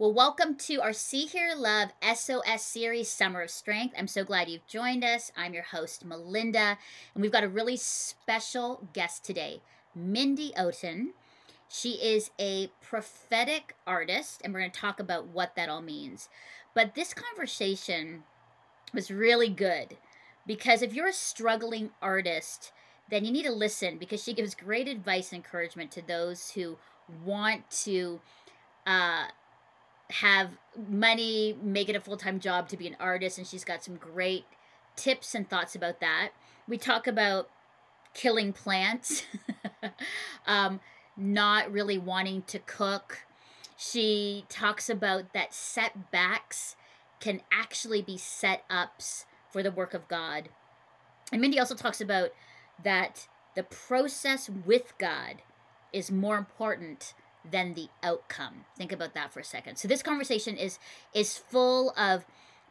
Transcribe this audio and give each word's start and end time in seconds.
Well, 0.00 0.12
welcome 0.12 0.54
to 0.58 0.80
our 0.80 0.92
See 0.92 1.26
Hear 1.26 1.56
Love 1.56 1.88
SOS 2.00 2.62
series, 2.62 3.10
Summer 3.10 3.40
of 3.40 3.50
Strength. 3.50 3.96
I'm 3.98 4.06
so 4.06 4.22
glad 4.22 4.48
you've 4.48 4.68
joined 4.68 5.02
us. 5.02 5.32
I'm 5.36 5.52
your 5.52 5.64
host, 5.64 6.04
Melinda, 6.04 6.78
and 7.14 7.20
we've 7.20 7.32
got 7.32 7.42
a 7.42 7.48
really 7.48 7.76
special 7.76 8.86
guest 8.92 9.24
today, 9.24 9.60
Mindy 9.96 10.52
Oten. 10.56 11.08
She 11.68 11.94
is 11.94 12.30
a 12.38 12.70
prophetic 12.80 13.74
artist, 13.88 14.40
and 14.44 14.54
we're 14.54 14.60
going 14.60 14.70
to 14.70 14.80
talk 14.80 15.00
about 15.00 15.26
what 15.26 15.56
that 15.56 15.68
all 15.68 15.82
means. 15.82 16.28
But 16.74 16.94
this 16.94 17.12
conversation 17.12 18.22
was 18.94 19.10
really 19.10 19.48
good 19.48 19.96
because 20.46 20.80
if 20.80 20.94
you're 20.94 21.08
a 21.08 21.12
struggling 21.12 21.90
artist, 22.00 22.70
then 23.10 23.24
you 23.24 23.32
need 23.32 23.46
to 23.46 23.52
listen 23.52 23.98
because 23.98 24.22
she 24.22 24.32
gives 24.32 24.54
great 24.54 24.86
advice 24.86 25.32
and 25.32 25.38
encouragement 25.44 25.90
to 25.90 26.06
those 26.06 26.52
who 26.52 26.78
want 27.24 27.68
to 27.82 28.20
uh, 28.86 29.24
have 30.10 30.50
money, 30.88 31.56
make 31.62 31.88
it 31.88 31.96
a 31.96 32.00
full 32.00 32.16
time 32.16 32.40
job 32.40 32.68
to 32.68 32.76
be 32.76 32.86
an 32.86 32.96
artist, 32.98 33.38
and 33.38 33.46
she's 33.46 33.64
got 33.64 33.84
some 33.84 33.96
great 33.96 34.44
tips 34.96 35.34
and 35.34 35.48
thoughts 35.48 35.74
about 35.74 36.00
that. 36.00 36.30
We 36.66 36.78
talk 36.78 37.06
about 37.06 37.48
killing 38.14 38.52
plants, 38.52 39.24
um, 40.46 40.80
not 41.16 41.70
really 41.70 41.98
wanting 41.98 42.42
to 42.42 42.58
cook. 42.58 43.20
She 43.76 44.44
talks 44.48 44.90
about 44.90 45.32
that 45.34 45.54
setbacks 45.54 46.74
can 47.20 47.42
actually 47.52 48.02
be 48.02 48.16
set 48.16 48.64
ups 48.70 49.26
for 49.50 49.62
the 49.62 49.70
work 49.70 49.94
of 49.94 50.08
God. 50.08 50.48
And 51.32 51.40
Mindy 51.40 51.58
also 51.58 51.74
talks 51.74 52.00
about 52.00 52.30
that 52.82 53.28
the 53.54 53.62
process 53.62 54.48
with 54.48 54.94
God 54.98 55.42
is 55.92 56.10
more 56.10 56.38
important 56.38 57.14
than 57.50 57.74
the 57.74 57.88
outcome. 58.02 58.64
Think 58.76 58.92
about 58.92 59.14
that 59.14 59.32
for 59.32 59.40
a 59.40 59.44
second. 59.44 59.76
So 59.76 59.88
this 59.88 60.02
conversation 60.02 60.56
is 60.56 60.78
is 61.14 61.36
full 61.36 61.92
of 61.96 62.24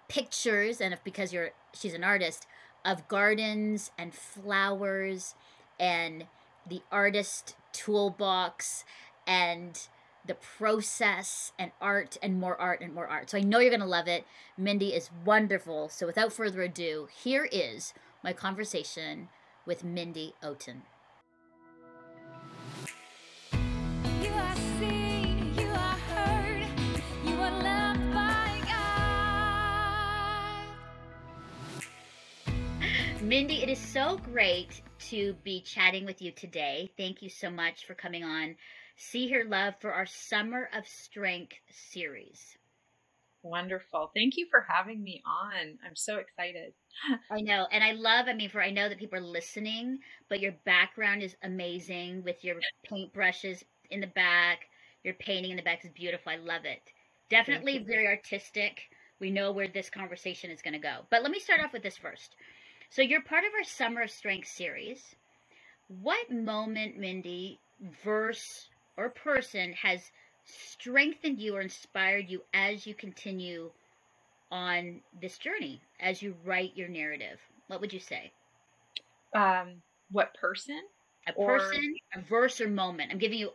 pictures 0.07 0.79
and 0.79 0.93
if 0.93 1.03
because 1.03 1.33
you're 1.33 1.51
she's 1.73 1.93
an 1.93 2.03
artist 2.03 2.47
of 2.85 3.07
gardens 3.07 3.91
and 3.97 4.13
flowers 4.13 5.35
and 5.79 6.25
the 6.67 6.81
artist 6.91 7.55
toolbox 7.73 8.85
and 9.25 9.87
the 10.25 10.35
process 10.35 11.53
and 11.57 11.71
art 11.81 12.17
and 12.21 12.39
more 12.39 12.59
art 12.59 12.81
and 12.81 12.93
more 12.93 13.07
art. 13.07 13.29
So 13.29 13.37
I 13.37 13.41
know 13.41 13.59
you're 13.59 13.69
going 13.69 13.79
to 13.79 13.85
love 13.85 14.07
it. 14.07 14.25
Mindy 14.57 14.93
is 14.93 15.09
wonderful. 15.25 15.89
So 15.89 16.05
without 16.05 16.33
further 16.33 16.61
ado, 16.61 17.07
here 17.23 17.47
is 17.51 17.93
my 18.23 18.33
conversation 18.33 19.29
with 19.65 19.83
Mindy 19.83 20.33
Oten. 20.43 20.81
Mindy, 33.27 33.61
it 33.61 33.67
is 33.67 33.77
so 33.77 34.17
great 34.17 34.81
to 35.09 35.33
be 35.43 35.59
chatting 35.59 36.05
with 36.05 36.21
you 36.21 36.31
today. 36.31 36.89
Thank 36.95 37.21
you 37.21 37.27
so 37.27 37.49
much 37.49 37.85
for 37.85 37.93
coming 37.93 38.23
on 38.23 38.55
See 38.95 39.27
Hear 39.27 39.43
Love 39.43 39.73
for 39.81 39.91
our 39.91 40.05
Summer 40.05 40.69
of 40.73 40.87
Strength 40.87 41.57
series. 41.91 42.57
Wonderful. 43.43 44.11
Thank 44.15 44.37
you 44.37 44.47
for 44.49 44.65
having 44.69 45.03
me 45.03 45.21
on. 45.25 45.77
I'm 45.85 45.95
so 45.97 46.19
excited. 46.19 46.71
I 47.29 47.41
know. 47.41 47.67
And 47.69 47.83
I 47.83 47.91
love, 47.91 48.27
I 48.29 48.33
mean, 48.33 48.49
for 48.49 48.61
I 48.61 48.69
know 48.69 48.87
that 48.87 48.97
people 48.97 49.19
are 49.19 49.21
listening, 49.21 49.99
but 50.29 50.39
your 50.39 50.53
background 50.63 51.21
is 51.21 51.35
amazing 51.43 52.23
with 52.23 52.45
your 52.45 52.55
paintbrushes 52.89 53.61
in 53.89 53.99
the 53.99 54.07
back. 54.07 54.59
Your 55.03 55.15
painting 55.15 55.51
in 55.51 55.57
the 55.57 55.63
back 55.63 55.83
is 55.83 55.91
beautiful. 55.91 56.31
I 56.31 56.37
love 56.37 56.63
it. 56.63 56.81
Definitely 57.29 57.79
very 57.79 58.07
artistic. 58.07 58.83
We 59.19 59.31
know 59.31 59.51
where 59.51 59.67
this 59.67 59.89
conversation 59.89 60.49
is 60.49 60.61
going 60.61 60.75
to 60.75 60.79
go. 60.79 60.99
But 61.09 61.23
let 61.23 61.31
me 61.31 61.39
start 61.39 61.59
off 61.59 61.73
with 61.73 61.83
this 61.83 61.97
first. 61.97 62.33
So 62.89 63.01
you're 63.01 63.21
part 63.21 63.43
of 63.43 63.51
our 63.53 63.63
Summer 63.63 64.03
of 64.03 64.11
Strength 64.11 64.47
series. 64.47 65.15
What 66.01 66.31
moment, 66.31 66.97
Mindy, 66.97 67.59
verse, 68.03 68.69
or 68.97 69.09
person 69.09 69.73
has 69.73 70.01
strengthened 70.45 71.39
you 71.39 71.55
or 71.55 71.61
inspired 71.61 72.29
you 72.29 72.41
as 72.53 72.87
you 72.87 72.93
continue 72.93 73.69
on 74.51 75.01
this 75.21 75.37
journey, 75.37 75.81
as 75.99 76.21
you 76.21 76.35
write 76.45 76.75
your 76.75 76.87
narrative? 76.87 77.39
What 77.67 77.81
would 77.81 77.93
you 77.93 77.99
say? 77.99 78.31
Um, 79.35 79.81
what 80.11 80.33
person? 80.33 80.81
A 81.27 81.33
person, 81.33 81.95
or... 82.15 82.19
a 82.19 82.23
verse, 82.23 82.61
or 82.61 82.69
moment. 82.69 83.11
I'm 83.11 83.17
giving 83.17 83.39
you 83.39 83.51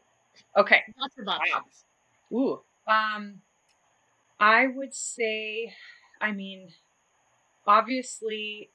okay 0.56 0.82
lots 1.00 1.16
of 1.18 1.26
options. 1.26 1.84
Wow. 2.30 2.38
Ooh, 2.38 2.60
um, 2.86 3.40
I 4.38 4.66
would 4.66 4.94
say, 4.94 5.72
I 6.20 6.32
mean, 6.32 6.68
obviously, 7.66 8.68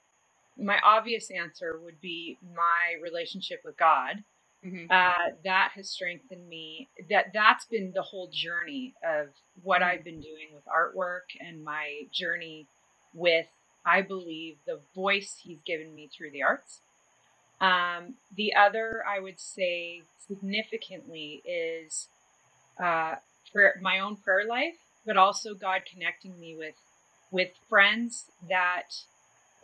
my 0.60 0.78
obvious 0.84 1.30
answer 1.32 1.80
would 1.84 2.02
be 2.02 2.38
my 2.56 3.02
relationship 3.02 3.62
with 3.64 3.78
God. 3.78 4.24
Mm-hmm. 4.66 4.92
Uh, 4.92 5.36
that 5.44 5.72
has 5.76 5.90
strengthened 5.90 6.48
me. 6.50 6.90
That 7.10 7.28
that's 7.34 7.66
been 7.66 7.92
the 7.94 8.02
whole 8.02 8.30
journey 8.32 8.96
of 9.04 9.28
what 9.64 9.82
mm-hmm. 9.82 9.92
I've 9.92 10.04
been 10.04 10.20
doing 10.20 10.48
with 10.54 10.64
artwork 10.66 11.38
and 11.40 11.64
my 11.64 12.04
journey 12.12 12.66
with, 13.14 13.46
I 13.86 14.02
believe, 14.02 14.58
the 14.66 14.80
voice 14.96 15.42
He's 15.44 15.60
given 15.66 15.94
me 15.94 16.10
through 16.16 16.32
the 16.32 16.44
arts. 16.44 16.80
Um, 17.62 18.16
the 18.36 18.56
other, 18.56 19.04
I 19.08 19.20
would 19.20 19.40
say, 19.40 20.02
significantly 20.28 21.42
is 21.46 22.08
uh, 22.82 23.16
for 23.52 23.76
my 23.82 24.00
own 24.00 24.18
prayer 24.18 24.46
life, 24.48 24.78
but 25.06 25.18
also 25.18 25.54
God 25.54 25.82
connecting 25.92 26.40
me 26.40 26.56
with 26.58 26.76
with 27.32 27.50
friends 27.70 28.26
that 28.50 29.04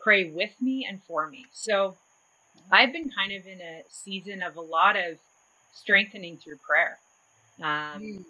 pray 0.04 0.30
with 0.30 0.52
me 0.62 0.86
and 0.88 1.02
for 1.04 1.28
me. 1.28 1.46
So 1.54 1.96
I've 2.72 2.92
been 2.92 3.10
kind 3.10 3.32
of 3.32 3.46
in 3.48 3.62
a 3.62 3.84
season 3.90 4.42
of 4.42 4.56
a 4.56 4.62
lot 4.62 4.96
of 4.96 5.18
strengthening 5.74 6.38
through 6.38 6.58
prayer. 6.58 7.00
Um, 7.62 8.02
mm. 8.02 8.26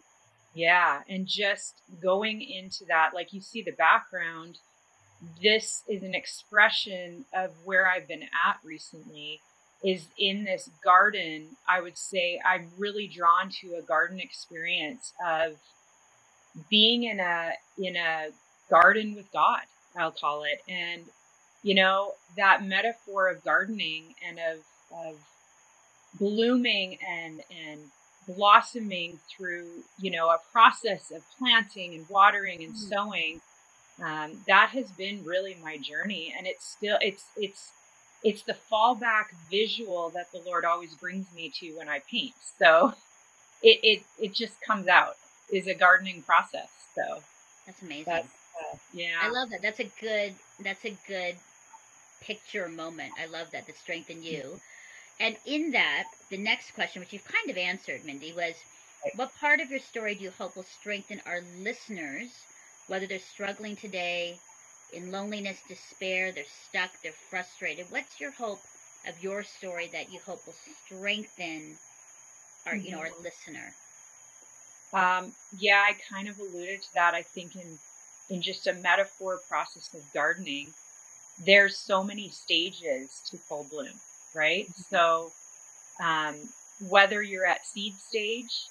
Yeah, 0.54 1.02
and 1.10 1.26
just 1.28 1.82
going 2.02 2.42
into 2.42 2.86
that, 2.86 3.12
like 3.14 3.34
you 3.34 3.42
see 3.42 3.64
the 3.64 3.72
background, 3.72 4.60
this 5.42 5.82
is 5.88 6.04
an 6.04 6.14
expression 6.14 7.26
of 7.34 7.52
where 7.64 7.90
I've 7.90 8.08
been 8.08 8.24
at 8.24 8.58
recently. 8.64 9.42
Is 9.84 10.08
in 10.18 10.46
this 10.46 10.70
garden, 10.82 11.58
I 11.68 11.82
would 11.82 11.98
say 11.98 12.40
I'm 12.46 12.70
really 12.78 13.06
drawn 13.06 13.50
to 13.62 13.76
a 13.76 13.82
garden 13.82 14.18
experience 14.20 15.12
of 15.26 15.58
being 16.70 17.04
in 17.04 17.20
a 17.20 17.54
in 17.78 17.98
a 17.98 18.30
garden 18.70 19.14
with 19.14 19.30
God, 19.34 19.62
I'll 19.98 20.12
call 20.12 20.44
it, 20.44 20.62
and 20.70 21.04
you 21.63 21.74
know 21.74 22.13
that 22.38 22.63
metaphor 22.63 23.29
of 23.29 23.44
gardening 23.44 24.16
and 24.28 24.38
of 24.40 24.59
of 25.07 25.16
blooming 26.19 26.97
and 27.07 27.41
and 27.66 27.79
blossoming 28.28 29.19
through 29.29 29.66
you 30.00 30.12
know 30.12 30.29
a 30.29 30.38
process 30.51 31.12
of 31.12 31.24
planting 31.38 31.94
and 31.94 32.06
watering 32.09 32.63
and 32.63 32.74
mm-hmm. 32.74 32.90
sowing 32.90 33.41
um, 34.01 34.31
that 34.47 34.69
has 34.69 34.91
been 34.91 35.24
really 35.24 35.57
my 35.63 35.78
journey. 35.78 36.34
And 36.38 36.47
it's 36.47 36.66
still 36.66 36.97
it's 37.01 37.25
it's 37.38 37.72
it's 38.24 38.41
the 38.44 38.56
fallback 38.72 39.25
visual 39.51 40.09
that 40.12 40.31
the 40.31 40.41
lord 40.45 40.63
always 40.66 40.94
brings 40.95 41.28
me 41.35 41.51
to 41.59 41.72
when 41.78 41.90
i 41.90 42.00
paint. 42.09 42.34
So 42.57 42.94
it 43.62 43.80
it, 43.84 44.03
it 44.19 44.34
just 44.34 44.59
comes 44.62 44.88
out 44.88 45.16
is 45.51 45.68
a 45.68 45.74
gardening 45.74 46.24
process. 46.24 46.69
So 46.95 47.22
that's 47.66 47.81
amazing. 47.81 48.06
that's, 48.07 48.28
uh, 48.28 48.78
yeah. 48.94 49.19
I 49.22 49.30
love 49.30 49.50
that. 49.51 49.62
That's 49.62 49.80
a 49.80 49.90
good 50.00 50.35
that's 50.63 50.85
a 50.85 50.97
good 51.07 51.35
picture 52.26 52.68
moment. 52.68 53.14
I 53.20 53.26
love 53.26 53.52
that, 53.52 53.68
the 53.68 53.74
strength 53.74 54.10
in 54.10 54.24
you. 54.24 54.60
And 55.20 55.36
in 55.46 55.72
that, 55.72 56.06
the 56.30 56.38
next 56.38 56.74
question, 56.74 57.00
which 57.00 57.14
you've 57.14 57.26
kind 57.26 57.50
of 57.50 57.58
answered, 57.58 58.04
Mindy, 58.04 58.34
was 58.34 58.56
what 59.16 59.36
part 59.40 59.60
of 59.60 59.70
your 59.70 59.80
story 59.80 60.16
do 60.16 60.24
you 60.24 60.32
hope 60.32 60.56
will 60.56 60.66
strengthen 60.80 61.22
our 61.26 61.42
listeners, 61.60 62.30
whether 62.88 63.06
they're 63.06 63.20
struggling 63.20 63.75
today 63.75 64.38
in 64.92 65.12
loneliness, 65.12 65.58
despair, 65.68 66.31
they're 66.31 66.46
stuck, 66.70 66.90
they're 67.02 67.12
frustrated? 67.30 67.86
What's 67.90 68.20
your 68.20 68.31
hope 68.31 68.62
of 69.08 69.22
your 69.22 69.44
story 69.44 69.90
that 69.94 70.12
you 70.12 70.19
hope 70.26 70.46
will 70.46 70.56
strengthen 70.86 71.78
our, 72.66 72.76
you 72.76 72.92
know, 72.92 73.00
our 73.00 73.08
mm-hmm. 73.08 73.24
listener? 73.24 73.74
Um, 74.94 75.31
yeah, 75.58 75.84
I 75.88 75.96
kind 76.14 76.30
of 76.30 76.40
alluded 76.40 76.81
to 76.81 76.94
that. 76.94 77.14
I 77.14 77.24
think 77.24 77.56
in 77.56 77.78
in 78.30 78.42
just 78.42 78.68
a 78.68 78.74
metaphor 78.74 79.40
process 79.50 79.94
of 79.94 80.02
gardening, 80.14 80.74
there's 81.45 81.77
so 81.77 82.03
many 82.03 82.30
stages 82.30 83.21
to 83.30 83.38
full 83.38 83.65
bloom, 83.69 83.94
right? 84.35 84.65
Mm-hmm. 84.65 84.95
So, 84.95 85.31
um, 86.03 86.35
whether 86.89 87.21
you're 87.21 87.45
at 87.45 87.65
seed 87.65 87.94
stage 87.95 88.68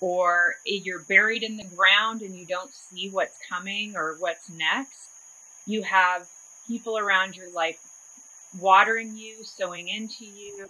or 0.00 0.54
you're 0.64 1.04
buried 1.08 1.42
in 1.42 1.56
the 1.56 1.66
ground 1.76 2.22
and 2.22 2.34
you 2.34 2.46
don't 2.46 2.70
see 2.70 3.08
what's 3.10 3.38
coming 3.48 3.94
or 3.96 4.16
what's 4.18 4.50
next, 4.50 5.10
you 5.66 5.82
have 5.82 6.26
people 6.66 6.98
around 6.98 7.36
your 7.36 7.52
life 7.52 7.78
watering 8.58 9.16
you, 9.16 9.36
sowing 9.42 9.88
into 9.88 10.24
you. 10.24 10.68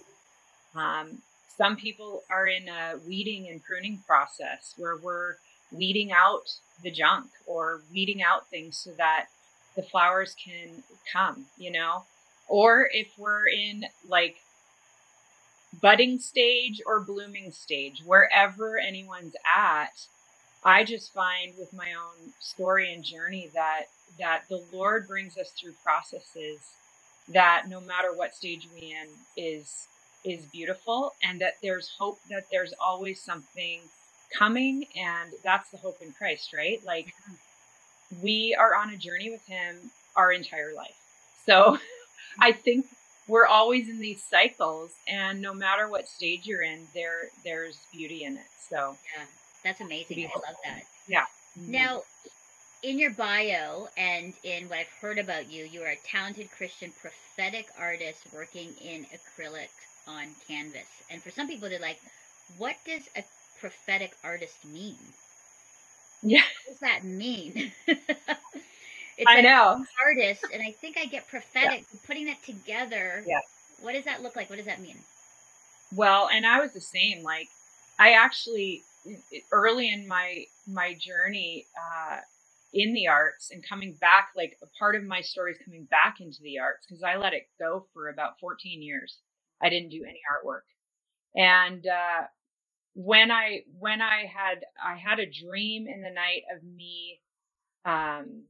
Um, 0.75 1.19
some 1.57 1.75
people 1.75 2.23
are 2.29 2.47
in 2.47 2.67
a 2.67 2.97
weeding 3.07 3.47
and 3.49 3.63
pruning 3.63 4.03
process 4.05 4.73
where 4.77 4.97
we're 4.97 5.35
weeding 5.71 6.11
out 6.11 6.43
the 6.83 6.91
junk 6.91 7.27
or 7.45 7.81
weeding 7.91 8.21
out 8.21 8.47
things 8.49 8.77
so 8.77 8.91
that 8.97 9.27
the 9.77 9.83
flowers 9.83 10.35
can 10.43 10.83
come, 11.13 11.45
you 11.57 11.71
know? 11.71 12.03
Or 12.49 12.89
if 12.91 13.07
we're 13.17 13.47
in 13.47 13.85
like 14.09 14.37
budding 15.81 16.19
stage 16.19 16.81
or 16.85 16.99
blooming 16.99 17.51
stage, 17.51 18.01
wherever 18.03 18.77
anyone's 18.77 19.35
at, 19.55 20.07
I 20.65 20.83
just 20.83 21.13
find 21.13 21.53
with 21.57 21.71
my 21.71 21.93
own 21.93 22.33
story 22.39 22.91
and 22.93 23.03
journey 23.03 23.49
that 23.53 23.85
that 24.19 24.43
the 24.49 24.63
Lord 24.73 25.07
brings 25.07 25.37
us 25.37 25.51
through 25.51 25.73
processes 25.83 26.59
that 27.29 27.65
no 27.69 27.79
matter 27.79 28.13
what 28.13 28.35
stage 28.35 28.67
we 28.73 28.91
in 28.91 29.07
is 29.35 29.87
is 30.25 30.43
beautiful 30.45 31.13
and 31.23 31.39
that 31.39 31.53
there's 31.61 31.91
hope 31.99 32.19
that 32.29 32.45
there's 32.51 32.73
always 32.81 33.21
something 33.21 33.79
coming 34.37 34.85
and 34.97 35.31
that's 35.43 35.69
the 35.69 35.77
hope 35.77 36.01
in 36.01 36.11
Christ, 36.13 36.51
right? 36.53 36.81
Like 36.85 37.07
mm-hmm. 37.07 37.33
We 38.21 38.55
are 38.59 38.75
on 38.75 38.89
a 38.91 38.97
journey 38.97 39.29
with 39.29 39.45
him 39.47 39.91
our 40.15 40.31
entire 40.31 40.73
life. 40.75 40.95
So 41.45 41.77
I 42.39 42.51
think 42.51 42.85
we're 43.27 43.45
always 43.45 43.89
in 43.89 43.99
these 43.99 44.23
cycles 44.23 44.91
and 45.07 45.41
no 45.41 45.53
matter 45.53 45.87
what 45.87 46.07
stage 46.07 46.45
you're 46.45 46.61
in, 46.63 46.87
there 46.93 47.29
there's 47.43 47.77
beauty 47.93 48.23
in 48.23 48.37
it. 48.37 48.49
So 48.69 48.97
Yeah. 49.17 49.25
That's 49.63 49.81
amazing. 49.81 50.19
I 50.19 50.39
love 50.47 50.57
that. 50.63 50.83
Yeah. 51.07 51.25
Mm-hmm. 51.59 51.71
Now 51.71 52.03
in 52.83 52.99
your 52.99 53.11
bio 53.11 53.87
and 53.97 54.33
in 54.43 54.69
what 54.69 54.79
I've 54.79 54.87
heard 55.01 55.17
about 55.17 55.51
you, 55.51 55.65
you 55.65 55.81
are 55.83 55.89
a 55.89 55.97
talented 56.05 56.49
Christian 56.51 56.93
prophetic 57.01 57.67
artist 57.79 58.19
working 58.33 58.73
in 58.81 59.05
acrylic 59.05 59.69
on 60.07 60.27
canvas. 60.47 60.87
And 61.09 61.21
for 61.21 61.31
some 61.31 61.47
people, 61.47 61.69
they're 61.69 61.79
like, 61.79 61.99
what 62.57 62.75
does 62.85 63.03
a 63.17 63.23
prophetic 63.59 64.13
artist 64.23 64.63
mean? 64.65 64.97
Yeah. 66.27 66.41
What 66.65 66.71
does 66.73 66.79
that 66.79 67.05
mean? 67.05 67.71
it's 67.87 69.25
I 69.25 69.41
know. 69.41 69.85
Artist, 70.03 70.45
and 70.53 70.61
I 70.61 70.71
think 70.71 70.97
I 70.97 71.05
get 71.05 71.27
prophetic. 71.29 71.85
Yeah. 71.91 71.99
Putting 72.05 72.25
that 72.25 72.43
together. 72.43 73.23
Yeah. 73.25 73.39
What 73.81 73.93
does 73.93 74.05
that 74.05 74.21
look 74.21 74.35
like? 74.35 74.49
What 74.49 74.57
does 74.57 74.65
that 74.65 74.81
mean? 74.81 74.97
Well, 75.95 76.29
and 76.31 76.45
I 76.45 76.59
was 76.59 76.73
the 76.73 76.81
same. 76.81 77.23
Like, 77.23 77.47
I 77.97 78.11
actually 78.11 78.83
early 79.53 79.89
in 79.89 80.07
my 80.07 80.43
my 80.67 80.93
journey 80.99 81.65
uh, 81.77 82.17
in 82.73 82.93
the 82.93 83.07
arts 83.07 83.51
and 83.51 83.63
coming 83.67 83.93
back, 84.01 84.31
like 84.35 84.57
a 84.61 84.67
part 84.77 84.95
of 84.95 85.03
my 85.03 85.21
story 85.21 85.53
is 85.53 85.57
coming 85.63 85.85
back 85.85 86.17
into 86.19 86.39
the 86.43 86.59
arts 86.59 86.85
because 86.85 87.03
I 87.03 87.15
let 87.15 87.33
it 87.33 87.47
go 87.57 87.85
for 87.93 88.09
about 88.09 88.39
14 88.41 88.81
years. 88.81 89.19
I 89.61 89.69
didn't 89.69 89.89
do 89.89 90.03
any 90.03 90.19
artwork, 90.29 90.67
and 91.35 91.87
uh, 91.87 92.27
when 92.97 93.29
I 93.29 93.59
when 93.77 94.01
I 94.01 94.25
had 94.25 94.65
I 94.83 94.97
had 94.97 95.19
a 95.19 95.29
dream 95.29 95.85
in 95.87 96.01
the 96.01 96.09
night 96.09 96.41
of 96.55 96.63
me 96.63 97.21
um, 97.85 98.45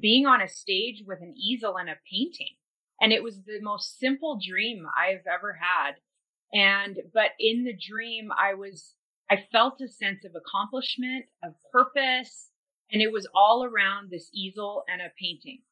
being 0.00 0.24
on 0.26 0.40
a 0.40 0.46
stage 0.46 1.02
with 1.04 1.18
an 1.20 1.34
easel 1.36 1.76
and 1.76 1.88
a 1.90 1.96
painting, 2.08 2.54
and 3.00 3.12
it 3.12 3.24
was 3.24 3.42
the 3.42 3.60
most 3.60 3.98
simple 3.98 4.38
dream 4.38 4.86
I've 4.96 5.26
ever 5.26 5.58
had. 5.60 5.94
And 6.52 6.98
but 7.12 7.30
in 7.40 7.64
the 7.64 7.76
dream, 7.76 8.30
I 8.30 8.54
was 8.54 8.94
I 9.28 9.44
felt 9.50 9.80
a 9.80 9.88
sense 9.88 10.24
of 10.24 10.36
accomplishment, 10.36 11.24
of 11.42 11.54
purpose, 11.72 12.50
and 12.92 13.02
it 13.02 13.10
was 13.10 13.26
all 13.34 13.64
around 13.64 14.10
this 14.12 14.30
easel 14.32 14.84
and 14.88 15.02
a 15.02 15.10
painting. 15.20 15.62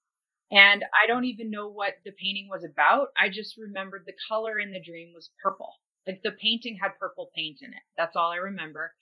And 0.51 0.83
I 1.01 1.07
don't 1.07 1.27
even 1.27 1.49
know 1.49 1.69
what 1.69 1.95
the 2.05 2.11
painting 2.11 2.49
was 2.51 2.65
about. 2.65 3.11
I 3.17 3.29
just 3.29 3.57
remembered 3.57 4.03
the 4.05 4.15
color 4.29 4.59
in 4.59 4.73
the 4.73 4.83
dream 4.83 5.13
was 5.15 5.31
purple. 5.41 5.75
Like 6.07 6.21
the 6.23 6.33
painting 6.33 6.79
had 6.81 6.99
purple 6.99 7.31
paint 7.35 7.59
in 7.63 7.71
it. 7.71 7.83
That's 7.97 8.17
all 8.17 8.31
I 8.31 8.37
remember. 8.37 8.93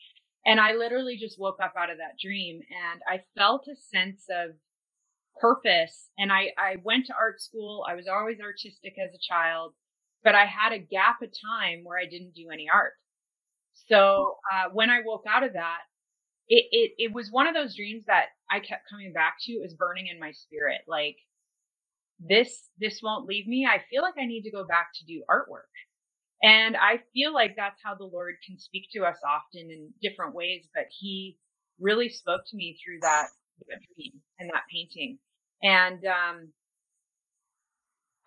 And 0.44 0.61
I 0.61 0.75
literally 0.75 1.17
just 1.19 1.38
woke 1.38 1.58
up 1.62 1.75
out 1.76 1.91
of 1.91 1.99
that 1.99 2.19
dream 2.20 2.61
and 2.70 3.00
I 3.08 3.23
felt 3.38 3.67
a 3.69 3.76
sense 3.76 4.25
of 4.31 4.56
purpose. 5.41 6.11
And 6.19 6.32
I, 6.32 6.50
I 6.58 6.76
went 6.82 7.06
to 7.06 7.14
art 7.19 7.41
school. 7.41 7.85
I 7.88 7.94
was 7.94 8.06
always 8.08 8.38
artistic 8.41 8.94
as 9.02 9.14
a 9.14 9.19
child, 9.26 9.75
but 10.25 10.35
I 10.35 10.44
had 10.44 10.73
a 10.73 10.79
gap 10.79 11.23
of 11.23 11.31
time 11.31 11.81
where 11.85 11.99
I 11.99 12.05
didn't 12.05 12.35
do 12.35 12.50
any 12.52 12.69
art. 12.73 12.93
So, 13.88 14.37
uh, 14.53 14.69
when 14.73 14.91
I 14.91 15.00
woke 15.05 15.25
out 15.29 15.43
of 15.43 15.55
that, 15.55 15.79
it, 16.49 16.67
it, 16.70 16.93
it 16.99 17.14
was 17.14 17.31
one 17.31 17.46
of 17.46 17.55
those 17.55 17.76
dreams 17.76 18.05
that 18.06 18.26
I 18.50 18.61
kept 18.61 18.91
coming 18.91 19.12
back 19.12 19.37
to. 19.43 19.53
It 19.53 19.62
was 19.62 19.75
burning 19.75 20.08
in 20.08 20.19
my 20.19 20.32
spirit. 20.32 20.81
Like 20.87 21.17
this, 22.19 22.69
this 22.79 23.00
won't 23.03 23.26
leave 23.26 23.46
me. 23.46 23.67
I 23.67 23.82
feel 23.91 24.03
like 24.03 24.14
I 24.19 24.26
need 24.26 24.43
to 24.43 24.50
go 24.50 24.67
back 24.67 24.88
to 24.96 25.05
do 25.06 25.23
artwork. 25.31 25.70
And 26.42 26.76
I 26.76 27.00
feel 27.12 27.34
like 27.34 27.54
that's 27.56 27.81
how 27.84 27.94
the 27.94 28.04
Lord 28.04 28.37
can 28.46 28.58
speak 28.58 28.88
to 28.94 29.04
us 29.04 29.19
often 29.28 29.70
in 29.70 29.90
different 30.02 30.34
ways, 30.34 30.69
but 30.75 30.84
he 30.90 31.38
really 31.81 32.08
spoke 32.08 32.42
to 32.48 32.56
me 32.56 32.78
through 32.84 33.00
that, 33.02 33.28
dream 33.96 34.12
and 34.38 34.50
that 34.50 34.62
painting. 34.72 35.19
And, 35.62 36.04
um, 36.06 36.48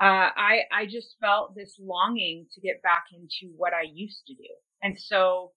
uh, 0.02 0.30
I, 0.36 0.62
I 0.72 0.86
just 0.86 1.16
felt 1.22 1.56
this 1.56 1.80
longing 1.82 2.48
to 2.54 2.62
get 2.62 2.82
back 2.84 3.06
into 3.14 3.54
what 3.58 3.74
I 3.74 3.84
used 3.94 4.26
to 4.28 4.36
do. 4.36 4.50
And 4.84 5.00
so 5.00 5.52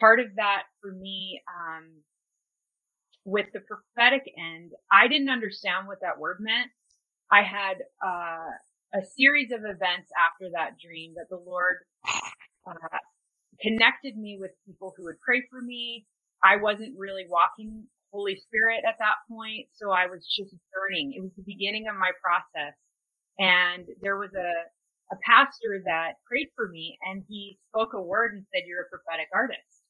part 0.00 0.20
of 0.20 0.28
that 0.36 0.64
for 0.80 0.92
me, 0.92 1.42
um, 1.48 1.88
with 3.24 3.46
the 3.52 3.60
prophetic 3.60 4.22
end, 4.38 4.72
I 4.92 5.08
didn't 5.08 5.30
understand 5.30 5.86
what 5.88 6.00
that 6.02 6.18
word 6.20 6.38
meant. 6.40 6.70
I 7.30 7.42
had, 7.42 7.78
uh, 8.06 8.50
a 8.94 9.02
series 9.16 9.52
of 9.52 9.60
events 9.60 10.10
after 10.16 10.50
that 10.54 10.78
dream 10.80 11.14
that 11.16 11.28
the 11.30 11.42
Lord 11.42 11.78
uh, 12.66 12.98
connected 13.60 14.16
me 14.16 14.38
with 14.40 14.52
people 14.66 14.94
who 14.96 15.04
would 15.04 15.20
pray 15.20 15.42
for 15.50 15.60
me. 15.60 16.06
I 16.42 16.56
wasn't 16.56 16.98
really 16.98 17.24
walking 17.28 17.84
Holy 18.12 18.36
Spirit 18.36 18.84
at 18.88 18.96
that 18.98 19.20
point, 19.28 19.68
so 19.74 19.90
I 19.90 20.06
was 20.06 20.26
just 20.26 20.54
burning. 20.72 21.14
It 21.16 21.22
was 21.22 21.32
the 21.36 21.44
beginning 21.46 21.86
of 21.88 21.96
my 21.96 22.12
process. 22.22 22.74
And 23.38 23.86
there 24.00 24.16
was 24.16 24.30
a, 24.34 24.52
a 25.12 25.18
pastor 25.24 25.82
that 25.84 26.14
prayed 26.26 26.48
for 26.56 26.68
me 26.68 26.98
and 27.02 27.22
he 27.28 27.58
spoke 27.68 27.92
a 27.94 28.00
word 28.00 28.34
and 28.34 28.44
said, 28.54 28.64
you're 28.66 28.82
a 28.84 28.90
prophetic 28.90 29.28
artist. 29.34 29.84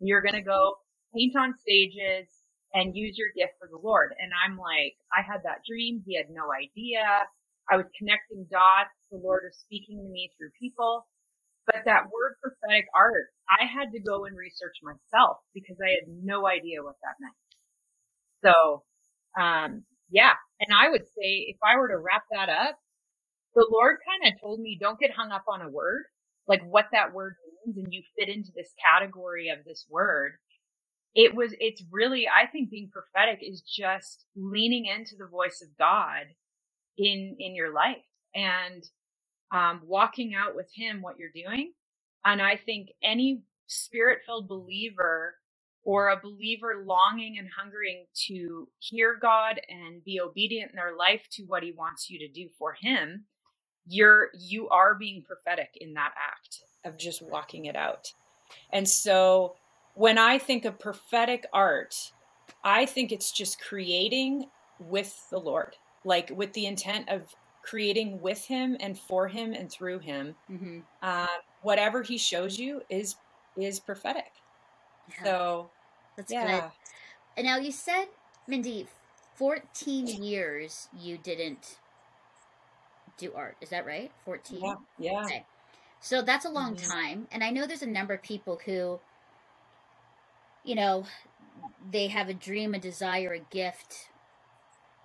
You're 0.00 0.22
going 0.22 0.34
to 0.34 0.42
go 0.42 0.76
paint 1.14 1.36
on 1.36 1.54
stages 1.60 2.28
and 2.74 2.96
use 2.96 3.18
your 3.18 3.28
gift 3.36 3.54
for 3.60 3.68
the 3.70 3.78
Lord. 3.78 4.14
And 4.18 4.32
I'm 4.32 4.56
like, 4.56 4.96
I 5.12 5.20
had 5.22 5.42
that 5.44 5.60
dream. 5.68 6.02
He 6.06 6.16
had 6.16 6.30
no 6.30 6.48
idea. 6.52 7.04
I 7.70 7.76
was 7.76 7.86
connecting 7.98 8.46
dots. 8.50 8.94
The 9.10 9.18
Lord 9.18 9.42
was 9.44 9.58
speaking 9.58 9.98
to 9.98 10.08
me 10.10 10.30
through 10.38 10.50
people. 10.60 11.06
But 11.66 11.84
that 11.86 12.10
word 12.10 12.36
prophetic 12.42 12.86
art, 12.94 13.28
I 13.48 13.66
had 13.66 13.92
to 13.92 14.00
go 14.00 14.24
and 14.24 14.36
research 14.36 14.76
myself 14.82 15.38
because 15.54 15.76
I 15.80 15.90
had 15.90 16.10
no 16.10 16.46
idea 16.46 16.82
what 16.82 16.96
that 17.02 17.16
meant. 17.20 17.38
So, 18.44 18.82
um, 19.40 19.84
yeah. 20.10 20.34
And 20.60 20.74
I 20.76 20.90
would 20.90 21.06
say 21.06 21.46
if 21.48 21.56
I 21.64 21.76
were 21.78 21.88
to 21.88 21.98
wrap 21.98 22.24
that 22.32 22.48
up, 22.48 22.76
the 23.54 23.68
Lord 23.70 23.98
kind 24.06 24.32
of 24.32 24.40
told 24.40 24.60
me 24.60 24.78
don't 24.80 24.98
get 24.98 25.12
hung 25.12 25.30
up 25.32 25.44
on 25.48 25.62
a 25.62 25.68
word, 25.70 26.04
like 26.48 26.62
what 26.64 26.86
that 26.92 27.12
word 27.14 27.36
means 27.66 27.78
and 27.78 27.92
you 27.92 28.02
fit 28.18 28.28
into 28.28 28.50
this 28.54 28.72
category 28.82 29.48
of 29.50 29.64
this 29.64 29.86
word. 29.90 30.32
It 31.14 31.34
was, 31.34 31.54
it's 31.60 31.82
really, 31.92 32.26
I 32.28 32.46
think 32.46 32.70
being 32.70 32.90
prophetic 32.92 33.40
is 33.42 33.62
just 33.62 34.26
leaning 34.36 34.86
into 34.86 35.16
the 35.18 35.26
voice 35.28 35.62
of 35.62 35.76
God 35.78 36.26
in 36.98 37.36
in 37.38 37.54
your 37.54 37.72
life 37.72 38.04
and 38.34 38.84
um, 39.52 39.82
walking 39.86 40.34
out 40.34 40.56
with 40.56 40.68
him 40.74 41.02
what 41.02 41.18
you're 41.18 41.30
doing. 41.34 41.72
And 42.24 42.42
i 42.42 42.56
think 42.56 42.90
any 43.02 43.42
spirit 43.68 44.20
filled 44.26 44.48
believer 44.48 45.36
or 45.84 46.10
a 46.10 46.20
believer 46.22 46.84
longing 46.86 47.38
and 47.38 47.48
hungering 47.58 48.06
to 48.28 48.68
hear 48.80 49.18
god 49.20 49.60
and 49.68 50.04
be 50.04 50.20
obedient 50.20 50.70
in 50.72 50.76
their 50.76 50.96
life 50.96 51.22
to 51.32 51.44
what 51.44 51.62
he 51.64 51.72
wants 51.72 52.10
you 52.10 52.18
to 52.20 52.28
do 52.28 52.48
for 52.58 52.74
him 52.80 53.24
you're 53.86 54.30
you 54.38 54.68
are 54.70 54.94
being 54.96 55.24
prophetic 55.24 55.70
in 55.80 55.94
that 55.94 56.12
act 56.18 56.60
of 56.86 56.98
just 56.98 57.22
walking 57.22 57.66
it 57.66 57.76
out. 57.76 58.08
And 58.72 58.88
so 58.88 59.56
when 59.94 60.18
i 60.18 60.38
think 60.38 60.64
of 60.64 60.78
prophetic 60.80 61.46
art 61.52 61.94
i 62.64 62.86
think 62.86 63.12
it's 63.12 63.32
just 63.32 63.60
creating 63.60 64.46
with 64.80 65.14
the 65.30 65.38
lord 65.38 65.76
like 66.04 66.30
with 66.34 66.52
the 66.52 66.66
intent 66.66 67.08
of 67.08 67.34
creating 67.62 68.20
with 68.20 68.44
him 68.46 68.76
and 68.80 68.98
for 68.98 69.28
him 69.28 69.52
and 69.52 69.70
through 69.70 70.00
him 70.00 70.34
mm-hmm. 70.50 70.80
uh, 71.02 71.26
whatever 71.62 72.02
he 72.02 72.18
shows 72.18 72.58
you 72.58 72.82
is 72.90 73.16
is 73.56 73.78
prophetic 73.78 74.32
yeah. 75.08 75.24
so 75.24 75.70
that's 76.16 76.32
yeah. 76.32 76.60
good 76.60 76.70
and 77.36 77.46
now 77.46 77.56
you 77.56 77.70
said 77.70 78.06
mindy 78.46 78.86
14 79.36 80.06
years 80.22 80.88
you 80.98 81.16
didn't 81.18 81.78
do 83.16 83.32
art 83.34 83.56
is 83.60 83.70
that 83.70 83.86
right 83.86 84.10
14 84.24 84.60
yeah 84.60 84.74
yeah 84.98 85.24
okay. 85.24 85.44
so 86.00 86.22
that's 86.22 86.44
a 86.44 86.50
long 86.50 86.74
mm-hmm. 86.74 86.90
time 86.90 87.28
and 87.30 87.44
i 87.44 87.50
know 87.50 87.66
there's 87.66 87.82
a 87.82 87.86
number 87.86 88.14
of 88.14 88.22
people 88.22 88.60
who 88.64 88.98
you 90.64 90.74
know 90.74 91.04
they 91.90 92.08
have 92.08 92.28
a 92.28 92.34
dream 92.34 92.74
a 92.74 92.78
desire 92.78 93.34
a 93.34 93.54
gift 93.54 94.08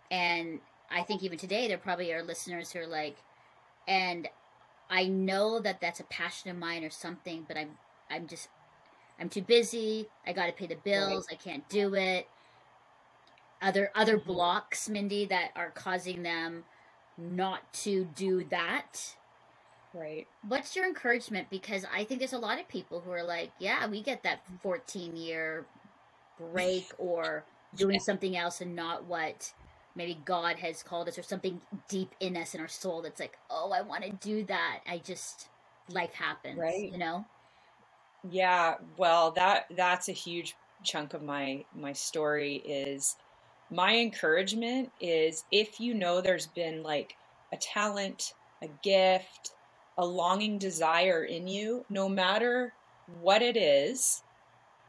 and 0.10 0.60
I 0.89 1.03
think 1.03 1.24
even 1.24 1.38
today 1.38 1.67
there 1.67 1.77
probably 1.77 2.12
are 2.13 2.24
listeners 2.24 2.72
who 2.72 2.79
are 2.79 2.88
like, 2.88 3.17
and 3.88 4.27
I 4.89 5.06
know 5.06 5.60
that 5.60 5.82
that's 5.82 6.00
a 6.00 6.06
passion 6.06 6.50
of 6.50 6.58
mine 6.58 6.84
or 6.84 6.89
something, 6.89 7.46
but 7.48 7.58
I'm 7.58 7.77
I'm 8.10 8.27
just 8.27 8.50
I'm 9.20 9.29
too 9.29 9.41
busy. 9.41 10.08
I 10.25 10.34
got 10.34 10.46
to 10.48 10.51
pay 10.51 10.67
the 10.67 10.75
bills. 10.75 11.27
I 11.32 11.36
can't 11.36 11.67
do 11.70 11.96
it. 11.96 12.27
Other 13.62 13.91
other 13.96 14.17
mm-hmm. 14.17 14.32
blocks, 14.32 14.88
Mindy, 14.88 15.25
that 15.25 15.51
are 15.56 15.72
causing 15.72 16.24
them 16.24 16.63
not 17.17 17.74
to 17.74 18.06
do 18.15 18.44
that. 18.46 19.15
Right. 19.94 20.27
What's 20.48 20.75
your 20.75 20.86
encouragement? 20.86 21.50
Because 21.50 21.86
I 21.94 22.03
think 22.03 22.20
there's 22.20 22.34
a 22.34 22.38
lot 22.38 22.60
of 22.60 22.67
people 22.67 23.01
who 23.01 23.12
are 23.12 23.24
like, 23.24 23.51
yeah, 23.58 23.88
we 23.88 24.01
get 24.01 24.24
that 24.24 24.41
14 24.62 25.15
year 25.15 25.65
break 26.39 26.91
or 26.98 27.44
doing 27.75 27.96
yeah. 27.96 28.01
something 28.01 28.38
else 28.38 28.62
and 28.62 28.75
not 28.75 29.06
what 29.06 29.53
maybe 29.98 30.20
God 30.24 30.58
has 30.58 30.84
called 30.84 31.10
us 31.10 31.18
or 31.18 31.24
something 31.24 31.60
deep 31.89 32.13
in 32.20 32.38
us 32.38 32.56
in 32.56 32.62
our 32.62 32.68
soul 32.68 33.01
that's 33.01 33.20
like, 33.20 33.38
oh, 33.50 33.72
I 33.72 33.82
want 33.82 34.04
to 34.04 34.12
do 34.12 34.44
that. 34.46 34.80
I 34.88 35.00
just 35.00 35.50
life 35.89 36.13
happens, 36.13 36.58
right? 36.58 36.92
You 36.92 37.00
know. 37.00 37.25
Yeah, 38.30 38.75
well, 38.98 39.32
that 39.32 39.66
that's 39.75 40.08
a 40.08 40.13
huge 40.13 40.56
chunk 40.84 41.13
of 41.13 41.24
my 41.24 41.66
my 41.75 41.92
story 41.92 42.58
is 42.58 43.18
my 43.72 43.98
encouragement 43.98 44.92
is 45.01 45.44
if 45.51 45.80
you 45.80 45.94
know 45.94 46.22
there's 46.22 46.48
been 46.48 46.84
like 46.84 47.18
a 47.51 47.58
talent, 47.58 48.34
a 48.62 48.68
gift, 48.84 49.51
a 49.98 50.06
longing 50.06 50.58
desire 50.60 51.24
in 51.24 51.48
you, 51.48 51.84
no 51.89 52.08
matter 52.08 52.74
what 53.22 53.42
it 53.42 53.58
is, 53.58 54.22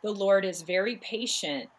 the 0.03 0.11
Lord 0.11 0.45
is 0.45 0.63
very 0.63 0.97
patient 0.97 1.71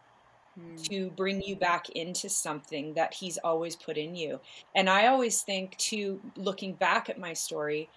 hmm. 0.60 0.76
to 0.84 1.10
bring 1.10 1.42
you 1.42 1.56
back 1.56 1.88
into 1.90 2.28
something 2.28 2.94
that 2.94 3.14
he's 3.14 3.38
always 3.38 3.76
put 3.76 3.96
in 3.96 4.14
you. 4.14 4.40
And 4.74 4.88
I 4.88 5.06
always 5.06 5.42
think 5.42 5.76
too 5.76 6.20
looking 6.36 6.74
back 6.74 7.08
at 7.08 7.18
my 7.18 7.32
story 7.32 7.88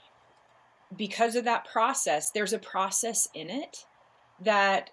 because 0.96 1.36
of 1.36 1.46
that 1.46 1.66
process, 1.66 2.30
there's 2.32 2.54
a 2.54 2.60
process 2.60 3.28
in 3.34 3.50
it 3.50 3.86
that 4.42 4.90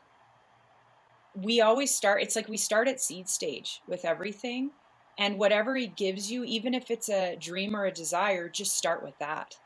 we 1.35 1.61
always 1.61 1.95
start 1.95 2.23
it's 2.23 2.35
like 2.35 2.49
we 2.49 2.57
start 2.57 2.89
at 2.89 3.01
seed 3.01 3.29
stage 3.29 3.81
with 3.87 4.05
everything 4.05 4.71
and 5.19 5.39
whatever 5.39 5.77
he 5.77 5.87
gives 5.87 6.31
you 6.31 6.45
even 6.45 6.75
if 6.75 6.91
it's 6.91 7.09
a 7.09 7.37
dream 7.37 7.77
or 7.77 7.87
a 7.87 7.93
desire 7.93 8.49
just 8.49 8.77
start 8.77 9.03
with 9.03 9.17
that 9.19 9.57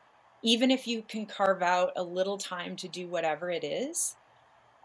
even 0.43 0.69
if 0.69 0.87
you 0.87 1.01
can 1.07 1.25
carve 1.25 1.63
out 1.63 1.91
a 1.95 2.03
little 2.03 2.37
time 2.37 2.75
to 2.75 2.87
do 2.87 3.07
whatever 3.07 3.49
it 3.49 3.63
is 3.63 4.15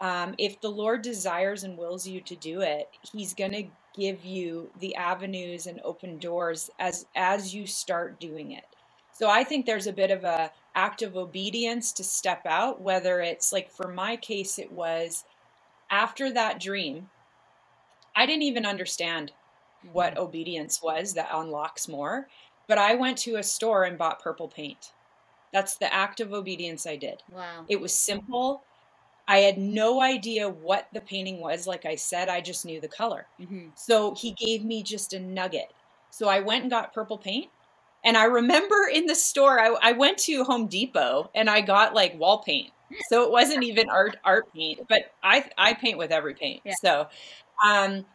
um, 0.01 0.35
if 0.37 0.59
the 0.61 0.69
lord 0.69 1.01
desires 1.01 1.63
and 1.63 1.77
wills 1.77 2.07
you 2.07 2.19
to 2.21 2.35
do 2.35 2.61
it 2.61 2.89
he's 3.13 3.33
going 3.33 3.51
to 3.51 3.63
give 3.97 4.23
you 4.25 4.69
the 4.79 4.95
avenues 4.95 5.67
and 5.67 5.79
open 5.83 6.17
doors 6.17 6.69
as 6.79 7.05
as 7.15 7.53
you 7.53 7.65
start 7.65 8.19
doing 8.19 8.51
it 8.51 8.65
so 9.13 9.29
i 9.29 9.43
think 9.43 9.65
there's 9.65 9.87
a 9.87 9.93
bit 9.93 10.11
of 10.11 10.23
a 10.23 10.51
act 10.75 11.01
of 11.01 11.17
obedience 11.17 11.91
to 11.91 12.03
step 12.03 12.45
out 12.45 12.81
whether 12.81 13.19
it's 13.21 13.51
like 13.51 13.69
for 13.69 13.87
my 13.87 14.15
case 14.15 14.57
it 14.57 14.71
was 14.71 15.25
after 15.91 16.31
that 16.31 16.59
dream, 16.59 17.09
I 18.15 18.25
didn't 18.25 18.43
even 18.43 18.65
understand 18.65 19.33
what 19.91 20.13
mm-hmm. 20.13 20.23
obedience 20.23 20.81
was 20.81 21.13
that 21.13 21.29
unlocks 21.31 21.87
more. 21.87 22.27
But 22.67 22.77
I 22.77 22.95
went 22.95 23.17
to 23.19 23.35
a 23.35 23.43
store 23.43 23.83
and 23.83 23.97
bought 23.97 24.23
purple 24.23 24.47
paint. 24.47 24.93
That's 25.51 25.75
the 25.75 25.93
act 25.93 26.21
of 26.21 26.31
obedience 26.31 26.87
I 26.87 26.95
did. 26.95 27.21
Wow. 27.29 27.65
It 27.67 27.81
was 27.81 27.93
simple. 27.93 28.63
I 29.27 29.39
had 29.39 29.57
no 29.57 30.01
idea 30.01 30.49
what 30.49 30.87
the 30.93 31.01
painting 31.01 31.39
was. 31.39 31.67
Like 31.67 31.85
I 31.85 31.95
said, 31.95 32.29
I 32.29 32.41
just 32.41 32.65
knew 32.65 32.81
the 32.81 32.87
color. 32.87 33.27
Mm-hmm. 33.39 33.69
So 33.75 34.13
he 34.15 34.31
gave 34.31 34.63
me 34.63 34.83
just 34.83 35.13
a 35.13 35.19
nugget. 35.19 35.71
So 36.09 36.27
I 36.27 36.39
went 36.41 36.63
and 36.63 36.71
got 36.71 36.93
purple 36.93 37.17
paint. 37.17 37.49
And 38.03 38.17
I 38.17 38.25
remember 38.25 38.89
in 38.91 39.05
the 39.05 39.15
store, 39.15 39.59
I, 39.59 39.75
I 39.81 39.91
went 39.91 40.17
to 40.19 40.43
Home 40.43 40.67
Depot 40.67 41.29
and 41.35 41.49
I 41.49 41.61
got 41.61 41.93
like 41.93 42.19
wall 42.19 42.39
paint 42.39 42.71
so 43.07 43.23
it 43.23 43.31
wasn't 43.31 43.63
even 43.63 43.89
art 43.89 44.17
art 44.23 44.51
paint, 44.53 44.81
but 44.87 45.13
I 45.23 45.45
I 45.57 45.73
paint 45.73 45.97
with 45.97 46.11
every 46.11 46.33
paint. 46.33 46.61
Yeah. 46.63 46.73
So, 46.81 47.07
um, 47.65 48.05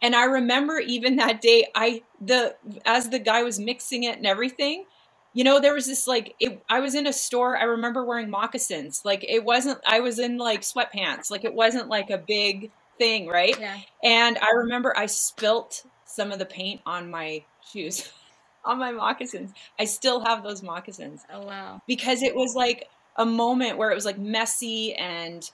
and 0.00 0.16
I 0.16 0.24
remember 0.24 0.78
even 0.78 1.16
that 1.16 1.40
day, 1.40 1.66
I 1.74 2.02
the 2.20 2.56
as 2.84 3.10
the 3.10 3.18
guy 3.18 3.42
was 3.42 3.58
mixing 3.58 4.04
it 4.04 4.16
and 4.16 4.26
everything, 4.26 4.84
you 5.32 5.44
know, 5.44 5.60
there 5.60 5.74
was 5.74 5.86
this 5.86 6.06
like 6.06 6.34
it, 6.40 6.62
I 6.68 6.80
was 6.80 6.94
in 6.94 7.06
a 7.06 7.12
store. 7.12 7.56
I 7.56 7.64
remember 7.64 8.04
wearing 8.04 8.30
moccasins. 8.30 9.02
Like 9.04 9.24
it 9.26 9.44
wasn't. 9.44 9.80
I 9.86 10.00
was 10.00 10.18
in 10.18 10.38
like 10.38 10.62
sweatpants. 10.62 11.30
Like 11.30 11.44
it 11.44 11.54
wasn't 11.54 11.88
like 11.88 12.10
a 12.10 12.18
big 12.18 12.70
thing, 12.98 13.28
right? 13.28 13.58
Yeah. 13.58 13.78
And 14.02 14.38
I 14.38 14.50
remember 14.50 14.96
I 14.96 15.06
spilt 15.06 15.84
some 16.04 16.32
of 16.32 16.38
the 16.38 16.46
paint 16.46 16.80
on 16.86 17.10
my 17.10 17.44
shoes. 17.70 18.12
on 18.64 18.78
my 18.78 18.92
moccasins. 18.92 19.52
I 19.78 19.84
still 19.84 20.24
have 20.24 20.42
those 20.42 20.62
moccasins. 20.62 21.22
Oh 21.32 21.46
wow. 21.46 21.82
Because 21.86 22.22
it 22.22 22.34
was 22.34 22.54
like 22.54 22.88
a 23.16 23.26
moment 23.26 23.76
where 23.76 23.90
it 23.90 23.94
was 23.94 24.04
like 24.04 24.18
messy 24.18 24.94
and 24.94 25.50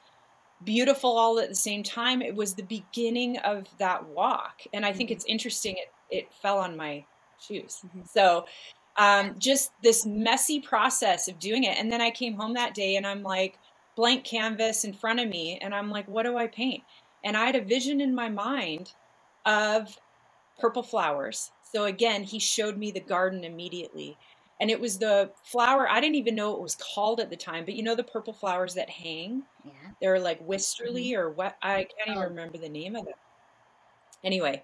beautiful 0.65 1.17
all 1.17 1.39
at 1.39 1.49
the 1.49 1.55
same 1.55 1.83
time. 1.83 2.21
It 2.21 2.35
was 2.35 2.55
the 2.55 2.63
beginning 2.65 3.39
of 3.39 3.67
that 3.79 4.07
walk. 4.09 4.63
And 4.73 4.85
I 4.85 4.93
think 4.93 5.11
mm-hmm. 5.11 5.17
it's 5.17 5.25
interesting 5.27 5.77
it, 5.77 5.93
it 6.11 6.33
fell 6.43 6.59
on 6.59 6.77
my 6.77 7.05
shoes. 7.41 7.81
Mm-hmm. 7.87 8.01
So 8.13 8.47
um, 8.99 9.37
just 9.39 9.73
this 9.83 10.05
messy 10.05 10.61
process 10.61 11.29
of 11.29 11.39
doing 11.39 11.65
it. 11.65 11.79
And 11.79 11.91
then 11.91 12.01
I 12.01 12.11
came 12.11 12.35
home 12.35 12.55
that 12.55 12.75
day 12.75 12.97
and 12.97 13.07
I'm 13.07 13.23
like, 13.23 13.59
blank 13.97 14.25
canvas 14.25 14.85
in 14.85 14.93
front 14.93 15.21
of 15.21 15.29
me. 15.29 15.59
And 15.63 15.75
I'm 15.75 15.91
like, 15.91 16.07
what 16.09 16.25
do 16.25 16.37
I 16.37 16.49
paint? 16.49 16.83
And 17.25 17.37
I 17.37 17.47
had 17.47 17.57
a 17.57 17.63
vision 17.63 18.01
in 18.01 18.15
my 18.15 18.29
mind 18.29 18.93
of 19.47 19.97
purple 20.59 20.83
flowers. 20.83 21.51
So 21.63 21.85
again, 21.85 22.25
he 22.25 22.39
showed 22.39 22.77
me 22.77 22.91
the 22.91 23.01
garden 23.01 23.45
immediately 23.45 24.17
and 24.61 24.71
it 24.71 24.81
was 24.81 24.99
the 24.99 25.31
flower 25.45 25.89
i 25.89 26.01
didn't 26.01 26.17
even 26.17 26.35
know 26.35 26.55
it 26.55 26.61
was 26.61 26.77
called 26.77 27.21
at 27.21 27.31
the 27.31 27.37
time 27.37 27.65
but 27.65 27.75
you 27.75 27.83
know 27.83 27.95
the 27.95 28.05
purple 28.05 28.33
flowers 28.33 28.75
that 28.75 28.89
hang 28.91 29.43
yeah 29.65 29.73
they're 30.01 30.21
like 30.21 30.41
wisterly 30.47 31.11
mm-hmm. 31.11 31.21
or 31.21 31.31
what 31.31 31.57
i 31.63 31.77
can't 31.77 32.09
even 32.09 32.19
oh. 32.19 32.23
remember 32.23 32.59
the 32.59 32.69
name 32.69 32.97
of 32.97 33.05
them. 33.05 33.15
anyway 34.25 34.63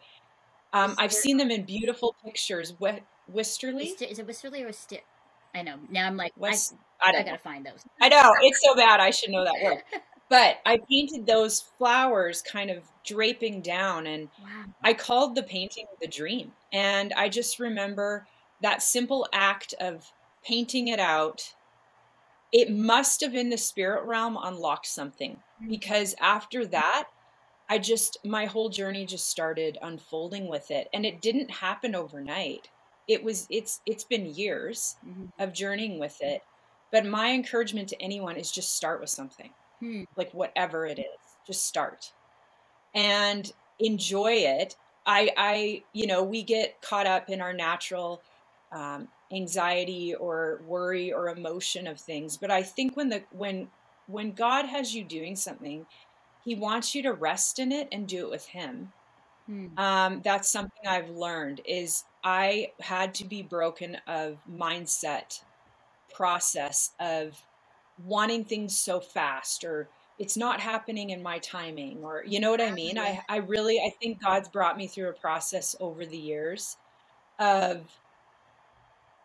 um, 0.73 0.95
i've 0.99 1.13
seen 1.13 1.37
them 1.37 1.51
in 1.51 1.65
beautiful 1.65 2.15
pictures 2.25 2.75
what 2.79 3.01
wisterly 3.29 3.89
is 3.89 4.19
it 4.19 4.27
wisterly 4.27 4.63
or 4.63 4.67
Wister? 4.67 4.97
i 5.55 5.63
know 5.63 5.77
now 5.91 6.07
i'm 6.07 6.17
like 6.17 6.33
West, 6.37 6.75
I, 7.01 7.13
I, 7.13 7.21
I 7.21 7.23
gotta 7.23 7.39
find 7.39 7.65
those 7.65 7.85
i 8.01 8.09
know 8.09 8.33
it's 8.43 8.63
so 8.63 8.75
bad 8.75 9.01
i 9.01 9.11
should 9.11 9.31
know 9.31 9.45
that 9.45 9.55
word 9.63 9.83
but 10.31 10.57
i 10.67 10.79
painted 10.91 11.27
those 11.27 11.61
flowers 11.79 12.43
kind 12.43 12.71
of 12.71 12.85
draping 13.05 13.61
down 13.61 14.07
and 14.07 14.29
wow. 14.43 14.65
i 14.83 14.93
called 14.93 15.35
the 15.35 15.43
painting 15.43 15.87
the 16.01 16.09
dream 16.09 16.53
and 16.73 17.13
i 17.17 17.29
just 17.29 17.59
remember 17.59 18.27
that 18.65 18.83
simple 18.83 19.29
act 19.33 19.75
of 19.81 20.11
painting 20.45 20.89
it 20.89 21.01
out, 21.01 21.55
it 22.53 22.71
must 22.71 23.21
have 23.21 23.35
in 23.35 23.51
the 23.51 23.59
spirit 23.59 24.05
realm 24.05 24.39
unlocked 24.41 24.87
something 24.87 25.37
mm. 25.63 25.69
because 25.69 26.15
after 26.21 26.67
that, 26.67 27.09
I 27.69 27.79
just, 27.79 28.19
my 28.25 28.45
whole 28.45 28.69
journey 28.69 29.07
just 29.07 29.29
started 29.29 29.79
unfolding 29.83 30.49
with 30.49 30.71
it. 30.71 30.89
And 30.93 31.07
it 31.07 31.23
didn't 31.23 31.51
happen 31.51 31.95
overnight. 31.95 32.69
It 33.09 33.23
was, 33.23 33.47
it's, 33.51 33.81
it's 33.87 34.05
been 34.05 34.27
years 34.27 34.97
mm-hmm. 35.07 35.27
of 35.39 35.53
journeying 35.53 35.99
with 35.99 36.21
it. 36.21 36.43
But 36.91 37.07
my 37.07 37.33
encouragement 37.33 37.89
to 37.89 38.01
anyone 38.01 38.37
is 38.37 38.53
just 38.53 38.77
start 38.77 39.01
with 39.01 39.11
something, 39.11 39.51
hmm. 39.81 40.05
like 40.17 40.33
whatever 40.33 40.87
it 40.87 41.01
is, 41.01 41.37
just 41.45 41.65
start 41.67 42.13
and 42.95 43.53
enjoy 43.81 44.33
it. 44.33 44.77
I, 45.05 45.31
I, 45.37 45.83
you 45.93 46.07
know, 46.07 46.23
we 46.23 46.43
get 46.43 46.81
caught 46.81 47.07
up 47.07 47.29
in 47.29 47.41
our 47.41 47.53
natural 47.53 48.23
um, 48.73 49.09
anxiety 49.33 50.15
or 50.15 50.61
worry 50.67 51.13
or 51.13 51.29
emotion 51.29 51.87
of 51.87 52.01
things. 52.01 52.37
But 52.37 52.51
I 52.51 52.63
think 52.63 52.97
when 52.97 53.09
the 53.09 53.23
when 53.33 53.69
when 54.07 54.33
God 54.33 54.67
has 54.67 54.95
you 54.95 55.05
doing 55.05 55.37
something, 55.37 55.87
He 56.45 56.55
wants 56.55 56.95
you 56.95 57.03
to 57.03 57.13
rest 57.13 57.59
in 57.59 57.73
it 57.73 57.89
and 57.91 58.07
do 58.07 58.27
it 58.27 58.31
with 58.31 58.47
Him. 58.47 58.93
Hmm. 59.47 59.79
Um, 59.79 60.21
that's 60.25 60.51
something 60.51 60.87
I've 60.87 61.11
learned 61.11 61.61
is 61.67 62.05
I 62.23 62.73
had 62.81 63.15
to 63.17 63.25
be 63.25 63.43
broken 63.43 63.99
of 64.07 64.39
mindset 64.51 65.43
process 66.13 66.93
of 66.99 67.43
wanting 68.05 68.45
things 68.45 68.77
so 68.77 69.01
fast 69.01 69.65
or 69.65 69.89
it's 70.19 70.37
not 70.37 70.61
happening 70.61 71.11
in 71.11 71.23
my 71.23 71.39
timing 71.41 71.99
or 72.03 72.25
you 72.27 72.41
know 72.41 72.51
what 72.51 72.61
I 72.61 72.71
mean? 72.71 72.99
I, 72.99 73.21
I 73.29 73.39
really 73.39 73.81
I 73.81 73.91
think 74.01 74.23
God's 74.23 74.49
brought 74.49 74.77
me 74.77 74.87
through 74.87 75.11
a 75.11 75.13
process 75.13 75.77
over 75.81 76.07
the 76.07 76.17
years 76.17 76.77
of 77.39 77.83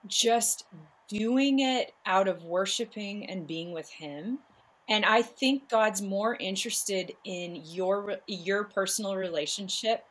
just 0.07 0.65
doing 1.07 1.59
it 1.59 1.93
out 2.05 2.27
of 2.27 2.43
worshiping 2.43 3.29
and 3.29 3.47
being 3.47 3.71
with 3.71 3.89
him 3.89 4.39
and 4.87 5.03
i 5.05 5.21
think 5.21 5.67
god's 5.69 6.01
more 6.01 6.35
interested 6.35 7.11
in 7.25 7.61
your 7.65 8.17
your 8.27 8.63
personal 8.63 9.15
relationship 9.15 10.05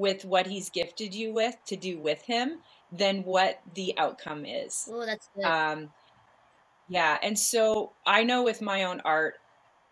with 0.00 0.24
what 0.24 0.46
he's 0.46 0.70
gifted 0.70 1.14
you 1.14 1.32
with 1.32 1.54
to 1.66 1.76
do 1.76 1.98
with 2.00 2.22
him 2.22 2.58
than 2.90 3.22
what 3.22 3.60
the 3.74 3.94
outcome 3.98 4.44
is 4.44 4.88
oh 4.90 5.04
that's 5.04 5.28
good 5.34 5.44
um 5.44 5.90
yeah 6.88 7.18
and 7.22 7.38
so 7.38 7.92
i 8.06 8.24
know 8.24 8.42
with 8.42 8.62
my 8.62 8.84
own 8.84 9.00
art 9.04 9.34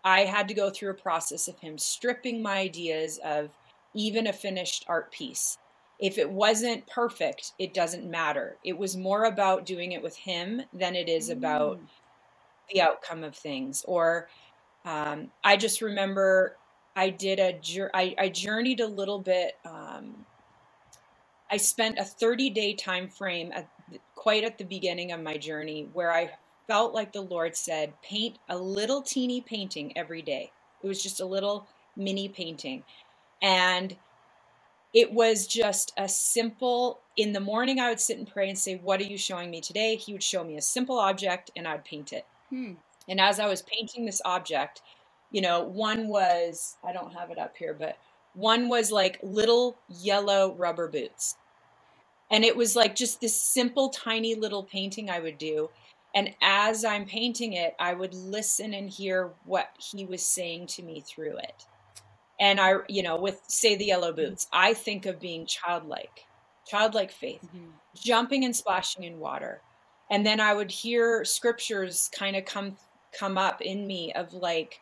i 0.03 0.21
had 0.21 0.47
to 0.47 0.53
go 0.53 0.69
through 0.69 0.89
a 0.89 0.95
process 0.95 1.47
of 1.47 1.57
him 1.59 1.77
stripping 1.77 2.41
my 2.41 2.57
ideas 2.57 3.19
of 3.23 3.49
even 3.93 4.27
a 4.27 4.33
finished 4.33 4.83
art 4.87 5.11
piece 5.11 5.57
if 5.99 6.17
it 6.17 6.31
wasn't 6.31 6.87
perfect, 6.87 7.51
it 7.59 7.73
doesn't 7.73 8.09
matter. 8.09 8.55
It 8.63 8.77
was 8.77 8.95
more 8.95 9.25
about 9.25 9.65
doing 9.65 9.91
it 9.91 10.01
with 10.01 10.15
him 10.15 10.61
than 10.71 10.95
it 10.95 11.09
is 11.09 11.29
about 11.29 11.77
mm. 11.77 11.87
the 12.73 12.81
outcome 12.81 13.25
of 13.25 13.35
things. 13.35 13.83
Or 13.85 14.29
Um, 14.85 15.31
I 15.43 15.57
just 15.57 15.81
remember 15.81 16.55
I 16.99 17.11
did 17.11 17.39
a 17.39 17.57
I, 17.93 18.13
I 18.17 18.27
journeyed 18.27 18.81
a 18.81 18.87
little 18.87 19.19
bit. 19.19 19.57
Um, 19.63 20.25
I 21.49 21.55
spent 21.55 21.97
a 21.97 22.03
30 22.03 22.49
day 22.49 22.73
time 22.73 23.07
frame 23.07 23.53
at 23.53 23.69
quite 24.15 24.43
at 24.43 24.57
the 24.57 24.65
beginning 24.65 25.13
of 25.13 25.21
my 25.21 25.37
journey 25.37 25.87
where 25.93 26.11
I 26.11 26.29
felt 26.67 26.93
like 26.93 27.13
the 27.13 27.21
Lord 27.21 27.55
said, 27.55 27.93
paint 28.01 28.37
a 28.49 28.57
little 28.57 29.01
teeny 29.01 29.39
painting 29.39 29.97
every 29.97 30.21
day. 30.21 30.51
It 30.83 30.87
was 30.87 31.01
just 31.01 31.21
a 31.21 31.25
little 31.25 31.67
mini 31.95 32.27
painting. 32.27 32.83
And 33.41 33.95
it 34.93 35.13
was 35.13 35.47
just 35.47 35.93
a 35.97 36.09
simple 36.09 36.99
in 37.15 37.31
the 37.31 37.39
morning 37.39 37.79
i 37.79 37.89
would 37.89 37.99
sit 37.99 38.17
and 38.17 38.27
pray 38.27 38.49
and 38.49 38.57
say 38.57 38.75
what 38.77 38.99
are 38.99 39.03
you 39.03 39.19
showing 39.19 39.51
me 39.51 39.61
today 39.61 39.95
he 39.95 40.13
would 40.13 40.23
show 40.23 40.43
me 40.43 40.57
a 40.57 40.61
simple 40.61 40.97
object 40.97 41.51
and 41.55 41.67
i'd 41.67 41.85
paint 41.85 42.11
it 42.11 42.25
hmm. 42.49 42.73
and 43.07 43.21
as 43.21 43.39
i 43.39 43.45
was 43.45 43.61
painting 43.61 44.05
this 44.05 44.19
object 44.25 44.81
you 45.31 45.41
know 45.41 45.61
one 45.61 46.07
was 46.07 46.77
i 46.83 46.91
don't 46.91 47.13
have 47.13 47.31
it 47.31 47.37
up 47.37 47.55
here 47.57 47.73
but 47.73 47.97
one 48.33 48.69
was 48.69 48.91
like 48.91 49.19
little 49.23 49.77
yellow 49.87 50.55
rubber 50.55 50.87
boots 50.87 51.35
and 52.31 52.43
it 52.43 52.55
was 52.55 52.75
like 52.75 52.95
just 52.95 53.21
this 53.21 53.39
simple 53.39 53.89
tiny 53.89 54.35
little 54.35 54.63
painting 54.63 55.09
i 55.09 55.19
would 55.19 55.37
do 55.37 55.69
and 56.15 56.33
as 56.41 56.83
i'm 56.83 57.05
painting 57.05 57.53
it 57.53 57.75
i 57.79 57.93
would 57.93 58.13
listen 58.13 58.73
and 58.73 58.89
hear 58.89 59.31
what 59.45 59.69
he 59.79 60.05
was 60.05 60.25
saying 60.25 60.67
to 60.67 60.83
me 60.83 61.01
through 61.01 61.37
it 61.37 61.65
and 62.39 62.59
i 62.59 62.73
you 62.87 63.03
know 63.03 63.19
with 63.19 63.41
say 63.47 63.75
the 63.75 63.85
yellow 63.85 64.11
mm-hmm. 64.11 64.29
boots 64.29 64.47
i 64.51 64.73
think 64.73 65.05
of 65.05 65.19
being 65.19 65.45
childlike 65.45 66.25
childlike 66.65 67.11
faith 67.11 67.41
mm-hmm. 67.45 67.69
jumping 67.95 68.45
and 68.45 68.55
splashing 68.55 69.03
in 69.03 69.19
water 69.19 69.61
and 70.09 70.25
then 70.25 70.39
i 70.39 70.53
would 70.53 70.71
hear 70.71 71.25
scriptures 71.25 72.09
kind 72.13 72.35
of 72.35 72.45
come 72.45 72.77
come 73.17 73.37
up 73.37 73.61
in 73.61 73.87
me 73.87 74.13
of 74.13 74.33
like 74.33 74.79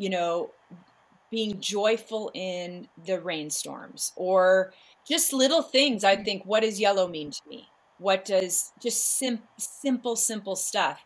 you 0.00 0.08
know 0.08 0.50
being 1.30 1.60
joyful 1.60 2.30
in 2.34 2.88
the 3.06 3.20
rainstorms 3.20 4.12
or 4.16 4.72
just 5.06 5.32
little 5.32 5.62
things 5.62 6.02
i 6.02 6.14
mm-hmm. 6.14 6.24
think 6.24 6.42
what 6.44 6.62
does 6.62 6.80
yellow 6.80 7.06
mean 7.06 7.30
to 7.30 7.42
me 7.48 7.68
what 7.98 8.24
does 8.24 8.72
just 8.82 9.18
sim- 9.18 9.42
simple 9.58 10.16
simple 10.16 10.56
stuff 10.56 11.02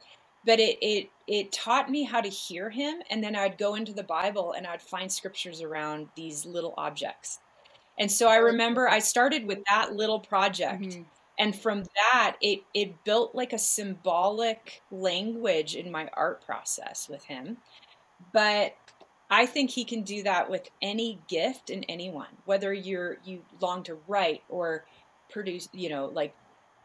but 0.47 0.61
it 0.61 0.79
it 0.81 1.11
it 1.27 1.53
taught 1.53 1.91
me 1.91 2.05
how 2.05 2.21
to 2.21 2.29
hear 2.29 2.71
him 2.71 2.95
and 3.11 3.23
then 3.23 3.35
i'd 3.35 3.59
go 3.59 3.75
into 3.75 3.93
the 3.93 4.05
bible 4.05 4.55
and 4.57 4.67
i'd 4.67 4.81
find 4.81 5.11
scriptures 5.11 5.61
around 5.61 6.09
these 6.17 6.47
little 6.47 6.73
objects 6.79 7.41
and 7.99 8.11
so 8.11 8.29
i 8.29 8.37
remember 8.37 8.89
i 8.89 9.01
started 9.01 9.45
with 9.45 9.59
that 9.69 9.93
little 9.93 10.21
project 10.21 10.83
mm-hmm. 10.83 11.03
and 11.39 11.57
from 11.61 11.83
that 11.97 12.37
it 12.41 12.61
it 12.75 13.03
built 13.05 13.35
like 13.35 13.53
a 13.53 13.59
symbolic 13.59 14.83
language 14.93 15.75
in 15.75 15.91
my 15.91 16.09
art 16.15 16.45
process 16.47 17.09
with 17.09 17.25
him 17.25 17.57
but 18.33 18.75
i 19.30 19.47
think 19.47 19.71
he 19.71 19.85
can 19.85 20.02
do 20.02 20.23
that 20.23 20.50
with 20.50 20.68
any 20.83 21.21
gift 21.28 21.71
in 21.71 21.85
anyone 21.85 22.28
whether 22.44 22.73
you're 22.73 23.18
you 23.25 23.42
long 23.61 23.83
to 23.83 23.97
write 24.09 24.42
or 24.49 24.85
produce 25.30 25.68
you 25.73 25.88
know 25.88 26.06
like 26.06 26.35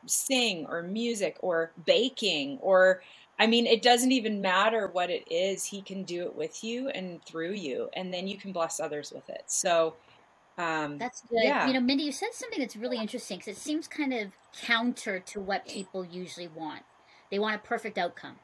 sing 0.06 0.66
or 0.70 0.82
music 0.82 1.38
or 1.42 1.72
baking 1.86 2.58
or 2.62 3.02
I 3.40 3.48
mean, 3.48 3.66
it 3.66 3.82
doesn't 3.82 4.12
even 4.12 4.42
matter 4.42 4.88
what 4.88 5.10
it 5.10 5.24
is. 5.32 5.64
He 5.64 5.82
can 5.82 6.04
do 6.04 6.24
it 6.26 6.36
with 6.36 6.62
you 6.62 6.90
and 6.90 7.24
through 7.24 7.54
you, 7.54 7.90
and 7.94 8.14
then 8.14 8.28
you 8.28 8.38
can 8.38 8.52
bless 8.52 8.82
others 8.82 9.14
with 9.16 9.30
it. 9.30 9.44
So, 9.48 9.96
um, 10.58 10.98
that's 10.98 11.22
good. 11.22 11.44
Yeah. 11.44 11.66
You 11.66 11.74
know, 11.74 11.80
Mindy, 11.80 12.04
you 12.04 12.12
said 12.12 12.34
something 12.34 12.60
that's 12.60 12.76
really 12.76 12.98
interesting 12.98 13.38
because 13.38 13.56
it 13.56 13.62
seems 13.62 13.88
kind 13.88 14.14
of 14.14 14.34
counter 14.62 15.22
to 15.22 15.40
what 15.40 15.66
people 15.66 16.04
usually 16.04 16.50
want. 16.50 16.84
They 17.32 17.40
want 17.40 17.56
a 17.56 17.60
perfect 17.60 17.98
outcome. 17.98 18.36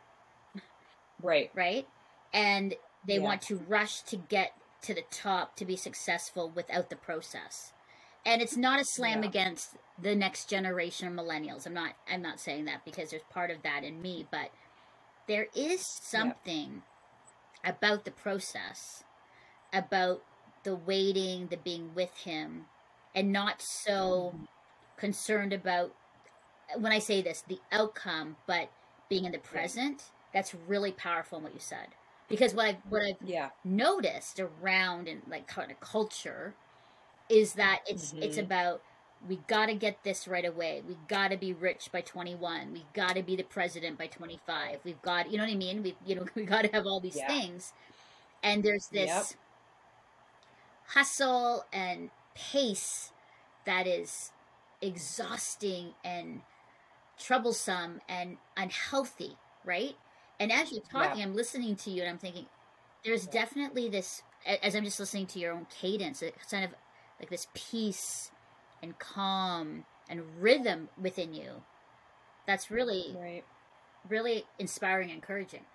Right. 1.22 1.52
Right. 1.54 1.88
And 2.36 2.76
they 3.08 3.16
yeah. 3.16 3.22
want 3.22 3.42
to 3.44 3.56
rush 3.68 4.02
to 4.02 4.18
get 4.18 4.54
to 4.82 4.94
the 4.94 5.04
top 5.10 5.56
to 5.56 5.66
be 5.66 5.76
successful 5.76 6.52
without 6.54 6.90
the 6.90 6.96
process. 6.96 7.74
And 8.26 8.42
it's 8.42 8.58
not 8.58 8.80
a 8.80 8.86
slam 8.86 9.24
yeah. 9.24 9.30
against 9.30 9.78
the 10.02 10.16
next 10.16 10.50
generation 10.50 11.08
of 11.08 11.14
millennials. 11.14 11.66
I'm 11.66 11.74
not 11.74 11.94
I'm 12.12 12.22
not 12.22 12.40
saying 12.40 12.66
that 12.66 12.84
because 12.84 13.12
there's 13.12 13.24
part 13.32 13.52
of 13.52 13.64
that 13.64 13.84
in 13.84 14.02
me, 14.02 14.28
but 14.30 14.52
there 15.28 15.48
is 15.56 15.82
something 15.86 16.84
about 17.64 18.06
the 18.06 18.12
process, 18.12 19.04
about 19.72 20.24
the 20.64 20.76
waiting, 20.76 21.48
the 21.48 21.58
being 21.58 21.92
with 21.96 22.16
him, 22.18 22.66
and 23.16 23.32
not 23.32 23.62
so 23.62 24.34
mm-hmm. 24.34 24.44
concerned 24.98 25.54
about 25.54 25.94
when 26.78 26.92
I 26.92 27.00
say 27.00 27.22
this, 27.22 27.44
the 27.48 27.60
outcome, 27.72 28.38
but 28.48 28.70
being 29.10 29.26
in 29.26 29.32
the 29.32 29.40
present. 29.40 30.04
That's 30.34 30.54
really 30.68 30.92
powerful 30.92 31.38
in 31.38 31.44
what 31.46 31.54
you 31.54 31.62
said. 31.62 31.88
Because 32.28 32.54
what 32.54 32.66
I've 32.66 32.78
what 32.90 33.02
I've 33.04 33.28
yeah. 33.28 33.50
noticed 33.64 34.40
around 34.40 35.08
in 35.08 35.22
like 35.30 35.48
kind 35.48 35.72
of 35.72 35.80
culture 35.80 36.56
is 37.30 37.54
that 37.54 37.82
it's 37.88 38.12
mm-hmm. 38.12 38.24
it's 38.24 38.38
about 38.38 38.82
we 39.28 39.40
got 39.48 39.68
to 39.68 39.76
get 39.76 40.04
this 40.04 40.28
right 40.28 40.46
away. 40.46 40.84
We 40.88 40.98
got 41.08 41.32
to 41.32 41.38
be 41.38 41.54
rich 41.54 41.90
by 41.92 42.02
21. 42.02 42.72
We 42.74 42.86
got 42.94 43.16
to 43.16 43.24
be 43.24 43.36
the 43.36 43.44
president 43.44 43.98
by 43.98 44.08
25. 44.08 44.80
We've 44.84 45.02
got, 45.02 45.32
you 45.32 45.38
know 45.38 45.46
what 45.46 45.52
I 45.52 45.56
mean? 45.56 45.84
We, 45.84 45.96
you 46.06 46.16
know, 46.16 46.26
we 46.36 46.44
got 46.44 46.64
to 46.64 46.70
have 46.72 46.86
all 46.86 47.00
these 47.00 47.18
yeah. 47.18 47.28
things. 47.28 47.74
And 48.44 48.64
there's 48.64 48.88
this 48.88 49.08
yep. 49.08 49.26
hustle 50.88 51.66
and 51.74 52.12
pace 52.36 53.12
that 53.66 53.88
is 53.88 54.32
exhausting 54.82 55.94
and 56.04 56.42
troublesome 57.18 58.02
and 58.08 58.38
unhealthy, 58.56 59.38
right? 59.64 59.96
And 60.40 60.52
as 60.52 60.72
you're 60.72 60.82
talking, 60.82 61.20
yeah. 61.20 61.26
I'm 61.26 61.36
listening 61.36 61.76
to 61.78 61.92
you 61.92 62.02
and 62.02 62.10
I'm 62.10 62.18
thinking, 62.18 62.46
there's 63.04 63.26
definitely 63.26 63.90
this, 63.90 64.22
as 64.64 64.76
I'm 64.76 64.84
just 64.84 65.00
listening 65.00 65.28
to 65.28 65.40
your 65.40 65.54
own 65.54 65.68
cadence, 65.80 66.22
it's 66.22 66.52
kind 66.52 66.66
of 66.66 66.72
like 67.20 67.30
this 67.30 67.48
peace 67.54 68.32
and 68.82 68.98
calm 69.00 69.86
and 70.10 70.22
rhythm 70.40 70.90
within 71.02 71.34
you 71.34 71.64
that's 72.46 72.70
really 72.70 73.16
right. 73.18 73.44
really 74.10 74.46
inspiring 74.60 75.10
and 75.10 75.18
encouraging 75.18 75.66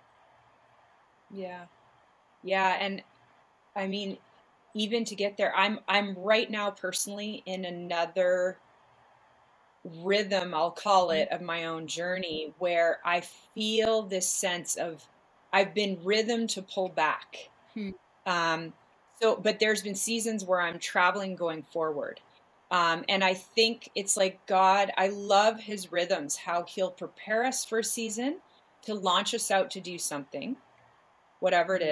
yeah 1.29 1.65
yeah 2.43 2.77
and 2.79 3.03
i 3.75 3.87
mean 3.87 4.17
even 4.73 5.03
to 5.03 5.15
get 5.15 5.37
there 5.37 5.55
i'm 5.55 5.79
i'm 5.87 6.15
right 6.17 6.49
now 6.49 6.69
personally 6.69 7.43
in 7.45 7.65
another 7.65 8.57
rhythm 9.83 10.53
i'll 10.53 10.71
call 10.71 11.09
it 11.11 11.27
of 11.31 11.41
my 11.41 11.65
own 11.65 11.87
journey 11.87 12.53
where 12.59 12.99
i 13.03 13.21
feel 13.21 14.03
this 14.03 14.27
sense 14.27 14.75
of 14.75 15.07
i've 15.53 15.73
been 15.73 15.97
rhythm 16.03 16.45
to 16.47 16.61
pull 16.61 16.89
back 16.89 17.49
hmm. 17.73 17.89
um 18.25 18.71
so 19.21 19.35
but 19.35 19.59
there's 19.59 19.81
been 19.81 19.95
seasons 19.95 20.45
where 20.45 20.61
i'm 20.61 20.77
traveling 20.77 21.35
going 21.35 21.63
forward 21.63 22.19
um, 22.71 23.03
and 23.09 23.21
I 23.21 23.33
think 23.33 23.89
it's 23.95 24.15
like 24.15 24.43
God, 24.45 24.91
I 24.97 25.09
love 25.09 25.59
his 25.59 25.91
rhythms, 25.91 26.37
how 26.37 26.63
he'll 26.63 26.89
prepare 26.89 27.43
us 27.43 27.65
for 27.65 27.79
a 27.79 27.83
season 27.83 28.37
to 28.83 28.93
launch 28.93 29.35
us 29.35 29.51
out 29.51 29.69
to 29.71 29.81
do 29.81 29.97
something, 29.97 30.55
whatever 31.41 31.75
it 31.75 31.81
mm-hmm. 31.81 31.91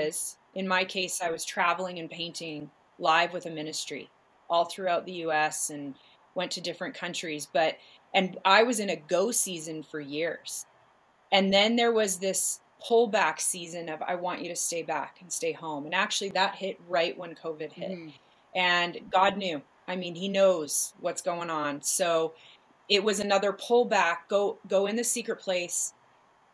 In 0.55 0.67
my 0.67 0.83
case, 0.83 1.21
I 1.21 1.29
was 1.29 1.45
traveling 1.45 1.99
and 1.99 2.09
painting 2.09 2.71
live 2.97 3.33
with 3.33 3.45
a 3.45 3.51
ministry 3.51 4.09
all 4.49 4.65
throughout 4.65 5.05
the 5.05 5.11
US 5.25 5.69
and 5.69 5.93
went 6.35 6.51
to 6.51 6.61
different 6.61 6.95
countries. 6.95 7.47
But, 7.51 7.77
and 8.13 8.37
I 8.45 8.63
was 8.63 8.79
in 8.79 8.89
a 8.89 8.95
go 8.95 9.31
season 9.31 9.83
for 9.83 9.99
years. 9.99 10.65
And 11.31 11.53
then 11.53 11.75
there 11.75 11.91
was 11.91 12.17
this 12.17 12.61
pullback 12.87 13.39
season 13.39 13.89
of, 13.89 14.01
I 14.01 14.15
want 14.15 14.41
you 14.41 14.49
to 14.49 14.55
stay 14.55 14.83
back 14.83 15.17
and 15.21 15.31
stay 15.31 15.51
home. 15.51 15.85
And 15.85 15.93
actually, 15.93 16.29
that 16.29 16.55
hit 16.55 16.79
right 16.87 17.17
when 17.17 17.35
COVID 17.35 17.71
hit. 17.71 17.91
Mm. 17.91 18.13
And 18.55 18.99
God 19.11 19.37
knew 19.37 19.61
I 19.89 19.95
mean, 19.95 20.13
he 20.13 20.29
knows 20.29 20.93
what's 21.01 21.23
going 21.23 21.49
on. 21.49 21.81
So 21.81 22.33
it 22.87 23.03
was 23.03 23.19
another 23.19 23.51
pullback. 23.51 24.17
Go 24.29 24.59
go 24.67 24.85
in 24.85 24.95
the 24.95 25.03
secret 25.03 25.39
place. 25.39 25.93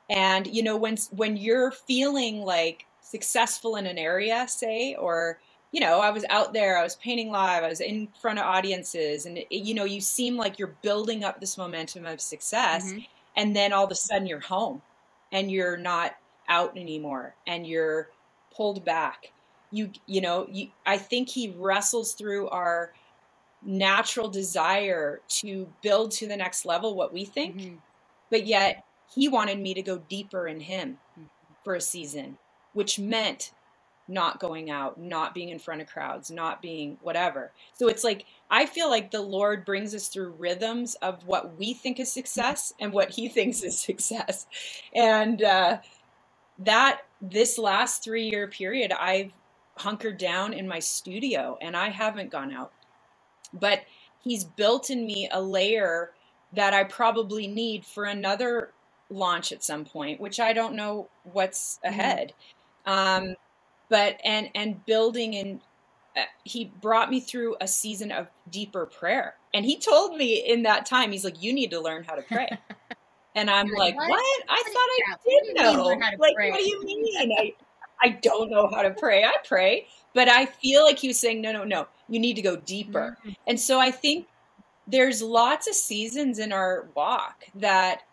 And 0.09 0.47
you 0.47 0.63
know, 0.63 0.77
when 0.77 0.97
when 1.11 1.35
you're 1.35 1.71
feeling 1.71 2.41
like 2.41 2.85
successful 3.01 3.75
in 3.75 3.85
an 3.85 3.97
area, 3.97 4.45
say, 4.47 4.95
or 4.95 5.39
you 5.75 5.81
know, 5.81 5.99
I 5.99 6.09
was 6.09 6.23
out 6.29 6.53
there, 6.53 6.77
I 6.77 6.83
was 6.83 6.95
painting 6.95 7.29
live, 7.29 7.61
I 7.61 7.67
was 7.67 7.81
in 7.81 8.07
front 8.21 8.39
of 8.39 8.45
audiences, 8.45 9.25
and 9.25 9.39
it, 9.39 9.47
you 9.51 9.73
know, 9.73 9.83
you 9.83 9.99
seem 9.99 10.37
like 10.37 10.57
you're 10.57 10.73
building 10.81 11.25
up 11.25 11.41
this 11.41 11.57
momentum 11.57 12.05
of 12.05 12.21
success, 12.21 12.85
mm-hmm. 12.85 12.99
and 13.35 13.53
then 13.53 13.73
all 13.73 13.83
of 13.83 13.91
a 13.91 13.95
sudden 13.95 14.25
you're 14.25 14.39
home, 14.39 14.81
and 15.33 15.51
you're 15.51 15.75
not 15.75 16.15
out 16.47 16.77
anymore, 16.77 17.35
and 17.45 17.67
you're 17.67 18.07
pulled 18.55 18.85
back. 18.85 19.33
You 19.69 19.91
you 20.05 20.21
know, 20.21 20.47
you, 20.49 20.69
I 20.85 20.97
think 20.97 21.27
he 21.27 21.53
wrestles 21.57 22.13
through 22.13 22.47
our 22.51 22.93
natural 23.61 24.29
desire 24.29 25.19
to 25.27 25.67
build 25.81 26.11
to 26.11 26.27
the 26.29 26.37
next 26.37 26.65
level 26.65 26.95
what 26.95 27.11
we 27.11 27.25
think. 27.25 27.57
Mm-hmm. 27.57 27.75
But 28.29 28.47
yet 28.47 28.85
he 29.13 29.27
wanted 29.27 29.59
me 29.59 29.73
to 29.73 29.81
go 29.81 29.97
deeper 30.07 30.47
in 30.47 30.61
him 30.61 30.99
mm-hmm. 31.19 31.23
for 31.65 31.75
a 31.75 31.81
season, 31.81 32.37
which 32.71 32.97
meant 32.97 33.51
not 34.07 34.39
going 34.39 34.69
out, 34.69 34.99
not 34.99 35.33
being 35.33 35.49
in 35.49 35.59
front 35.59 35.81
of 35.81 35.87
crowds, 35.87 36.29
not 36.29 36.61
being 36.61 36.97
whatever. 37.01 37.51
So 37.73 37.87
it's 37.87 38.03
like 38.03 38.25
I 38.49 38.65
feel 38.65 38.89
like 38.89 39.11
the 39.11 39.21
Lord 39.21 39.65
brings 39.65 39.95
us 39.95 40.07
through 40.07 40.35
rhythms 40.37 40.95
of 40.95 41.25
what 41.25 41.57
we 41.57 41.73
think 41.73 41.99
is 41.99 42.11
success 42.11 42.73
and 42.79 42.93
what 42.93 43.09
He 43.09 43.27
thinks 43.29 43.63
is 43.63 43.79
success, 43.79 44.47
and 44.93 45.41
uh, 45.43 45.77
that 46.59 47.01
this 47.21 47.57
last 47.57 48.03
three 48.03 48.29
year 48.29 48.47
period, 48.47 48.91
I've 48.91 49.31
hunkered 49.77 50.17
down 50.17 50.53
in 50.53 50.67
my 50.67 50.79
studio 50.79 51.57
and 51.61 51.75
I 51.75 51.89
haven't 51.89 52.31
gone 52.31 52.53
out. 52.53 52.71
But 53.53 53.83
he's 54.21 54.43
built 54.43 54.89
in 54.89 55.05
me 55.05 55.29
a 55.31 55.41
layer 55.41 56.11
that 56.53 56.73
I 56.73 56.83
probably 56.85 57.47
need 57.47 57.85
for 57.85 58.05
another 58.05 58.71
launch 59.09 59.51
at 59.51 59.63
some 59.63 59.85
point, 59.85 60.19
which 60.19 60.39
I 60.39 60.53
don't 60.53 60.75
know 60.75 61.09
what's 61.23 61.77
mm-hmm. 61.77 61.87
ahead. 61.99 62.33
Mm-hmm. 62.87 63.29
Um, 63.29 63.35
but 63.89 64.19
and 64.23 64.49
and 64.55 64.83
building 64.85 65.35
and 65.35 65.61
uh, 66.17 66.21
he 66.43 66.71
brought 66.81 67.09
me 67.09 67.19
through 67.19 67.55
a 67.59 67.67
season 67.67 68.11
of 68.11 68.27
deeper 68.49 68.85
prayer. 68.85 69.35
And 69.53 69.65
he 69.65 69.77
told 69.77 70.17
me 70.17 70.35
in 70.35 70.63
that 70.63 70.85
time, 70.85 71.11
he's 71.11 71.23
like, 71.23 71.41
"You 71.41 71.53
need 71.53 71.71
to 71.71 71.79
learn 71.79 72.03
how 72.03 72.15
to 72.15 72.21
pray." 72.21 72.49
And 73.35 73.49
I'm 73.49 73.67
like, 73.67 73.95
what? 73.97 74.09
what? 74.09 74.43
I 74.47 74.63
what 74.63 74.73
thought 74.73 74.89
I 74.89 75.15
did 75.27 75.55
know. 75.55 75.83
Like, 76.19 76.35
pray? 76.35 76.51
what 76.51 76.59
do 76.59 76.65
you 76.65 76.83
mean? 76.85 77.31
I, 77.37 77.53
I 78.01 78.09
don't 78.21 78.49
know 78.49 78.69
how 78.73 78.81
to 78.81 78.91
pray. 78.91 79.25
I 79.25 79.35
pray, 79.45 79.87
but 80.13 80.29
I 80.29 80.45
feel 80.45 80.83
like 80.83 80.97
he 80.97 81.09
was 81.09 81.19
saying, 81.19 81.41
no, 81.41 81.51
no, 81.51 81.65
no, 81.65 81.87
you 82.07 82.19
need 82.19 82.35
to 82.37 82.41
go 82.41 82.55
deeper. 82.55 83.17
Mm-hmm. 83.19 83.31
And 83.47 83.59
so 83.59 83.79
I 83.79 83.91
think 83.91 84.27
there's 84.87 85.21
lots 85.21 85.67
of 85.67 85.75
seasons 85.75 86.39
in 86.39 86.53
our 86.53 86.87
walk 86.95 87.43
that 87.55 88.03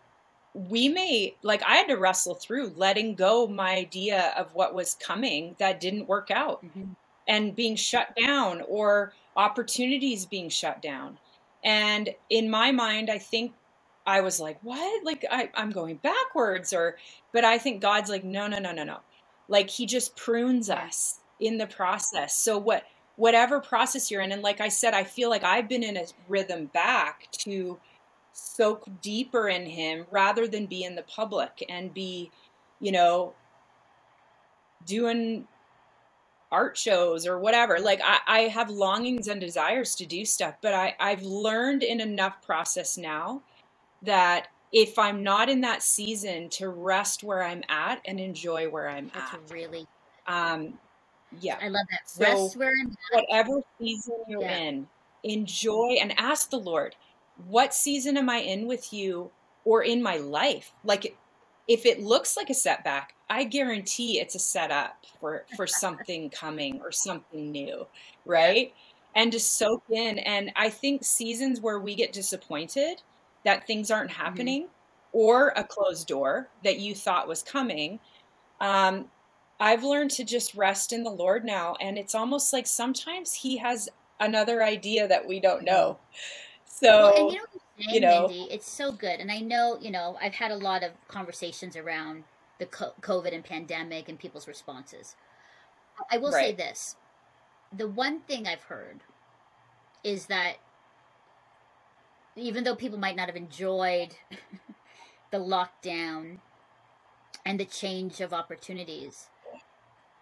we 0.55 0.89
may 0.89 1.35
like 1.43 1.63
i 1.63 1.77
had 1.77 1.87
to 1.87 1.97
wrestle 1.97 2.35
through 2.35 2.73
letting 2.77 3.15
go 3.15 3.47
my 3.47 3.75
idea 3.75 4.35
of 4.37 4.55
what 4.55 4.75
was 4.75 4.95
coming 4.95 5.57
that 5.59 5.81
didn't 5.81 6.09
work 6.09 6.31
out 6.31 6.65
mm-hmm. 6.65 6.85
and 7.27 7.57
being 7.57 7.75
shut 7.75 8.15
down 8.17 8.63
or 8.69 9.13
opportunities 9.37 10.27
being 10.27 10.51
shut 10.51 10.83
down. 10.83 11.19
And 11.65 12.11
in 12.29 12.51
my 12.51 12.71
mind 12.71 13.11
i 13.11 13.19
think 13.19 13.53
i 14.07 14.21
was 14.21 14.41
like 14.41 14.59
what? 14.63 15.05
Like 15.05 15.25
I, 15.31 15.51
i'm 15.55 15.71
going 15.71 15.97
backwards 15.97 16.73
or 16.73 16.97
but 17.33 17.45
i 17.45 17.57
think 17.57 17.81
god's 17.81 18.11
like 18.11 18.25
no 18.25 18.47
no 18.47 18.59
no 18.59 18.73
no 18.73 18.85
no. 18.85 18.99
Like 19.49 19.71
he 19.71 19.87
just 19.87 20.17
prunes 20.17 20.71
us 20.71 21.21
in 21.41 21.59
the 21.59 21.67
process. 21.67 22.35
So 22.35 22.59
what 22.59 22.85
whatever 23.17 23.61
process 23.61 24.11
you're 24.11 24.23
in 24.23 24.33
and 24.33 24.43
like 24.43 24.61
i 24.61 24.69
said 24.69 24.95
i 24.95 25.05
feel 25.05 25.29
like 25.29 25.45
i've 25.45 25.69
been 25.69 25.83
in 25.83 25.99
a 25.99 26.05
rhythm 26.29 26.65
back 26.73 27.29
to 27.31 27.79
soak 28.33 28.85
deeper 29.01 29.49
in 29.49 29.67
him 29.67 30.07
rather 30.11 30.49
than 30.49 30.67
be 30.67 30.85
in 30.85 30.95
the 30.95 31.03
public 31.03 31.65
and 31.69 31.93
be 31.93 32.31
you 32.81 32.93
know 32.93 33.33
doing 34.87 35.47
art 36.51 36.77
shows 36.77 37.27
or 37.27 37.39
whatever 37.39 37.79
like 37.79 38.01
I, 38.05 38.19
I 38.27 38.41
have 38.41 38.69
longings 38.69 39.29
and 39.29 39.41
desires 39.41 39.95
to 39.97 40.07
do 40.07 40.25
stuff 40.25 40.55
but 40.61 40.75
I, 40.75 40.95
i've 41.01 41.23
learned 41.23 41.83
in 41.83 42.01
enough 42.01 42.43
process 42.43 42.99
now 42.99 43.41
that 44.03 44.49
if 44.71 44.99
i'm 44.99 45.23
not 45.23 45.49
in 45.49 45.63
that 45.63 45.83
season 45.83 46.51
to 46.51 46.69
rest 46.69 47.23
where 47.23 47.43
i'm 47.43 47.63
at 47.69 48.03
and 48.05 48.21
enjoy 48.21 48.69
where 48.69 48.89
i'm 48.89 49.11
That's 49.15 49.35
at 49.35 49.51
really 49.51 49.87
um 50.27 50.75
yeah 51.41 51.57
i 51.63 51.69
love 51.69 51.87
that 51.91 52.11
so 52.11 52.25
rest 52.25 52.57
where 52.57 52.73
i'm 52.83 52.91
at. 53.15 53.25
whatever 53.31 53.63
season 53.81 54.17
you're 54.29 54.43
yeah. 54.43 54.59
in 54.59 54.87
enjoy 55.25 55.97
and 56.03 56.13
ask 56.19 56.51
the 56.51 56.59
lord 56.59 56.95
what 57.47 57.75
season 57.75 58.17
am 58.17 58.29
I 58.29 58.39
in 58.39 58.67
with 58.67 58.93
you 58.93 59.31
or 59.65 59.83
in 59.83 60.03
my 60.03 60.17
life? 60.17 60.73
Like 60.85 61.17
if 61.69 61.87
it 61.87 62.03
looks 62.03 62.37
like 62.37 62.51
a 62.51 62.55
setback, 62.55 63.15
I 63.31 63.45
guarantee 63.45 64.21
it's 64.21 64.35
a 64.35 64.41
setup 64.41 65.05
for 65.21 65.45
for 65.57 65.67
something 65.67 66.31
coming 66.31 66.81
or 66.81 66.93
something 66.93 67.51
new, 67.51 67.87
right? 68.25 68.75
And 69.15 69.31
to 69.33 69.41
soak 69.41 69.85
in 69.91 70.19
and 70.21 70.53
I 70.57 70.71
think 70.71 71.05
seasons 71.05 71.61
where 71.61 71.79
we 71.79 71.95
get 71.95 72.13
disappointed 72.13 73.03
that 73.45 73.67
things 73.67 73.91
aren't 73.91 74.11
mm-hmm. 74.11 74.23
happening 74.23 74.63
mm-hmm. 74.63 75.19
or 75.19 75.53
a 75.57 75.65
closed 75.65 76.09
door 76.09 76.49
that 76.65 76.79
you 76.79 76.95
thought 76.95 77.29
was 77.29 77.43
coming 77.43 78.01
um, 78.63 79.07
I've 79.61 79.85
learned 79.85 80.13
to 80.13 80.25
just 80.25 80.55
rest 80.55 80.93
in 80.93 81.03
the 81.03 81.11
Lord 81.11 81.45
now. 81.45 81.77
And 81.81 81.99
it's 81.99 82.15
almost 82.15 82.53
like 82.53 82.67
sometimes 82.67 83.35
He 83.35 83.59
has 83.59 83.89
another 84.19 84.63
idea 84.63 85.07
that 85.09 85.27
we 85.27 85.41
don't 85.41 85.65
know. 85.65 85.99
So, 86.83 86.89
well, 86.89 87.17
and 87.17 87.33
you 87.33 87.39
know, 87.39 87.45
saying, 87.79 87.95
you 87.95 88.01
know, 88.01 88.29
Mindy, 88.29 88.49
it's 88.51 88.71
so 88.71 88.91
good. 88.91 89.21
And 89.21 89.31
I 89.31 89.39
know, 89.39 89.79
you 89.81 89.93
know, 89.93 90.17
I've 90.21 90.35
had 90.35 90.51
a 90.51 90.57
lot 90.57 90.83
of 90.83 90.91
conversations 91.07 91.77
around 91.77 92.25
the 92.59 92.67
COVID 92.67 93.33
and 93.33 93.45
pandemic 93.45 94.09
and 94.09 94.19
people's 94.19 94.49
responses. 94.49 95.15
I 96.11 96.19
will 96.19 96.33
right. 96.33 96.47
say 96.47 96.53
this: 96.53 96.97
the 97.77 97.89
one 97.89 98.21
thing 98.21 98.49
I've 98.49 98.65
heard 98.65 99.01
is 100.03 100.27
that 100.27 100.55
even 102.35 102.65
though 102.65 102.75
people 102.75 102.99
might 102.99 103.15
not 103.15 103.29
have 103.29 103.37
enjoyed 103.37 104.17
the 105.31 105.39
lockdown 105.39 106.39
and 107.47 107.61
the 107.61 107.65
change 107.65 108.21
of 108.21 108.33
opportunities, 108.33 109.29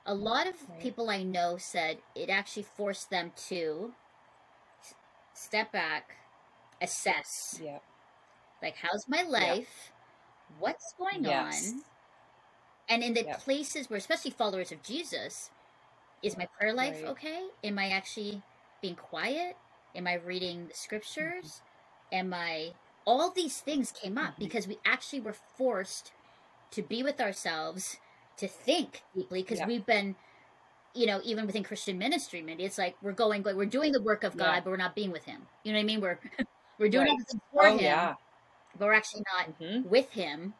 a 0.05 0.15
lot 0.15 0.47
of 0.47 0.57
people 0.79 1.09
I 1.09 1.23
know 1.23 1.57
said 1.57 1.99
it 2.15 2.29
actually 2.29 2.65
forced 2.65 3.09
them 3.09 3.33
to 3.49 3.95
step 5.33 5.73
back 5.73 6.17
assess. 6.81 7.61
Yeah. 7.63 7.79
Like, 8.63 8.77
how's 8.77 9.09
my 9.09 9.23
life? 9.23 9.91
Yeah. 9.91 10.57
What's 10.59 10.95
going 10.99 11.25
yes. 11.25 11.73
on? 11.73 11.83
And 12.89 13.03
in 13.03 13.15
the 13.15 13.25
yep. 13.25 13.41
places 13.41 13.89
where, 13.89 13.99
especially 13.99 14.33
followers 14.33 14.73
of 14.73 14.83
Jesus, 14.83 15.51
is 16.23 16.37
my 16.37 16.49
prayer 16.59 16.75
life 16.75 16.97
right. 17.03 17.11
okay? 17.11 17.47
Am 17.63 17.79
I 17.79 17.91
actually 17.91 18.43
being 18.83 18.97
quiet? 18.97 19.57
Am 19.95 20.07
I 20.07 20.15
reading 20.15 20.67
the 20.69 20.75
scriptures? 20.75 21.63
Mm-hmm. 22.13 22.17
Am 22.17 22.35
I. 22.35 22.73
All 23.07 23.31
these 23.31 23.59
things 23.61 23.93
came 23.93 24.19
up 24.19 24.33
mm-hmm. 24.33 24.45
because 24.45 24.67
we 24.67 24.79
actually 24.85 25.21
were 25.21 25.37
forced 25.57 26.13
to 26.73 26.83
be 26.83 27.03
with 27.03 27.21
ourselves, 27.21 27.97
to 28.37 28.47
think 28.47 29.03
deeply, 29.15 29.43
because 29.43 29.59
yep. 29.61 29.69
we've 29.69 29.87
been 29.87 30.17
you 30.95 31.07
know, 31.07 31.21
even 31.25 31.47
within 31.47 31.63
Christian 31.63 31.99
ministry, 31.99 32.43
maybe 32.43 32.65
it's 32.65 32.79
like 32.79 32.97
we're 33.01 33.13
going, 33.13 33.43
we're 33.43 33.65
doing 33.65 33.93
the 33.93 34.03
work 34.03 34.25
of 34.25 34.37
God, 34.37 34.55
yeah. 34.55 34.61
but 34.61 34.71
we're 34.71 34.77
not 34.77 34.95
being 34.95 35.13
with 35.13 35.25
Him. 35.25 35.43
You 35.63 35.73
know 35.73 35.79
what 35.79 35.83
I 35.83 35.87
mean? 35.87 36.01
We're 36.01 36.19
we're 36.81 36.89
doing 36.89 37.05
right. 37.05 37.13
everything 37.13 37.41
for 37.53 37.67
oh, 37.67 37.73
him, 37.73 37.79
yeah. 37.79 38.15
but 38.77 38.87
we're 38.87 38.95
actually 38.95 39.23
not 39.37 39.61
mm-hmm. 39.61 39.89
with 39.89 40.11
him. 40.11 40.55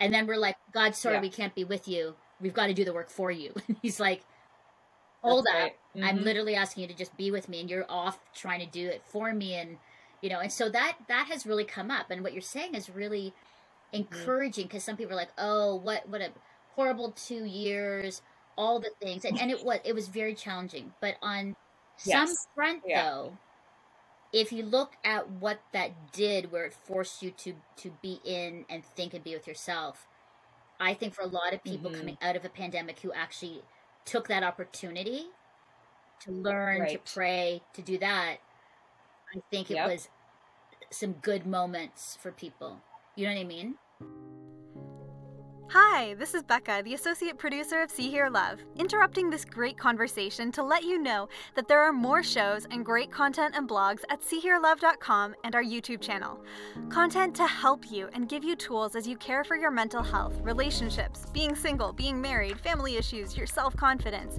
And 0.00 0.12
then 0.12 0.26
we're 0.26 0.38
like, 0.38 0.56
God, 0.72 0.96
sorry, 0.96 1.16
yeah. 1.16 1.20
we 1.20 1.28
can't 1.28 1.54
be 1.54 1.64
with 1.64 1.86
you. 1.86 2.14
We've 2.40 2.54
got 2.54 2.66
to 2.66 2.74
do 2.74 2.84
the 2.84 2.92
work 2.92 3.10
for 3.10 3.30
you. 3.30 3.54
he's 3.82 4.00
like, 4.00 4.22
hold 5.22 5.44
That's 5.44 5.54
up. 5.54 5.62
Right. 5.62 5.72
Mm-hmm. 5.94 6.04
I'm 6.04 6.24
literally 6.24 6.54
asking 6.56 6.82
you 6.82 6.88
to 6.88 6.94
just 6.94 7.16
be 7.16 7.30
with 7.30 7.48
me, 7.48 7.60
and 7.60 7.70
you're 7.70 7.86
off 7.88 8.18
trying 8.34 8.60
to 8.60 8.66
do 8.66 8.88
it 8.88 9.02
for 9.04 9.32
me. 9.32 9.54
And 9.54 9.76
you 10.22 10.30
know, 10.30 10.40
and 10.40 10.50
so 10.50 10.68
that 10.70 10.96
that 11.08 11.26
has 11.28 11.46
really 11.46 11.64
come 11.64 11.90
up. 11.90 12.10
And 12.10 12.22
what 12.22 12.32
you're 12.32 12.42
saying 12.42 12.74
is 12.74 12.88
really 12.88 13.34
mm-hmm. 13.92 13.96
encouraging 13.96 14.64
because 14.64 14.82
some 14.82 14.96
people 14.96 15.12
are 15.12 15.16
like, 15.16 15.32
oh, 15.38 15.76
what 15.76 16.08
what 16.08 16.22
a 16.22 16.30
horrible 16.74 17.12
two 17.12 17.44
years, 17.44 18.22
all 18.56 18.80
the 18.80 18.90
things, 19.00 19.24
and, 19.24 19.38
and 19.38 19.50
it 19.50 19.64
was 19.64 19.80
it 19.84 19.94
was 19.94 20.08
very 20.08 20.34
challenging. 20.34 20.92
But 21.00 21.16
on 21.22 21.54
yes. 22.04 22.28
some 22.28 22.36
front 22.54 22.82
yeah. 22.86 23.02
though 23.02 23.32
if 24.32 24.52
you 24.52 24.64
look 24.64 24.92
at 25.04 25.30
what 25.30 25.60
that 25.72 26.12
did 26.12 26.50
where 26.52 26.64
it 26.64 26.72
forced 26.72 27.22
you 27.22 27.30
to 27.30 27.54
to 27.76 27.90
be 28.02 28.20
in 28.24 28.64
and 28.68 28.84
think 28.84 29.14
and 29.14 29.24
be 29.24 29.34
with 29.34 29.46
yourself 29.46 30.06
i 30.80 30.94
think 30.94 31.14
for 31.14 31.22
a 31.22 31.26
lot 31.26 31.52
of 31.52 31.62
people 31.64 31.90
mm-hmm. 31.90 32.00
coming 32.00 32.18
out 32.22 32.36
of 32.36 32.44
a 32.44 32.48
pandemic 32.48 33.00
who 33.00 33.12
actually 33.12 33.62
took 34.04 34.28
that 34.28 34.42
opportunity 34.42 35.26
to 36.20 36.32
learn 36.32 36.80
right. 36.80 37.04
to 37.04 37.12
pray 37.12 37.62
to 37.72 37.82
do 37.82 37.98
that 37.98 38.36
i 39.34 39.40
think 39.50 39.70
yep. 39.70 39.88
it 39.88 39.92
was 39.92 40.08
some 40.90 41.12
good 41.14 41.46
moments 41.46 42.16
for 42.20 42.30
people 42.30 42.78
you 43.14 43.26
know 43.26 43.34
what 43.34 43.40
i 43.40 43.44
mean 43.44 43.74
Hi, 45.68 46.14
this 46.14 46.32
is 46.32 46.44
Becca, 46.44 46.82
the 46.84 46.94
associate 46.94 47.38
producer 47.38 47.82
of 47.82 47.90
See 47.90 48.08
Hear 48.08 48.30
Love, 48.30 48.60
interrupting 48.76 49.28
this 49.28 49.44
great 49.44 49.76
conversation 49.76 50.52
to 50.52 50.62
let 50.62 50.84
you 50.84 50.96
know 50.96 51.28
that 51.56 51.66
there 51.66 51.82
are 51.82 51.92
more 51.92 52.22
shows 52.22 52.68
and 52.70 52.84
great 52.84 53.10
content 53.10 53.56
and 53.56 53.68
blogs 53.68 54.04
at 54.08 54.22
SeeHearLove.com 54.22 55.34
and 55.42 55.56
our 55.56 55.64
YouTube 55.64 56.00
channel. 56.00 56.40
Content 56.88 57.34
to 57.34 57.48
help 57.48 57.90
you 57.90 58.08
and 58.12 58.28
give 58.28 58.44
you 58.44 58.54
tools 58.54 58.94
as 58.94 59.08
you 59.08 59.16
care 59.16 59.42
for 59.42 59.56
your 59.56 59.72
mental 59.72 60.04
health, 60.04 60.38
relationships, 60.40 61.26
being 61.32 61.56
single, 61.56 61.92
being 61.92 62.20
married, 62.20 62.60
family 62.60 62.96
issues, 62.96 63.36
your 63.36 63.48
self 63.48 63.76
confidence. 63.76 64.38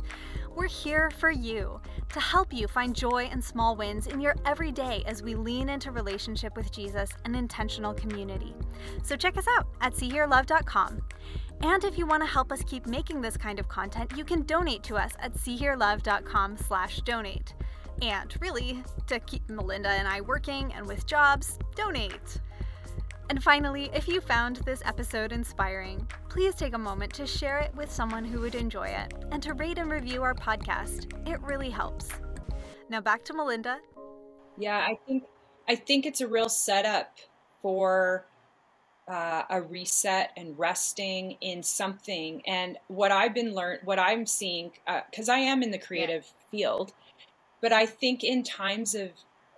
We're 0.58 0.68
here 0.68 1.12
for 1.12 1.30
you 1.30 1.80
to 2.10 2.20
help 2.20 2.52
you 2.52 2.68
find 2.68 2.96
joy 2.96 3.30
and 3.32 3.44
small 3.44 3.76
wins 3.76 4.08
in 4.08 4.20
your 4.20 4.36
everyday 4.44 5.04
as 5.06 5.22
we 5.22 5.36
lean 5.36 5.70
into 5.70 5.92
relationship 5.92 6.58
with 6.58 6.72
Jesus 6.72 7.12
and 7.26 7.36
intentional 7.36 7.94
community. 7.94 8.56
So 9.04 9.16
check 9.16 9.38
us 9.38 9.46
out 9.56 9.68
at 9.82 9.94
seehearlove.com. 9.94 11.04
And 11.62 11.84
if 11.84 11.96
you 11.96 12.08
want 12.08 12.24
to 12.24 12.28
help 12.28 12.52
us 12.52 12.64
keep 12.64 12.88
making 12.88 13.22
this 13.22 13.38
kind 13.38 13.60
of 13.60 13.68
content, 13.68 14.14
you 14.18 14.26
can 14.26 14.42
donate 14.48 14.82
to 14.86 14.96
us 14.96 15.12
at 15.20 15.36
seehearlove.com 15.36 16.58
slash 16.58 17.02
donate. 17.02 17.54
And 18.02 18.34
really, 18.42 18.84
to 19.06 19.20
keep 19.20 19.48
Melinda 19.48 19.90
and 19.90 20.08
I 20.08 20.22
working 20.22 20.74
and 20.74 20.88
with 20.88 21.06
jobs, 21.06 21.60
donate. 21.76 22.40
And 23.30 23.44
finally, 23.44 23.90
if 23.94 24.08
you 24.08 24.22
found 24.22 24.58
this 24.58 24.82
episode 24.86 25.34
inspiring, 25.34 26.08
please 26.30 26.56
take 26.56 26.74
a 26.74 26.78
moment 26.78 27.14
to 27.16 27.28
share 27.28 27.60
it 27.60 27.76
with 27.76 27.92
someone 27.92 28.24
who 28.24 28.40
would 28.40 28.56
enjoy 28.56 28.88
it 28.88 29.14
and 29.32 29.44
to 29.44 29.54
rate 29.54 29.78
and 29.78 29.92
review 29.92 30.24
our 30.24 30.34
podcast. 30.34 31.12
It 31.28 31.42
really 31.42 31.70
helps. 31.70 32.10
Now 32.90 33.02
back 33.02 33.26
to 33.26 33.34
Melinda. 33.34 33.80
Yeah, 34.58 34.78
I 34.78 34.98
think 35.06 35.24
I 35.68 35.76
think 35.76 36.06
it's 36.06 36.22
a 36.22 36.28
real 36.28 36.48
setup 36.48 37.18
for 37.62 38.26
uh, 39.10 39.44
a 39.50 39.62
reset 39.62 40.32
and 40.38 40.58
resting 40.58 41.38
in 41.42 41.64
something. 41.64 42.42
And 42.48 42.78
what 42.88 43.12
I've 43.12 43.34
been 43.34 43.54
learned, 43.54 43.82
what 43.84 44.00
I'm 44.00 44.26
seeing, 44.26 44.72
because 45.12 45.28
uh, 45.28 45.34
I 45.34 45.40
am 45.40 45.64
in 45.64 45.72
the 45.72 45.78
creative 45.78 46.26
yeah. 46.52 46.60
field, 46.60 46.94
but 47.62 47.74
I 47.74 47.86
think 47.86 48.24
in 48.24 48.44
times 48.44 48.96
of 48.96 49.10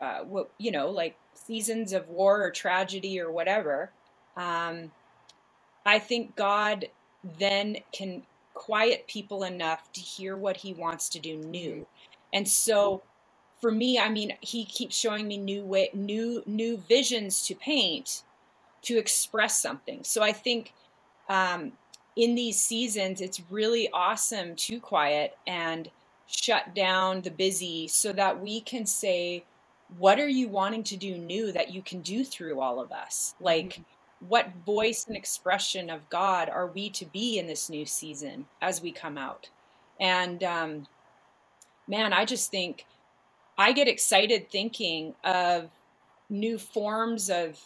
uh, 0.02 0.20
what 0.22 0.50
you 0.58 0.72
know, 0.72 0.90
like 0.90 1.16
seasons 1.50 1.94
of 1.94 2.08
war 2.08 2.44
or 2.44 2.52
tragedy 2.52 3.20
or 3.20 3.32
whatever, 3.32 3.90
um, 4.38 4.92
I 5.84 5.98
think 5.98 6.36
God 6.36 6.88
then 7.40 7.78
can 7.92 8.22
quiet 8.54 9.08
people 9.08 9.44
enough 9.44 9.92
to 9.94 10.00
hear 10.00 10.38
what 10.38 10.58
He 10.58 10.74
wants 10.74 11.10
to 11.10 11.20
do 11.20 11.38
new. 11.38 11.88
And 12.32 12.48
so, 12.48 13.02
for 13.60 13.72
me, 13.72 13.98
I 13.98 14.10
mean, 14.10 14.38
He 14.42 14.64
keeps 14.64 14.96
showing 14.96 15.28
me 15.28 15.38
new 15.38 15.64
way, 15.64 15.90
new 15.94 16.44
new 16.46 16.78
visions 16.78 17.48
to 17.48 17.56
paint, 17.56 18.22
to 18.84 19.00
express 19.00 19.60
something. 19.60 20.04
So 20.04 20.22
I 20.22 20.32
think 20.32 20.74
um, 21.30 21.72
in 22.16 22.36
these 22.36 22.62
seasons, 22.62 23.22
it's 23.22 23.42
really 23.50 23.90
awesome 23.92 24.56
to 24.56 24.80
quiet 24.80 25.36
and 25.48 25.90
shut 26.28 26.76
down 26.76 27.22
the 27.22 27.32
busy 27.32 27.88
so 27.88 28.14
that 28.14 28.40
we 28.40 28.62
can 28.62 28.86
say, 28.86 29.44
what 29.98 30.20
are 30.20 30.30
you 30.30 30.48
wanting 30.48 30.84
to 30.84 30.98
do 30.98 31.18
new 31.18 31.52
that 31.52 31.74
you 31.74 31.82
can 31.82 32.02
do 32.02 32.24
through 32.24 32.60
all 32.60 32.80
of 32.80 32.92
us? 32.92 33.36
Like, 33.40 33.74
mm-hmm. 33.74 34.28
what 34.28 34.52
voice 34.66 35.06
and 35.08 35.18
expression 35.18 35.90
of 35.90 36.08
God 36.10 36.50
are 36.50 36.68
we 36.68 36.90
to 36.92 37.06
be 37.06 37.40
in 37.40 37.48
this 37.48 37.70
new 37.70 37.86
season 37.86 38.46
as 38.62 38.82
we 38.82 38.92
come 38.92 39.18
out? 39.18 39.50
And 40.00 40.44
um, 40.44 40.88
man, 41.88 42.14
I 42.14 42.26
just 42.26 42.52
think 42.52 42.86
I 43.58 43.74
get 43.74 43.88
excited 43.88 44.50
thinking 44.50 45.16
of 45.24 45.70
new 46.30 46.58
forms 46.58 47.30
of 47.30 47.60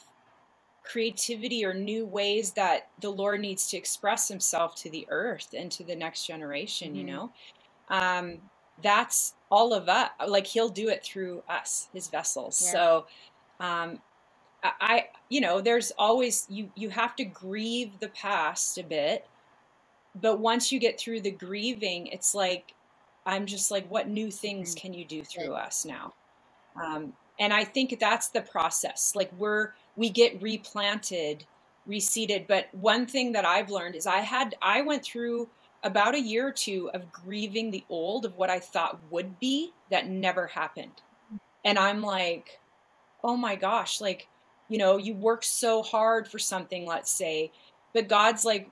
creativity 0.84 1.64
or 1.66 1.74
new 1.74 2.06
ways 2.06 2.52
that 2.52 2.90
the 3.00 3.10
Lord 3.10 3.42
needs 3.42 3.70
to 3.70 3.78
express 3.78 4.28
himself 4.28 4.76
to 4.76 4.90
the 4.90 5.06
earth 5.10 5.54
and 5.58 5.72
to 5.72 5.84
the 5.84 5.96
next 5.96 6.26
generation, 6.26 6.90
mm-hmm. 6.90 6.98
you 6.98 7.04
know? 7.04 7.32
Um, 7.90 8.38
that's 8.82 9.36
all 9.52 9.74
of 9.74 9.88
us. 9.88 10.10
Like 10.28 10.48
he'll 10.48 10.70
do 10.70 10.90
it 10.90 11.04
through 11.04 11.44
us, 11.48 11.90
his 11.94 12.08
vessels. 12.08 12.62
Yeah. 12.64 12.72
So, 12.72 13.06
um, 13.60 14.00
I, 14.64 15.10
you 15.30 15.42
know, 15.42 15.60
there's 15.60 15.92
always, 15.98 16.48
you, 16.50 16.72
you 16.76 16.90
have 16.90 17.16
to 17.18 17.26
grieve 17.26 18.00
the 18.00 18.08
past 18.08 18.78
a 18.78 18.84
bit, 18.84 19.28
but 20.20 20.40
once 20.40 20.72
you 20.72 20.80
get 20.80 21.00
through 21.00 21.22
the 21.22 21.32
grieving, 21.32 22.08
it's 22.08 22.34
like, 22.34 22.74
I'm 23.26 23.46
just 23.46 23.72
like, 23.72 23.90
what 23.92 24.08
new 24.08 24.32
things 24.32 24.74
mm-hmm. 24.74 24.82
can 24.82 24.94
you 24.94 25.06
do 25.06 25.24
through 25.24 25.54
us 25.54 25.86
now? 25.86 26.14
Um, 26.82 27.14
and 27.40 27.52
I 27.52 27.66
think 27.66 28.00
that's 28.00 28.30
the 28.30 28.42
process. 28.42 29.14
Like 29.16 29.32
we're, 29.38 29.72
we 29.96 30.10
get 30.10 30.42
replanted, 30.42 31.46
reseeded. 31.88 32.48
But 32.48 32.68
one 32.72 33.06
thing 33.06 33.34
that 33.34 33.46
I've 33.46 33.70
learned 33.70 33.96
is 33.96 34.08
I 34.08 34.20
had, 34.20 34.56
I 34.62 34.82
went 34.82 35.04
through 35.04 35.50
about 35.84 36.16
a 36.16 36.22
year 36.22 36.48
or 36.48 36.52
two 36.52 36.90
of 36.94 37.12
grieving 37.12 37.72
the 37.72 37.84
old 37.90 38.26
of 38.26 38.38
what 38.38 38.50
I 38.50 38.60
thought 38.60 39.00
would 39.12 39.40
be 39.40 39.74
that 39.92 40.08
never 40.08 40.48
happened. 40.48 41.02
And 41.66 41.78
I'm 41.78 42.02
like, 42.02 42.60
oh 43.24 43.38
my 43.38 43.56
gosh, 43.56 44.02
like, 44.02 44.28
you 44.70 44.78
know, 44.78 44.98
you 44.98 45.14
work 45.14 45.44
so 45.44 45.82
hard 45.82 46.28
for 46.28 46.40
something, 46.40 46.86
let's 46.86 47.12
say, 47.12 47.52
but 47.94 48.08
God's 48.08 48.46
like, 48.46 48.70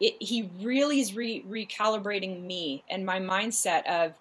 it, 0.00 0.14
he 0.20 0.50
really 0.60 1.00
is 1.00 1.14
re- 1.14 1.44
recalibrating 1.48 2.44
me 2.44 2.84
and 2.88 3.04
my 3.04 3.18
mindset 3.18 3.86
of 3.86 4.14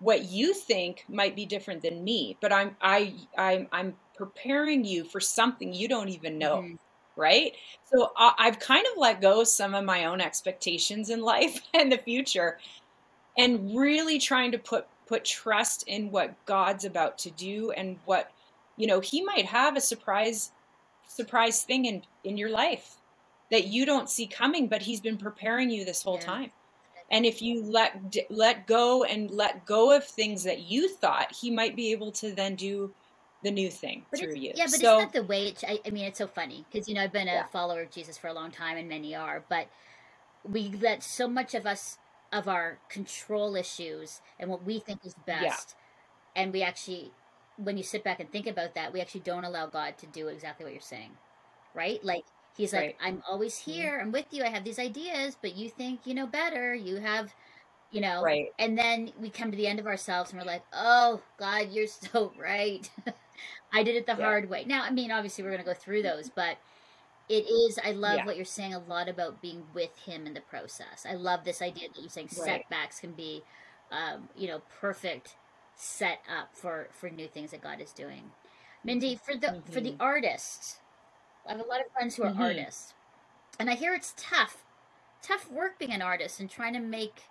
what 0.00 0.24
you 0.24 0.52
think 0.52 1.04
might 1.08 1.36
be 1.36 1.46
different 1.46 1.82
than 1.82 2.02
me, 2.02 2.36
but 2.40 2.52
I'm 2.52 2.76
I 2.80 3.14
I'm 3.38 3.68
I'm 3.70 3.94
preparing 4.16 4.84
you 4.84 5.04
for 5.04 5.20
something 5.20 5.72
you 5.72 5.88
don't 5.88 6.08
even 6.08 6.36
know. 6.36 6.58
Mm-hmm 6.58 6.74
right? 7.16 7.52
So 7.92 8.12
I've 8.16 8.58
kind 8.58 8.86
of 8.90 8.98
let 8.98 9.20
go 9.20 9.44
some 9.44 9.74
of 9.74 9.84
my 9.84 10.06
own 10.06 10.20
expectations 10.20 11.10
in 11.10 11.20
life 11.20 11.60
and 11.74 11.92
the 11.92 11.98
future 11.98 12.58
and 13.36 13.76
really 13.76 14.18
trying 14.18 14.52
to 14.52 14.58
put 14.58 14.86
put 15.06 15.24
trust 15.24 15.86
in 15.86 16.10
what 16.10 16.34
God's 16.46 16.86
about 16.86 17.18
to 17.18 17.30
do 17.30 17.70
and 17.72 17.98
what 18.04 18.30
you 18.76 18.88
know, 18.88 18.98
he 19.00 19.22
might 19.22 19.46
have 19.46 19.76
a 19.76 19.80
surprise 19.80 20.50
surprise 21.06 21.62
thing 21.62 21.84
in 21.84 22.02
in 22.24 22.36
your 22.36 22.50
life 22.50 22.96
that 23.50 23.68
you 23.68 23.86
don't 23.86 24.08
see 24.08 24.26
coming 24.26 24.66
but 24.66 24.82
he's 24.82 25.00
been 25.00 25.18
preparing 25.18 25.70
you 25.70 25.84
this 25.84 26.02
whole 26.02 26.18
yeah. 26.18 26.26
time. 26.26 26.50
And 27.10 27.26
if 27.26 27.42
you 27.42 27.62
let 27.62 28.16
let 28.30 28.66
go 28.66 29.04
and 29.04 29.30
let 29.30 29.66
go 29.66 29.94
of 29.94 30.04
things 30.04 30.42
that 30.44 30.62
you 30.62 30.88
thought, 30.88 31.32
he 31.32 31.50
might 31.50 31.76
be 31.76 31.92
able 31.92 32.10
to 32.12 32.32
then 32.32 32.54
do 32.54 32.92
the 33.44 33.50
new 33.50 33.70
thing 33.70 34.04
but 34.10 34.18
through 34.18 34.34
you. 34.34 34.52
Yeah, 34.56 34.64
but 34.64 34.80
so, 34.80 34.98
it's 34.98 35.04
not 35.04 35.12
the 35.12 35.22
way. 35.22 35.48
It, 35.48 35.62
I, 35.66 35.78
I, 35.86 35.90
mean, 35.90 36.04
it's 36.04 36.18
so 36.18 36.26
funny 36.26 36.64
because 36.70 36.88
you 36.88 36.94
know 36.94 37.02
I've 37.02 37.12
been 37.12 37.28
a 37.28 37.32
yeah. 37.32 37.46
follower 37.46 37.82
of 37.82 37.90
Jesus 37.90 38.18
for 38.18 38.26
a 38.26 38.32
long 38.32 38.50
time, 38.50 38.76
and 38.76 38.88
many 38.88 39.14
are, 39.14 39.44
but 39.48 39.68
we 40.42 40.74
let 40.80 41.02
so 41.02 41.28
much 41.28 41.54
of 41.54 41.66
us 41.66 41.98
of 42.32 42.48
our 42.48 42.78
control 42.88 43.54
issues 43.54 44.20
and 44.40 44.50
what 44.50 44.64
we 44.64 44.80
think 44.80 45.04
is 45.04 45.14
best, 45.26 45.76
yeah. 46.34 46.42
and 46.42 46.52
we 46.52 46.62
actually, 46.62 47.12
when 47.56 47.76
you 47.76 47.84
sit 47.84 48.02
back 48.02 48.18
and 48.18 48.32
think 48.32 48.46
about 48.48 48.74
that, 48.74 48.92
we 48.92 49.00
actually 49.00 49.20
don't 49.20 49.44
allow 49.44 49.66
God 49.66 49.96
to 49.98 50.06
do 50.06 50.26
exactly 50.28 50.64
what 50.64 50.72
you're 50.72 50.82
saying, 50.82 51.12
right? 51.74 52.02
Like 52.04 52.24
He's 52.56 52.72
right. 52.72 52.86
like, 52.86 52.98
I'm 53.02 53.22
always 53.28 53.54
mm-hmm. 53.54 53.70
here. 53.70 53.98
I'm 54.00 54.12
with 54.12 54.26
you. 54.30 54.44
I 54.44 54.48
have 54.48 54.64
these 54.64 54.78
ideas, 54.78 55.36
but 55.40 55.56
you 55.56 55.68
think 55.68 56.00
you 56.04 56.14
know 56.14 56.26
better. 56.26 56.74
You 56.74 56.96
have 56.96 57.34
you 57.94 58.00
know 58.00 58.22
right 58.22 58.48
and 58.58 58.76
then 58.76 59.12
we 59.20 59.30
come 59.30 59.50
to 59.50 59.56
the 59.56 59.66
end 59.66 59.78
of 59.78 59.86
ourselves 59.86 60.32
and 60.32 60.40
we're 60.40 60.46
like 60.46 60.64
oh 60.72 61.20
god 61.38 61.68
you're 61.70 61.86
so 62.12 62.32
right 62.38 62.90
I 63.74 63.82
did 63.82 63.96
it 63.96 64.06
the 64.06 64.14
yeah. 64.16 64.24
hard 64.24 64.48
way. 64.48 64.64
Now, 64.64 64.84
I 64.84 64.90
mean, 64.90 65.10
obviously, 65.10 65.42
we're 65.42 65.50
going 65.50 65.62
to 65.62 65.66
go 65.66 65.74
through 65.74 66.02
those, 66.02 66.30
but 66.30 66.58
it 67.28 67.44
is. 67.50 67.78
I 67.84 67.90
love 67.90 68.18
yeah. 68.18 68.24
what 68.24 68.36
you're 68.36 68.44
saying 68.44 68.72
a 68.72 68.78
lot 68.78 69.08
about 69.08 69.42
being 69.42 69.64
with 69.74 69.98
him 69.98 70.26
in 70.26 70.34
the 70.34 70.40
process. 70.40 71.04
I 71.08 71.14
love 71.14 71.44
this 71.44 71.60
idea 71.60 71.88
that 71.88 72.00
you're 72.00 72.08
saying 72.08 72.28
right. 72.38 72.44
setbacks 72.44 73.00
can 73.00 73.12
be, 73.12 73.42
um, 73.90 74.28
you 74.36 74.46
know, 74.46 74.62
perfect 74.80 75.34
set 75.74 76.20
up 76.30 76.50
for 76.52 76.88
for 76.92 77.10
new 77.10 77.26
things 77.26 77.50
that 77.50 77.62
God 77.62 77.80
is 77.80 77.92
doing. 77.92 78.30
Mindy, 78.84 79.16
for 79.16 79.34
the 79.34 79.48
mm-hmm. 79.48 79.72
for 79.72 79.80
the 79.80 79.92
mm-hmm. 79.92 80.02
artists, 80.02 80.78
I 81.46 81.52
have 81.52 81.60
a 81.60 81.68
lot 81.68 81.80
of 81.80 81.90
friends 81.92 82.14
who 82.14 82.22
are 82.22 82.30
mm-hmm. 82.30 82.42
artists, 82.42 82.94
and 83.58 83.68
I 83.68 83.74
hear 83.74 83.92
it's 83.92 84.14
tough, 84.16 84.64
tough 85.20 85.50
work 85.50 85.80
being 85.80 85.92
an 85.92 86.02
artist 86.02 86.38
and 86.38 86.48
trying 86.48 86.74
to 86.74 86.80
make 86.80 87.22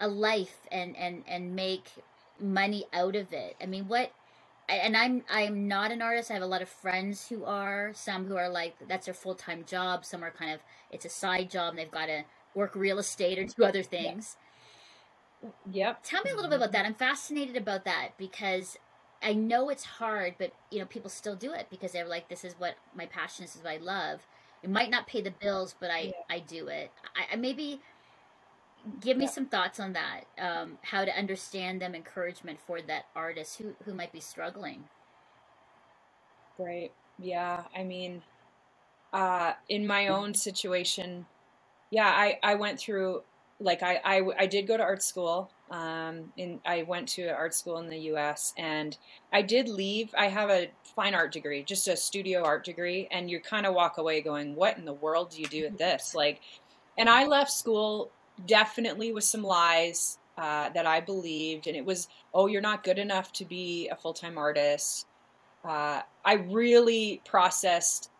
a 0.00 0.08
life 0.08 0.58
and 0.70 0.96
and 0.96 1.24
and 1.26 1.54
make 1.54 1.90
money 2.40 2.84
out 2.92 3.16
of 3.16 3.32
it. 3.32 3.56
I 3.60 3.66
mean, 3.66 3.88
what 3.88 4.12
and 4.68 4.96
I'm 4.96 5.24
I'm 5.30 5.66
not 5.68 5.92
an 5.92 6.02
artist. 6.02 6.30
I 6.30 6.34
have 6.34 6.42
a 6.42 6.46
lot 6.46 6.62
of 6.62 6.68
friends 6.68 7.28
who 7.28 7.44
are. 7.44 7.92
Some 7.94 8.26
who 8.26 8.36
are 8.36 8.48
like 8.48 8.76
that's 8.86 9.06
their 9.06 9.14
full 9.14 9.34
time 9.34 9.64
job. 9.66 10.04
Some 10.04 10.22
are 10.22 10.30
kind 10.30 10.52
of 10.52 10.60
it's 10.90 11.04
a 11.04 11.10
side 11.10 11.50
job 11.50 11.70
and 11.70 11.78
they've 11.78 11.90
got 11.90 12.06
to 12.06 12.24
work 12.54 12.74
real 12.74 12.98
estate 12.98 13.38
or 13.38 13.44
do 13.44 13.64
other 13.64 13.82
things. 13.82 14.36
Yep. 15.70 16.00
Tell 16.02 16.22
me 16.22 16.30
a 16.30 16.34
little 16.34 16.50
bit 16.50 16.56
about 16.56 16.72
that. 16.72 16.84
I'm 16.86 16.94
fascinated 16.94 17.56
about 17.56 17.84
that 17.84 18.10
because 18.18 18.76
I 19.22 19.32
know 19.34 19.68
it's 19.70 19.84
hard, 19.84 20.34
but 20.38 20.52
you 20.70 20.80
know 20.80 20.86
people 20.86 21.10
still 21.10 21.36
do 21.36 21.52
it 21.52 21.68
because 21.70 21.92
they're 21.92 22.06
like, 22.06 22.28
this 22.28 22.44
is 22.44 22.54
what 22.58 22.74
my 22.94 23.06
passion 23.06 23.44
is. 23.44 23.56
Is 23.56 23.62
what 23.62 23.72
I 23.72 23.78
love. 23.78 24.20
It 24.62 24.70
might 24.70 24.90
not 24.90 25.06
pay 25.06 25.22
the 25.22 25.30
bills, 25.30 25.74
but 25.78 25.90
I 25.90 26.00
yeah. 26.00 26.12
I 26.30 26.38
do 26.40 26.68
it. 26.68 26.90
I, 27.16 27.34
I 27.34 27.36
maybe 27.36 27.80
give 29.00 29.16
me 29.16 29.24
yeah. 29.24 29.30
some 29.30 29.46
thoughts 29.46 29.80
on 29.80 29.92
that 29.94 30.22
um, 30.40 30.78
how 30.82 31.04
to 31.04 31.16
understand 31.16 31.80
them 31.82 31.94
encouragement 31.94 32.58
for 32.66 32.80
that 32.82 33.04
artist 33.16 33.58
who, 33.58 33.74
who 33.84 33.94
might 33.94 34.12
be 34.12 34.20
struggling 34.20 34.84
Right. 36.58 36.92
yeah 37.18 37.64
i 37.76 37.84
mean 37.84 38.22
uh, 39.12 39.54
in 39.68 39.86
my 39.86 40.08
own 40.08 40.34
situation 40.34 41.26
yeah 41.90 42.08
i, 42.08 42.38
I 42.42 42.54
went 42.56 42.80
through 42.80 43.22
like 43.60 43.82
I, 43.82 44.00
I, 44.04 44.22
I 44.40 44.46
did 44.46 44.68
go 44.68 44.76
to 44.76 44.82
art 44.82 45.02
school 45.02 45.50
um, 45.70 46.32
in, 46.36 46.60
i 46.66 46.82
went 46.82 47.08
to 47.10 47.24
an 47.24 47.34
art 47.34 47.54
school 47.54 47.78
in 47.78 47.88
the 47.88 47.98
us 47.98 48.54
and 48.58 48.96
i 49.32 49.42
did 49.42 49.68
leave 49.68 50.14
i 50.18 50.28
have 50.28 50.50
a 50.50 50.70
fine 50.96 51.14
art 51.14 51.32
degree 51.32 51.62
just 51.62 51.88
a 51.88 51.96
studio 51.96 52.42
art 52.44 52.64
degree 52.64 53.08
and 53.10 53.30
you 53.30 53.40
kind 53.40 53.66
of 53.66 53.74
walk 53.74 53.98
away 53.98 54.20
going 54.20 54.54
what 54.54 54.78
in 54.78 54.84
the 54.84 54.92
world 54.94 55.30
do 55.30 55.40
you 55.40 55.48
do 55.48 55.64
with 55.64 55.78
this 55.78 56.14
like 56.16 56.40
and 56.98 57.08
i 57.08 57.26
left 57.26 57.50
school 57.52 58.10
definitely 58.46 59.12
with 59.12 59.24
some 59.24 59.42
lies 59.42 60.18
uh, 60.36 60.68
that 60.70 60.86
I 60.86 61.00
believed, 61.00 61.66
and 61.66 61.76
it 61.76 61.84
was, 61.84 62.08
oh, 62.32 62.46
you're 62.46 62.60
not 62.60 62.84
good 62.84 62.98
enough 62.98 63.32
to 63.34 63.44
be 63.44 63.88
a 63.88 63.96
full 63.96 64.12
time 64.12 64.38
artist. 64.38 65.06
Uh, 65.64 66.02
I 66.24 66.34
really 66.34 67.20
processed 67.24 68.10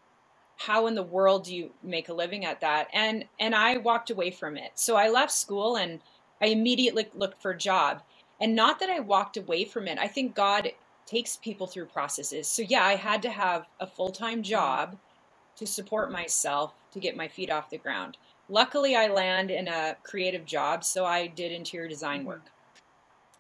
how 0.57 0.89
in 0.89 0.97
the 0.97 1.03
world 1.03 1.45
do 1.45 1.55
you 1.55 1.71
make 1.83 2.09
a 2.09 2.13
living 2.13 2.45
at 2.45 2.61
that, 2.61 2.89
and 2.93 3.25
and 3.39 3.55
I 3.55 3.77
walked 3.77 4.11
away 4.11 4.31
from 4.31 4.57
it. 4.57 4.73
So 4.75 4.97
I 4.97 5.09
left 5.09 5.31
school 5.31 5.77
and 5.77 6.01
I 6.41 6.47
immediately 6.47 7.09
looked 7.15 7.41
for 7.41 7.53
a 7.53 7.59
job, 7.59 8.03
and 8.41 8.57
not 8.57 8.81
that 8.81 8.91
I 8.91 9.01
walked 9.01 9.37
away 9.37 9.65
from 9.65 9.87
it. 9.87 9.99
I 9.99 10.09
think 10.09 10.35
God 10.35 10.73
takes 11.07 11.37
people 11.37 11.67
through 11.67 11.87
processes. 11.87 12.49
So 12.49 12.63
yeah, 12.63 12.85
I 12.85 12.97
had 12.97 13.23
to 13.23 13.31
have 13.31 13.67
a 13.81 13.87
full 13.87 14.11
time 14.11 14.43
job 14.43 14.97
to 15.57 15.67
support 15.67 16.13
myself 16.13 16.75
to 16.93 17.01
get 17.01 17.17
my 17.17 17.29
feet 17.29 17.51
off 17.51 17.71
the 17.71 17.79
ground. 17.79 18.17
Luckily, 18.49 18.97
I 18.97 19.09
land 19.09 19.51
in 19.51 19.69
a 19.69 19.97
creative 20.03 20.45
job, 20.45 20.85
so 20.85 21.05
I 21.05 21.27
did 21.27 21.53
interior 21.53 21.89
design 21.89 22.21
mm-hmm. 22.21 22.29
work. 22.29 22.47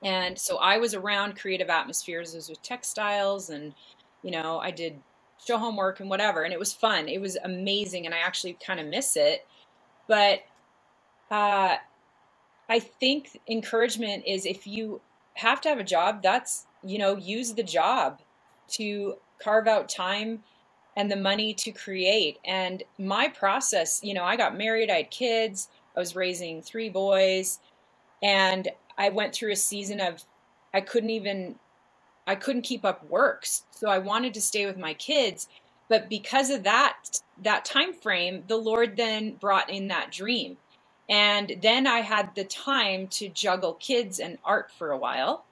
And 0.02 0.38
so 0.38 0.58
I 0.58 0.78
was 0.78 0.94
around 0.94 1.36
creative 1.36 1.70
atmospheres. 1.70 2.34
Was 2.34 2.48
with 2.48 2.62
textiles, 2.62 3.50
and 3.50 3.74
you 4.22 4.30
know, 4.30 4.58
I 4.58 4.70
did 4.70 5.00
show 5.44 5.58
homework 5.58 6.00
and 6.00 6.10
whatever. 6.10 6.42
And 6.42 6.52
it 6.52 6.58
was 6.58 6.72
fun. 6.72 7.08
It 7.08 7.20
was 7.20 7.36
amazing. 7.36 8.06
And 8.06 8.14
I 8.14 8.18
actually 8.18 8.56
kind 8.64 8.80
of 8.80 8.86
miss 8.86 9.16
it. 9.16 9.46
But 10.06 10.40
uh, 11.30 11.76
I 12.68 12.78
think 12.78 13.40
encouragement 13.48 14.24
is 14.26 14.46
if 14.46 14.66
you 14.66 15.00
have 15.34 15.60
to 15.62 15.68
have 15.68 15.78
a 15.78 15.84
job, 15.84 16.22
that's, 16.22 16.66
you 16.82 16.98
know, 16.98 17.16
use 17.16 17.54
the 17.54 17.62
job 17.62 18.20
to 18.72 19.16
carve 19.42 19.66
out 19.66 19.88
time 19.88 20.42
and 20.98 21.08
the 21.08 21.16
money 21.16 21.54
to 21.54 21.70
create. 21.70 22.38
And 22.44 22.82
my 22.98 23.28
process, 23.28 24.00
you 24.02 24.14
know, 24.14 24.24
I 24.24 24.34
got 24.34 24.58
married, 24.58 24.90
I 24.90 24.96
had 24.96 25.10
kids, 25.12 25.68
I 25.96 26.00
was 26.00 26.16
raising 26.16 26.60
three 26.60 26.88
boys, 26.88 27.60
and 28.20 28.68
I 28.98 29.08
went 29.10 29.32
through 29.32 29.52
a 29.52 29.56
season 29.56 30.00
of 30.00 30.24
I 30.74 30.80
couldn't 30.80 31.10
even 31.10 31.54
I 32.26 32.34
couldn't 32.34 32.62
keep 32.62 32.84
up 32.84 33.08
works. 33.08 33.62
So 33.70 33.88
I 33.88 33.98
wanted 33.98 34.34
to 34.34 34.40
stay 34.40 34.66
with 34.66 34.76
my 34.76 34.92
kids, 34.94 35.48
but 35.88 36.08
because 36.08 36.50
of 36.50 36.64
that 36.64 36.96
that 37.44 37.64
time 37.64 37.92
frame, 37.92 38.42
the 38.48 38.56
Lord 38.56 38.96
then 38.96 39.36
brought 39.36 39.70
in 39.70 39.86
that 39.88 40.10
dream. 40.10 40.56
And 41.08 41.56
then 41.62 41.86
I 41.86 42.00
had 42.00 42.34
the 42.34 42.44
time 42.44 43.06
to 43.08 43.28
juggle 43.28 43.74
kids 43.74 44.18
and 44.18 44.36
art 44.44 44.72
for 44.72 44.90
a 44.90 44.98
while. 44.98 45.44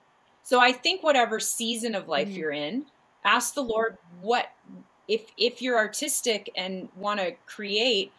So 0.42 0.60
I 0.60 0.72
think 0.72 1.04
whatever 1.04 1.38
season 1.38 1.94
of 1.94 2.08
life 2.08 2.28
mm-hmm. 2.28 2.36
you're 2.36 2.52
in, 2.52 2.86
ask 3.24 3.54
the 3.54 3.62
Lord 3.62 3.96
what 4.20 4.50
if 5.08 5.30
if 5.36 5.62
you're 5.62 5.76
artistic 5.76 6.50
and 6.56 6.88
want 6.96 7.20
to 7.20 7.32
create, 7.46 8.12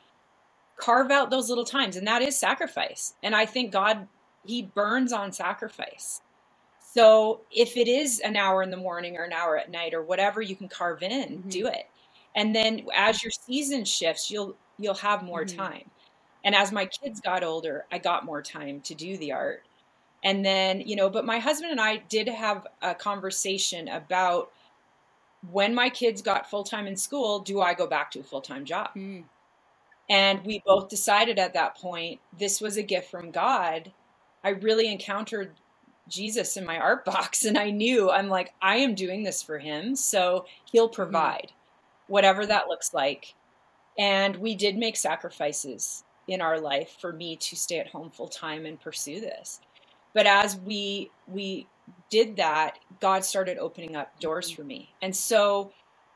carve 0.78 1.12
out 1.12 1.30
those 1.30 1.50
little 1.50 1.66
times 1.66 1.96
and 1.96 2.08
that 2.08 2.22
is 2.22 2.38
sacrifice. 2.38 3.14
And 3.24 3.36
I 3.36 3.46
think 3.46 3.72
God 3.72 4.08
he 4.46 4.64
burns 4.64 5.12
on 5.12 5.32
sacrifice. 5.32 6.22
So 6.80 7.42
if 7.52 7.76
it 7.78 7.88
is 7.88 8.20
an 8.22 8.36
hour 8.36 8.64
in 8.64 8.72
the 8.72 8.78
morning 8.78 9.18
or 9.18 9.24
an 9.24 9.34
hour 9.34 9.58
at 9.58 9.70
night 9.70 9.94
or 9.94 10.02
whatever 10.02 10.42
you 10.42 10.56
can 10.56 10.70
carve 10.70 11.04
in, 11.04 11.40
mm-hmm. 11.40 11.50
do 11.50 11.68
it. 11.68 11.88
And 12.36 12.56
then 12.56 12.86
as 12.96 13.22
your 13.24 13.32
season 13.32 13.86
shifts, 13.86 14.32
you'll 14.32 14.56
you'll 14.80 14.96
have 14.96 15.24
more 15.24 15.44
mm-hmm. 15.44 15.58
time. 15.58 15.92
And 16.44 16.56
as 16.56 16.72
my 16.72 16.86
kids 16.86 17.20
got 17.20 17.44
older, 17.44 17.86
I 17.92 17.98
got 17.98 18.24
more 18.24 18.42
time 18.42 18.80
to 18.82 18.96
do 18.96 19.18
the 19.18 19.34
art. 19.34 19.64
And 20.24 20.46
then, 20.46 20.82
you 20.82 20.96
know, 20.96 21.10
but 21.10 21.26
my 21.26 21.40
husband 21.40 21.72
and 21.72 21.82
I 21.82 21.98
did 21.98 22.28
have 22.28 22.66
a 22.82 22.96
conversation 22.96 23.88
about 23.90 24.52
when 25.52 25.74
my 25.74 25.90
kids 25.90 26.22
got 26.22 26.50
full 26.50 26.64
time 26.64 26.88
in 26.88 26.96
school, 26.96 27.40
do 27.40 27.62
I 27.62 27.74
go 27.74 27.88
back 27.88 28.12
to 28.12 28.20
a 28.20 28.24
full 28.24 28.42
time 28.42 28.66
job? 28.66 28.90
Mm. 28.96 29.24
And 30.10 30.44
we 30.46 30.62
both 30.66 30.90
decided 30.90 31.38
at 31.38 31.54
that 31.54 31.76
point 31.76 32.20
this 32.38 32.62
was 32.62 32.78
a 32.78 32.84
gift 32.84 33.12
from 33.12 33.32
God. 33.32 33.92
I 34.44 34.50
really 34.50 34.92
encountered 34.92 35.56
Jesus 36.08 36.56
in 36.56 36.66
my 36.66 36.78
art 36.78 37.04
box, 37.06 37.46
and 37.46 37.58
I 37.58 37.72
knew 37.72 38.10
I'm 38.10 38.30
like, 38.30 38.54
I 38.62 38.78
am 38.78 38.96
doing 38.96 39.24
this 39.24 39.44
for 39.44 39.60
him. 39.60 39.96
So 39.96 40.46
he'll 40.72 40.90
mm. 40.90 40.94
provide 40.94 41.52
mm. 41.52 41.54
whatever 42.08 42.46
that 42.46 42.68
looks 42.68 42.94
like. 42.94 43.34
And 43.98 44.36
we 44.38 44.56
did 44.56 44.78
make 44.78 44.96
sacrifices 44.96 46.04
in 46.28 46.42
our 46.42 46.60
life 46.60 46.98
for 47.00 47.14
me 47.14 47.36
to 47.38 47.56
stay 47.56 47.80
at 47.80 47.88
home 47.88 48.12
full 48.12 48.28
time 48.28 48.66
and 48.66 48.80
pursue 48.80 49.20
this. 49.20 49.60
But 50.14 50.26
as 50.26 50.58
we 50.58 51.12
we 51.28 51.68
did 52.10 52.38
that, 52.38 52.80
God 53.00 53.26
started 53.26 53.58
opening 53.58 53.96
up 53.96 54.20
doors 54.20 54.50
for 54.50 54.64
me. 54.64 54.94
And 55.02 55.16
so 55.16 55.72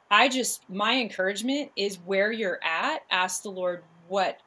I 0.09 0.29
just 0.29 0.69
my 0.69 0.95
encouragement 0.99 1.71
is 1.75 1.97
where 2.05 2.31
you're 2.31 2.59
at, 2.63 3.03
ask 3.11 3.43
the 3.43 3.51
Lord 3.51 3.83
what 4.07 4.39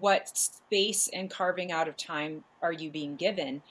what 0.00 0.36
space 0.36 1.08
and 1.12 1.30
carving 1.30 1.72
out 1.72 1.88
of 1.88 1.96
time 1.96 2.44
are 2.62 2.72
you 2.72 2.90
being 2.90 3.16
given? 3.16 3.62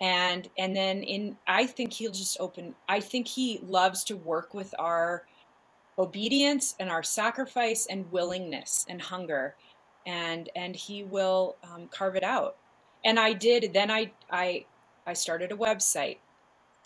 And 0.00 0.48
and 0.58 0.76
then 0.76 1.02
in 1.02 1.36
I 1.46 1.66
think 1.66 1.92
he'll 1.92 2.12
just 2.12 2.38
open 2.40 2.74
I 2.88 3.00
think 3.00 3.28
he 3.28 3.60
loves 3.62 4.04
to 4.04 4.16
work 4.16 4.54
with 4.54 4.74
our 4.78 5.24
obedience 5.98 6.74
and 6.80 6.90
our 6.90 7.02
sacrifice 7.02 7.86
and 7.86 8.10
willingness 8.10 8.86
and 8.88 9.00
hunger 9.00 9.54
and 10.06 10.50
and 10.56 10.74
he 10.74 11.04
will 11.04 11.56
um, 11.62 11.88
carve 11.88 12.16
it 12.16 12.24
out 12.24 12.56
and 13.04 13.18
i 13.18 13.32
did 13.32 13.72
then 13.72 13.90
i 13.90 14.10
i 14.30 14.64
i 15.06 15.12
started 15.12 15.52
a 15.52 15.56
website 15.56 16.18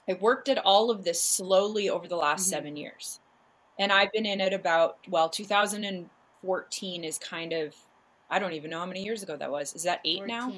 i 0.08 0.12
worked 0.14 0.48
at 0.48 0.58
all 0.58 0.90
of 0.90 1.04
this 1.04 1.22
slowly 1.22 1.88
over 1.88 2.08
the 2.08 2.16
last 2.16 2.42
mm-hmm. 2.42 2.50
seven 2.50 2.76
years 2.76 3.20
and 3.78 3.92
i've 3.92 4.12
been 4.12 4.26
in 4.26 4.40
it 4.40 4.52
about 4.52 4.98
well 5.08 5.28
2014 5.28 7.04
is 7.04 7.18
kind 7.18 7.52
of 7.52 7.74
i 8.30 8.38
don't 8.38 8.52
even 8.52 8.70
know 8.70 8.78
how 8.78 8.86
many 8.86 9.02
years 9.02 9.22
ago 9.22 9.36
that 9.36 9.50
was 9.50 9.74
is 9.74 9.82
that 9.82 10.00
eight 10.04 10.18
14. 10.18 10.36
now 10.36 10.52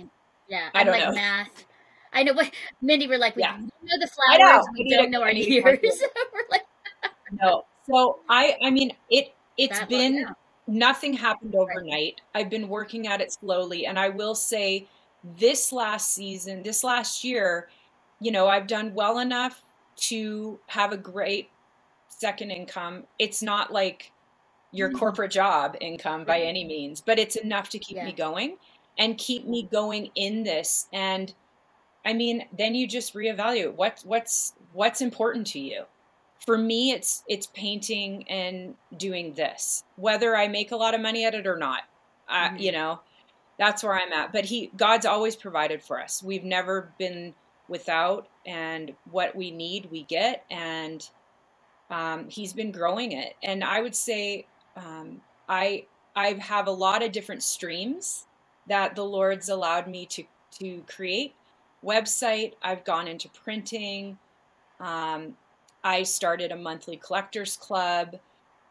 yeah 0.49 0.69
i 0.75 0.85
don't 0.85 0.99
like 0.99 1.09
know 1.09 1.15
math 1.15 1.67
i 2.13 2.23
know 2.23 2.33
what 2.33 2.51
mindy 2.83 3.07
we're 3.07 3.19
like 3.19 3.37
we 3.37 3.43
yeah. 3.43 3.53
Don't 3.53 3.71
know 3.83 3.99
the 4.01 4.09
flowers 4.09 4.65
know. 4.67 4.73
we, 4.75 4.85
we 4.85 4.97
don't 4.97 5.11
know 5.11 5.23
our 5.23 5.33
years 5.33 5.65
we're 6.33 6.43
like 6.51 6.63
no 7.41 7.65
so 7.89 8.21
i 8.29 8.57
i 8.63 8.71
mean 8.71 8.93
it 9.11 9.35
it's 9.57 9.79
that 9.79 9.89
been 9.89 10.27
nothing 10.71 11.13
happened 11.13 11.55
overnight. 11.55 12.21
I've 12.35 12.49
been 12.49 12.69
working 12.69 13.07
at 13.07 13.21
it 13.21 13.33
slowly. 13.33 13.87
And 13.87 13.99
I 13.99 14.09
will 14.09 14.35
say, 14.35 14.87
this 15.23 15.73
last 15.73 16.13
season, 16.15 16.63
this 16.63 16.85
last 16.85 17.25
year, 17.25 17.69
you 18.21 18.31
know, 18.31 18.49
I've 18.49 18.67
done 18.67 18.95
well 18.95 19.19
enough 19.19 19.63
to 19.97 20.59
have 20.69 20.93
a 20.93 20.97
great 20.97 21.51
second 22.09 22.51
income. 22.51 23.05
It's 23.19 23.43
not 23.43 23.73
like 23.73 24.13
your 24.73 24.89
mm-hmm. 24.89 24.99
corporate 24.99 25.31
job 25.31 25.77
income 25.81 26.25
by 26.25 26.41
any 26.41 26.65
means, 26.65 27.01
but 27.01 27.19
it's 27.19 27.37
enough 27.37 27.69
to 27.71 27.79
keep 27.79 27.97
yeah. 27.97 28.05
me 28.05 28.13
going 28.13 28.57
and 28.99 29.17
keep 29.19 29.47
me 29.47 29.69
going 29.71 30.11
in 30.15 30.43
this. 30.43 30.87
And 30.93 31.33
I 32.05 32.13
mean, 32.13 32.45
then 32.57 32.75
you 32.75 32.87
just 32.87 33.15
reevaluate 33.15 33.75
what 33.75 34.01
what's 34.05 34.55
what's 34.73 35.01
important 35.01 35.47
to 35.49 35.59
you 35.59 35.85
for 36.45 36.57
me 36.57 36.93
it's 36.93 37.23
it's 37.29 37.47
painting 37.49 38.29
and 38.29 38.75
doing 38.97 39.35
this 39.35 39.85
whether 39.97 40.37
i 40.37 40.49
make 40.49 40.73
a 40.73 40.77
lot 40.77 40.95
of 40.95 41.01
money 41.01 41.25
at 41.25 41.35
it 41.35 41.47
or 41.47 41.57
not 41.57 41.83
mm-hmm. 42.31 42.57
you 42.57 42.73
know 42.73 43.01
that's 43.61 43.85
where 43.85 43.95
i'm 43.95 44.13
at. 44.13 44.33
But 44.33 44.47
he 44.47 44.73
god's 44.77 45.07
always 45.07 45.37
provided 45.37 45.83
for 45.83 46.01
us. 46.01 46.23
We've 46.23 46.43
never 46.43 46.93
been 46.99 47.35
without 47.69 48.27
and 48.45 48.93
what 49.13 49.37
we 49.37 49.53
need 49.53 49.89
we 49.93 50.03
get. 50.03 50.45
And 50.51 51.09
um, 51.91 52.29
he's 52.29 52.53
been 52.53 52.73
growing 52.73 53.13
it. 53.13 53.37
And 53.45 53.63
i 53.63 53.81
would 53.81 53.95
say 53.95 54.47
um, 54.77 55.21
i 55.49 55.85
i 56.17 56.33
have 56.41 56.67
a 56.67 56.73
lot 56.73 57.05
of 57.05 57.13
different 57.13 57.43
streams 57.45 58.27
that 58.67 58.97
the 58.97 59.05
lord's 59.05 59.49
allowed 59.49 59.87
me 59.87 60.07
to 60.07 60.25
to 60.59 60.83
create. 60.89 61.35
Website 61.85 62.55
i've 62.63 62.85
gone 62.85 63.07
into 63.07 63.29
printing. 63.29 64.19
Um, 64.81 65.37
I 65.85 66.03
started 66.03 66.51
a 66.51 66.57
monthly 66.57 66.97
collectors 66.97 67.57
club. 67.57 68.17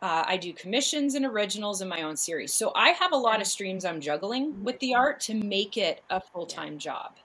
Uh, 0.02 0.24
I 0.26 0.38
do 0.38 0.54
commissions 0.54 1.16
and 1.16 1.26
originals 1.26 1.82
in 1.82 1.90
my 1.90 2.04
own 2.04 2.16
series. 2.16 2.54
So 2.54 2.72
I 2.74 2.90
have 2.90 3.12
a 3.12 3.18
lot 3.18 3.42
of 3.42 3.48
streams 3.48 3.84
I'm 3.84 4.00
juggling 4.00 4.64
with 4.64 4.80
the 4.80 4.96
art 4.96 5.20
to 5.22 5.34
make 5.34 5.76
it 5.78 6.04
a 6.10 6.22
full 6.22 6.46
time 6.46 6.78
job. 6.78 7.16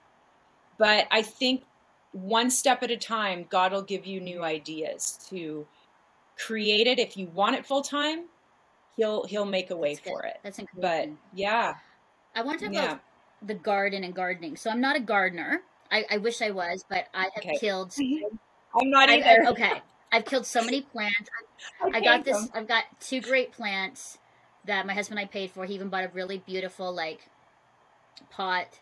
But 0.77 1.07
I 1.09 1.21
think 1.21 1.63
one 2.11 2.49
step 2.49 2.83
at 2.83 2.91
a 2.91 2.97
time, 2.97 3.45
God 3.49 3.71
will 3.71 3.81
give 3.81 4.05
you 4.05 4.19
new 4.19 4.43
ideas 4.43 5.19
to 5.29 5.65
create 6.37 6.87
it. 6.87 6.99
If 6.99 7.15
you 7.15 7.27
want 7.27 7.55
it 7.55 7.65
full 7.65 7.81
time, 7.81 8.25
he'll 8.97 9.25
he'll 9.25 9.45
make 9.45 9.71
a 9.71 9.75
way 9.75 9.95
That's 9.95 10.07
for 10.07 10.23
it. 10.23 10.37
That's 10.43 10.59
incredible. 10.59 11.15
But 11.15 11.37
yeah, 11.37 11.75
I 12.35 12.41
want 12.41 12.59
to 12.59 12.65
talk 12.65 12.73
yeah. 12.73 12.83
about 12.85 13.01
the 13.41 13.53
garden 13.53 14.03
and 14.03 14.13
gardening. 14.13 14.57
So 14.57 14.69
I'm 14.69 14.81
not 14.81 14.95
a 14.95 14.99
gardener. 14.99 15.61
I, 15.91 16.05
I 16.11 16.17
wish 16.17 16.41
I 16.41 16.51
was, 16.51 16.83
but 16.89 17.07
I 17.13 17.23
have 17.23 17.31
okay. 17.37 17.57
killed 17.57 17.93
I'm 18.81 18.89
not 18.89 19.09
either. 19.09 19.45
I, 19.45 19.49
okay, 19.49 19.81
I've 20.11 20.25
killed 20.25 20.45
so 20.45 20.63
many 20.63 20.81
plants. 20.81 21.29
I, 21.81 21.97
I 21.97 22.01
got 22.01 22.25
this. 22.25 22.39
Them. 22.39 22.49
I've 22.53 22.67
got 22.67 22.83
two 22.99 23.21
great 23.21 23.51
plants 23.51 24.17
that 24.65 24.85
my 24.85 24.93
husband 24.93 25.19
and 25.19 25.27
I 25.27 25.31
paid 25.31 25.51
for. 25.51 25.65
He 25.65 25.73
even 25.75 25.89
bought 25.89 26.03
a 26.03 26.09
really 26.09 26.37
beautiful 26.37 26.93
like 26.93 27.29
pot, 28.29 28.79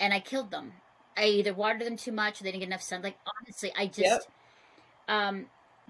and 0.00 0.12
I 0.12 0.20
killed 0.20 0.50
them. 0.50 0.72
I 1.16 1.26
either 1.26 1.54
watered 1.54 1.82
them 1.82 1.96
too 1.96 2.12
much, 2.12 2.40
or 2.40 2.44
they 2.44 2.50
didn't 2.50 2.60
get 2.60 2.68
enough 2.68 2.82
sun. 2.82 3.02
Like 3.02 3.18
honestly, 3.40 3.72
I 3.76 3.86
just. 3.86 3.98
Yep. 4.00 4.22
Um, 5.08 5.46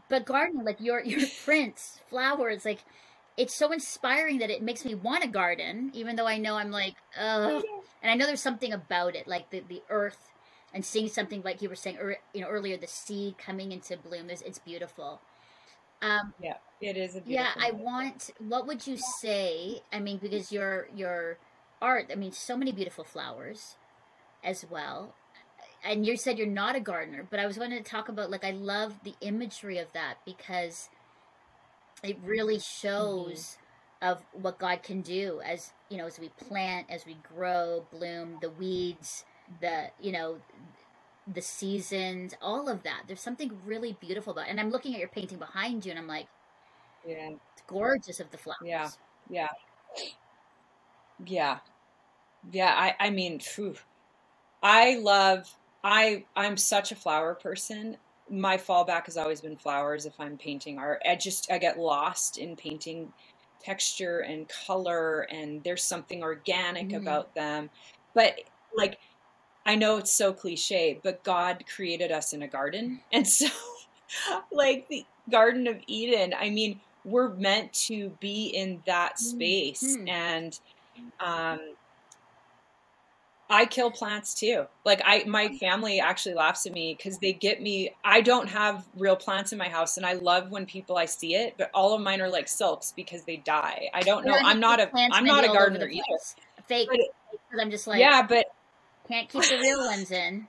but 0.08 0.24
gardening, 0.26 0.64
like 0.64 0.80
your 0.80 1.00
your 1.04 1.26
prints, 1.44 2.00
flowers, 2.08 2.64
like 2.64 2.80
it's 3.36 3.56
so 3.56 3.72
inspiring 3.72 4.38
that 4.38 4.50
it 4.50 4.62
makes 4.62 4.84
me 4.84 4.94
want 4.94 5.22
to 5.22 5.28
garden, 5.28 5.90
even 5.94 6.16
though 6.16 6.26
I 6.26 6.38
know 6.38 6.56
I'm 6.56 6.70
like, 6.70 6.96
ugh. 7.18 7.62
And 8.02 8.10
I 8.10 8.14
know 8.14 8.26
there's 8.26 8.42
something 8.42 8.72
about 8.72 9.14
it, 9.14 9.26
like 9.26 9.50
the 9.50 9.60
the 9.60 9.83
earth 9.88 10.31
and 10.75 10.85
seeing 10.85 11.08
something 11.08 11.42
like 11.42 11.62
you 11.62 11.68
were 11.68 11.75
saying 11.77 11.98
you 12.33 12.40
know 12.40 12.48
earlier 12.48 12.77
the 12.77 12.87
seed 12.87 13.37
coming 13.38 13.73
into 13.73 13.96
bloom 13.96 14.31
is 14.31 14.42
it's 14.42 14.58
beautiful 14.58 15.20
um, 16.02 16.33
yeah 16.40 16.56
it 16.81 16.96
is 16.96 17.12
beautiful. 17.12 17.33
yeah 17.33 17.50
i 17.56 17.70
want 17.70 18.31
what 18.38 18.66
would 18.66 18.87
you 18.87 18.96
say 19.20 19.81
i 19.92 19.98
mean 19.98 20.18
because 20.18 20.50
your 20.50 20.88
your 20.94 21.38
art 21.81 22.10
i 22.10 22.14
mean 22.14 22.33
so 22.33 22.56
many 22.56 22.73
beautiful 22.73 23.04
flowers 23.04 23.77
as 24.44 24.64
well 24.68 25.14
and 25.85 26.06
you 26.06 26.16
said 26.16 26.38
you're 26.38 26.46
not 26.46 26.77
a 26.77 26.81
gardener 26.81 27.27
but 27.29 27.38
i 27.38 27.46
was 27.46 27.58
wanting 27.58 27.83
to 27.83 27.88
talk 27.88 28.08
about 28.08 28.31
like 28.31 28.44
i 28.44 28.50
love 28.50 28.94
the 29.04 29.14
imagery 29.20 29.79
of 29.79 29.92
that 29.92 30.14
because 30.25 30.88
it 32.02 32.18
really 32.25 32.58
shows 32.58 33.58
mm-hmm. 34.02 34.10
of 34.10 34.23
what 34.33 34.58
god 34.58 34.83
can 34.83 35.02
do 35.02 35.40
as 35.44 35.73
you 35.88 35.96
know 35.96 36.06
as 36.06 36.18
we 36.18 36.29
plant 36.31 36.87
as 36.90 37.06
we 37.06 37.16
grow 37.35 37.85
bloom 37.92 38.38
the 38.40 38.50
weeds 38.50 39.25
the 39.60 39.90
you 40.00 40.12
know 40.12 40.38
the 41.32 41.42
seasons 41.42 42.34
all 42.42 42.68
of 42.68 42.82
that 42.82 43.02
there's 43.06 43.20
something 43.20 43.52
really 43.64 43.92
beautiful 44.00 44.32
about 44.32 44.46
it. 44.48 44.50
and 44.50 44.60
i'm 44.60 44.70
looking 44.70 44.92
at 44.94 44.98
your 45.00 45.08
painting 45.08 45.38
behind 45.38 45.84
you 45.84 45.90
and 45.90 45.98
i'm 46.00 46.06
like 46.08 46.26
Yeah. 47.06 47.30
It's 47.54 47.62
gorgeous 47.66 48.20
of 48.20 48.30
the 48.30 48.38
flowers. 48.38 48.58
Yeah. 48.64 48.88
Yeah. 49.30 49.48
Yeah. 51.24 51.58
Yeah. 52.50 52.74
I, 52.76 52.94
I 53.06 53.10
mean, 53.10 53.40
phew. 53.40 53.74
I 54.62 54.96
love, 54.98 55.48
I, 55.84 56.24
I'm 56.36 56.56
such 56.56 56.92
a 56.92 56.96
flower 56.96 57.34
person. 57.34 57.96
My 58.30 58.56
fallback 58.56 59.06
has 59.06 59.16
always 59.16 59.40
been 59.40 59.56
flowers 59.56 60.06
if 60.06 60.14
I'm 60.20 60.38
painting 60.38 60.78
art. 60.78 61.02
I 61.08 61.16
just, 61.16 61.50
I 61.52 61.58
get 61.58 61.78
lost 61.78 62.38
in 62.38 62.56
painting 62.56 63.12
texture 63.60 64.20
and 64.20 64.48
color 64.66 65.22
and 65.22 65.62
there's 65.64 65.84
something 65.84 66.22
organic 66.22 66.92
Mhm. 66.92 66.98
about 66.98 67.34
them. 67.34 67.70
But 68.14 68.40
like, 68.76 68.98
I 69.65 69.77
know 69.77 69.96
it's 69.98 70.13
so 70.13 70.33
cliche, 70.33 71.00
but 71.02 71.23
God 71.23 71.65
created 71.73 72.10
us 72.10 72.33
in 72.33 72.42
a 72.42 72.48
garden. 72.48 73.00
And 73.13 73.27
so, 73.27 73.46
like 74.50 74.88
the 74.88 75.04
Garden 75.31 75.67
of 75.67 75.77
Eden, 75.87 76.35
I 76.38 76.50
mean, 76.50 76.81
we're 77.04 77.31
meant 77.31 77.73
to 77.73 78.10
be 78.21 78.46
in 78.46 78.83
that 78.87 79.19
space. 79.19 79.96
Mhm. 79.96 80.08
And 80.08 80.60
um, 81.21 81.60
I 83.52 83.67
kill 83.67 83.90
plants 83.90 84.35
too. 84.35 84.67
Like 84.85 85.02
I, 85.04 85.25
my 85.25 85.48
family 85.58 86.00
actually 86.00 86.35
laughs 86.35 86.67
at 86.67 86.73
me 86.73 86.94
because 86.96 87.19
they 87.19 87.35
get 87.35 87.60
me. 87.60 87.94
I 88.02 88.23
don't 88.23 88.48
have 88.48 88.87
real 88.96 89.15
plants 89.15 89.52
in 89.52 89.58
my 89.58 89.69
house, 89.69 89.98
and 89.98 90.06
I 90.06 90.15
love 90.15 90.50
when 90.50 90.65
people 90.65 90.96
I 90.96 91.04
see 91.04 91.35
it. 91.35 91.54
But 91.58 91.71
all 91.75 91.94
of 91.94 92.00
mine 92.00 92.21
are 92.23 92.31
like 92.31 92.48
silks 92.48 92.92
because 92.96 93.25
they 93.25 93.37
die. 93.37 93.90
I 93.92 94.00
don't 94.00 94.25
know. 94.25 94.35
I'm 94.35 94.58
not 94.58 94.81
a. 94.81 94.90
I'm 94.94 95.25
not 95.25 95.44
a 95.44 95.48
gardener 95.48 95.81
the 95.81 95.92
either. 95.92 96.19
Fake. 96.67 96.88
But 96.90 97.60
I'm 97.60 97.71
just 97.71 97.87
like, 97.87 98.00
yeah, 98.00 98.27
but 98.27 98.46
can't 99.13 99.29
keep 99.29 99.42
the 99.42 99.58
real 99.58 99.85
ones 99.87 100.10
in. 100.10 100.48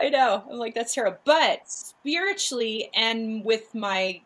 I 0.00 0.08
know. 0.10 0.44
I'm 0.50 0.58
like, 0.58 0.74
that's 0.74 0.94
terrible. 0.94 1.18
But 1.24 1.60
spiritually 1.66 2.90
and 2.94 3.44
with 3.44 3.74
my 3.74 4.20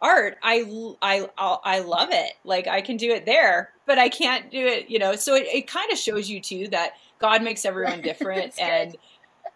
art, 0.00 0.38
I, 0.42 0.96
I, 1.02 1.26
I 1.38 1.78
love 1.80 2.08
it. 2.10 2.32
Like 2.44 2.66
I 2.66 2.80
can 2.80 2.96
do 2.96 3.10
it 3.12 3.26
there, 3.26 3.70
but 3.86 3.98
I 3.98 4.08
can't 4.08 4.50
do 4.50 4.66
it, 4.66 4.88
you 4.88 4.98
know? 4.98 5.14
So 5.14 5.34
it, 5.34 5.46
it 5.46 5.68
kind 5.68 5.90
of 5.92 5.98
shows 5.98 6.28
you 6.28 6.40
too 6.40 6.68
that 6.68 6.92
God 7.20 7.42
makes 7.42 7.64
everyone 7.64 8.00
different. 8.02 8.58
And 8.58 8.96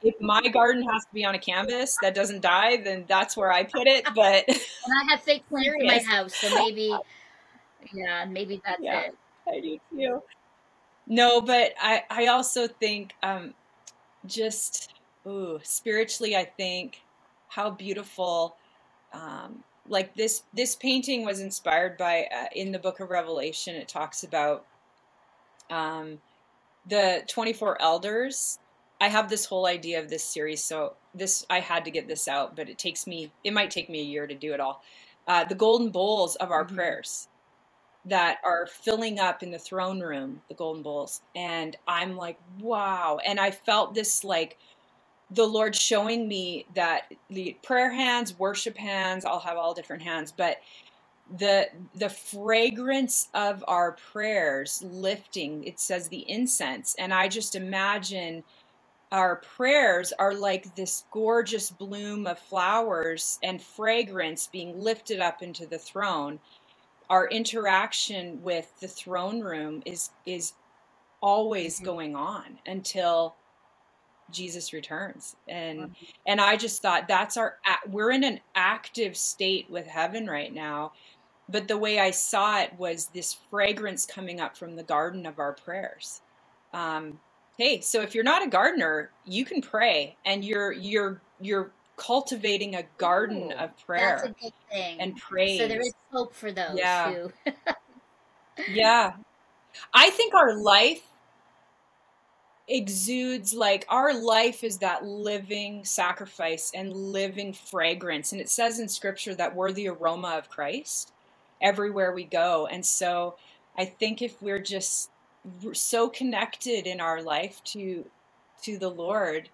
if 0.03 0.15
my 0.21 0.43
garden 0.49 0.83
has 0.83 1.03
to 1.05 1.13
be 1.13 1.25
on 1.25 1.35
a 1.35 1.39
canvas 1.39 1.97
that 2.03 2.15
doesn't 2.15 2.43
die, 2.43 2.77
then 2.77 3.05
that's 3.09 3.37
where 3.37 3.53
I 3.53 3.65
put 3.65 3.87
it. 3.87 4.05
But 4.15 4.45
And 4.49 5.09
I 5.09 5.13
have 5.13 5.23
fake 5.23 5.49
plants 5.49 5.71
in 5.81 5.87
my 5.87 5.99
house, 5.99 6.35
so 6.35 6.51
maybe, 6.51 6.99
yeah, 7.93 8.27
maybe 8.27 8.61
that's 8.65 8.83
Yeah. 8.83 9.01
it. 9.01 9.17
I 9.49 9.61
do 9.61 9.79
too. 9.91 10.21
No, 11.07 11.41
but 11.41 11.73
I, 11.81 12.03
I 12.11 12.27
also 12.27 12.67
think, 12.67 13.15
um, 13.23 13.55
just, 14.27 14.95
ooh, 15.27 15.61
spiritually, 15.63 16.37
I 16.37 16.45
think 16.45 17.03
how 17.49 17.71
beautiful, 17.71 18.57
um, 19.13 19.65
like 19.89 20.15
this, 20.15 20.45
this 20.55 20.77
painting 20.77 21.25
was 21.25 21.41
inspired 21.41 21.99
by, 21.99 22.27
uh, 22.35 22.47
in 22.55 22.73
the 22.73 22.79
book 22.79 23.01
of 23.01 23.11
Revelation, 23.11 23.77
it 23.77 23.89
talks 23.89 24.25
about, 24.25 24.65
um, 25.71 26.19
the 26.87 27.23
24 27.29 27.81
elders. 27.83 28.59
I 29.01 29.09
have 29.09 29.29
this 29.29 29.47
whole 29.47 29.67
idea 29.67 30.01
of 30.01 30.09
this 30.09 30.25
series. 30.25 30.65
So 30.65 30.95
this, 31.15 31.45
I 31.51 31.61
had 31.61 31.85
to 31.85 31.91
get 31.91 32.09
this 32.09 32.29
out, 32.29 32.57
but 32.57 32.69
it 32.69 32.79
takes 32.79 33.07
me, 33.07 33.33
it 33.45 33.53
might 33.53 33.71
take 33.71 33.91
me 33.91 34.01
a 34.01 34.05
year 34.05 34.27
to 34.27 34.35
do 34.35 34.55
it 34.55 34.61
all. 34.61 34.83
Uh, 35.27 35.45
the 35.45 35.55
golden 35.55 35.91
bowls 35.91 36.37
of 36.37 36.51
our 36.51 36.65
Mhm. 36.65 36.75
prayers 36.77 37.29
that 38.07 38.39
are 38.45 38.67
filling 38.67 39.19
up 39.21 39.43
in 39.43 39.51
the 39.51 39.59
throne 39.59 40.01
room, 40.01 40.43
the 40.49 40.55
golden 40.55 40.83
bowls. 40.83 41.23
And 41.35 41.77
I'm 41.89 42.17
like, 42.17 42.39
wow. 42.61 43.19
And 43.27 43.41
I 43.41 43.51
felt 43.51 43.95
this 43.95 44.25
like 44.25 44.59
the 45.31 45.47
Lord 45.47 45.77
showing 45.77 46.29
me 46.29 46.67
that 46.75 47.13
the 47.31 47.57
prayer 47.63 47.93
hands, 47.93 48.39
worship 48.39 48.77
hands, 48.77 49.25
I'll 49.25 49.41
have 49.41 49.57
all 49.57 49.75
different 49.75 50.03
hands, 50.03 50.33
but 50.37 50.59
the 51.39 51.69
the 51.95 52.11
fragrance 52.11 53.29
of 53.35 53.65
our 53.69 53.93
prayers 54.13 54.83
lifting, 54.87 55.65
it 55.65 55.81
says 55.81 56.09
the 56.09 56.31
incense. 56.31 56.95
And 56.99 57.15
I 57.15 57.29
just 57.29 57.55
imagine 57.55 58.45
our 59.13 59.37
prayers 59.37 60.13
are 60.19 60.35
like 60.35 60.75
this 60.77 61.05
gorgeous 61.13 61.71
bloom 61.71 62.27
of 62.27 62.39
flowers 62.39 63.39
and 63.43 63.63
fragrance 63.63 64.49
being 64.49 64.81
lifted 64.81 65.21
up 65.21 65.43
into 65.43 65.67
the 65.67 65.79
throne 65.79 66.41
our 67.11 67.29
interaction 67.29 68.43
with 68.43 68.73
the 68.81 68.89
throne 68.89 69.41
room 69.41 69.83
is 69.87 70.11
is 70.27 70.55
always 71.23 71.81
Mhm. 71.81 71.85
going 71.85 72.17
on 72.17 72.61
until 72.67 73.37
Jesus 74.31 74.73
returns 74.73 75.37
and 75.49 75.91
Mhm. 75.91 76.15
and 76.27 76.41
I 76.41 76.57
just 76.57 76.83
thought 76.83 77.09
that's 77.09 77.37
our 77.37 77.59
we're 77.89 78.13
in 78.13 78.25
an 78.25 78.41
active 78.55 79.17
state 79.17 79.71
with 79.71 79.87
heaven 79.87 80.27
right 80.29 80.53
now 80.53 80.93
but 81.49 81.69
the 81.69 81.79
way 81.79 82.01
I 82.01 82.11
saw 82.13 82.61
it 82.61 82.75
was 82.79 83.09
this 83.09 83.35
fragrance 83.51 84.07
coming 84.07 84.41
up 84.41 84.57
from 84.57 84.77
the 84.77 84.85
garden 84.85 85.27
of 85.27 85.39
our 85.41 85.55
prayers 85.55 86.23
um 86.75 87.21
hey 87.59 87.81
so 87.83 88.03
if 88.03 88.15
you're 88.15 88.25
not 88.25 88.45
a 88.47 88.51
gardener 88.51 89.15
you 89.25 89.45
can 89.45 89.63
pray 89.63 90.19
and 90.27 90.45
you're 90.45 90.73
you're 90.73 91.23
you're 91.41 91.75
cultivating 91.97 92.75
a 92.77 92.85
garden 92.99 93.53
Ooh, 93.53 93.57
of 93.57 93.71
That's 93.71 93.83
a 93.83 93.87
prayer 93.87 94.35
good 94.41 94.53
thing. 94.71 95.01
and 95.01 95.17
praise 95.17 95.61
So 95.61 95.69
there 95.69 95.81
is 95.81 95.95
hope 96.13 96.35
for 96.35 96.53
those 96.53 96.79
Yeah. 96.79 97.13
who. 97.13 97.33
Yeah. 98.67 99.13
I 99.95 100.11
think 100.11 100.35
our 100.35 100.57
life 100.63 101.03
exudes 102.69 103.53
like 103.53 103.85
our 103.89 104.15
life 104.15 104.65
is 104.65 104.79
that 104.79 105.05
living 105.05 105.85
sacrifice 105.85 106.71
and 106.75 106.93
living 106.93 107.53
fragrance. 107.53 108.33
And 108.33 108.41
it 108.41 108.49
says 108.49 108.79
in 108.81 108.89
scripture 108.89 109.35
that 109.35 109.55
we're 109.55 109.73
the 109.73 109.89
aroma 109.89 110.29
of 110.39 110.49
Christ 110.49 111.13
everywhere 111.61 112.13
we 112.15 112.25
go. 112.25 112.67
And 112.67 112.85
so 112.85 113.37
I 113.77 113.85
think 113.85 114.23
if 114.23 114.41
we're 114.41 114.63
just 114.63 115.11
so 115.73 116.09
connected 116.09 116.87
in 116.87 117.01
our 117.01 117.23
life 117.23 117.63
to 117.65 118.05
to 118.63 118.79
the 118.79 118.89
Lord, 118.89 119.51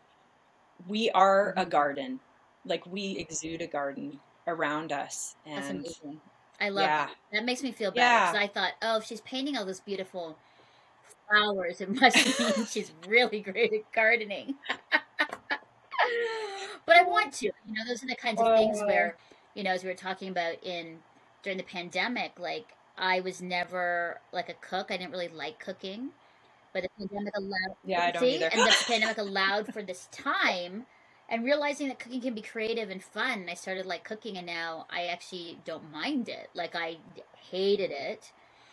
we 0.86 1.11
are 1.11 1.55
a 1.57 1.66
Mhm. 1.66 1.70
garden. 1.70 2.20
Like 2.64 2.86
we 2.86 3.16
exude 3.18 3.62
a 3.62 3.66
garden 3.66 4.20
around 4.46 4.92
us. 4.92 5.36
That's 5.46 5.68
And 5.68 5.80
amazing. 5.80 6.20
I 6.61 6.68
love 6.68 6.84
yeah. 6.84 7.06
that. 7.06 7.16
That 7.32 7.44
makes 7.44 7.62
me 7.62 7.72
feel 7.72 7.90
better 7.90 8.00
Yeah. 8.06 8.32
because 8.32 8.42
I 8.42 8.46
thought, 8.52 8.72
oh, 8.82 8.98
if 8.98 9.04
she's 9.04 9.20
painting 9.22 9.56
all 9.56 9.64
those 9.64 9.80
beautiful 9.80 10.36
flowers, 11.28 11.80
it 11.80 11.88
must 12.00 12.38
mean 12.38 12.66
she's 12.66 12.92
really 13.06 13.40
great 13.40 13.72
at 13.72 13.90
gardening. 13.92 14.56
but 16.86 16.96
I 16.96 17.02
want 17.02 17.32
to. 17.34 17.46
You 17.46 17.52
know, 17.74 17.84
those 17.88 18.02
are 18.02 18.06
the 18.06 18.16
kinds 18.16 18.40
of 18.40 18.56
things 18.56 18.80
Uh. 18.80 18.86
where, 18.86 19.16
you 19.54 19.62
know, 19.62 19.70
as 19.70 19.82
we 19.84 19.88
were 19.90 19.94
talking 19.96 20.28
about 20.28 20.62
in 20.62 20.98
during 21.42 21.56
the 21.58 21.64
pandemic, 21.64 22.38
like 22.38 22.66
I 22.98 23.20
was 23.20 23.40
never 23.40 24.20
like 24.32 24.48
a 24.48 24.54
cook. 24.54 24.90
I 24.90 24.96
didn't 24.96 25.12
really 25.12 25.28
like 25.28 25.58
cooking, 25.58 26.11
but 26.72 26.82
the 26.82 26.88
pandemic 26.98 27.36
allowed. 27.36 27.76
Yeah, 27.84 28.04
I 28.06 28.11
don't 28.11 28.20
see, 28.22 28.34
either. 28.36 28.50
and 28.52 28.61
the 28.62 28.76
pandemic 28.86 29.18
allowed 29.18 29.72
for 29.72 29.82
this 29.82 30.08
time. 30.12 30.86
And 31.30 31.44
realizing 31.44 31.88
that 31.88 32.00
cooking 32.00 32.20
can 32.20 32.34
be 32.34 32.42
creative 32.42 32.90
and 32.90 33.02
fun, 33.02 33.48
I 33.48 33.54
started 33.54 33.86
like 33.86 34.04
cooking, 34.04 34.36
and 34.36 34.46
now 34.46 34.86
I 34.90 35.06
actually 35.06 35.58
don't 35.64 35.90
mind 35.92 36.28
it. 36.28 36.50
Like 36.54 36.74
I 36.74 36.98
hated 37.50 37.92
it, 37.92 38.32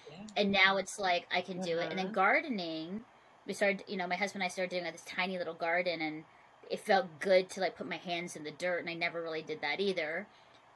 Yeah. 0.10 0.26
and 0.36 0.52
now 0.52 0.78
it's 0.78 1.00
like 1.00 1.28
I 1.32 1.42
can 1.42 1.60
do 1.60 1.80
it. 1.80 1.90
And 1.92 2.00
then 2.00 2.08
Uh-huh. 2.08 2.14
gardening, 2.14 3.02
we 3.46 3.54
started. 3.54 3.84
You 3.88 3.98
know, 3.98 4.08
my 4.08 4.16
husband 4.16 4.44
and 4.44 4.50
I 4.50 4.54
started 4.54 4.72
doing 4.72 4.84
like, 4.86 4.94
this 4.94 5.04
tiny 5.06 5.38
little 5.38 5.54
garden, 5.54 6.02
and 6.02 6.24
it 6.70 6.80
felt 6.80 7.20
good 7.20 7.50
to 7.52 7.62
like 7.62 7.78
put 7.78 7.88
my 7.90 7.98
hands 7.98 8.36
in 8.36 8.44
the 8.44 8.52
dirt, 8.52 8.80
and 8.80 8.90
I 8.90 8.96
never 8.96 9.22
really 9.22 9.44
did 9.44 9.62
that 9.62 9.80
either. 9.80 10.28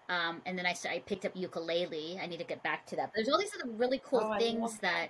Um, 0.09 0.41
and 0.45 0.57
then 0.57 0.65
I 0.67 0.75
I 0.89 0.99
picked 0.99 1.25
up 1.25 1.35
ukulele. 1.35 2.19
I 2.21 2.27
need 2.27 2.39
to 2.39 2.45
get 2.45 2.63
back 2.63 2.85
to 2.87 2.95
that. 2.97 3.07
But 3.07 3.13
there's 3.15 3.29
all 3.29 3.39
these 3.39 3.51
other 3.61 3.71
really 3.73 4.01
cool 4.05 4.21
Oh, 4.21 4.37
things 4.37 4.61
love 4.61 4.81
that 4.81 5.09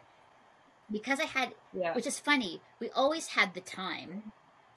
because 0.91 1.19
I 1.19 1.26
had 1.26 1.53
Yeah. 1.74 1.93
which 1.95 2.07
is 2.07 2.19
funny. 2.19 2.61
We 2.80 2.89
always 2.91 3.28
had 3.28 3.53
the 3.53 3.61
time. 3.61 4.32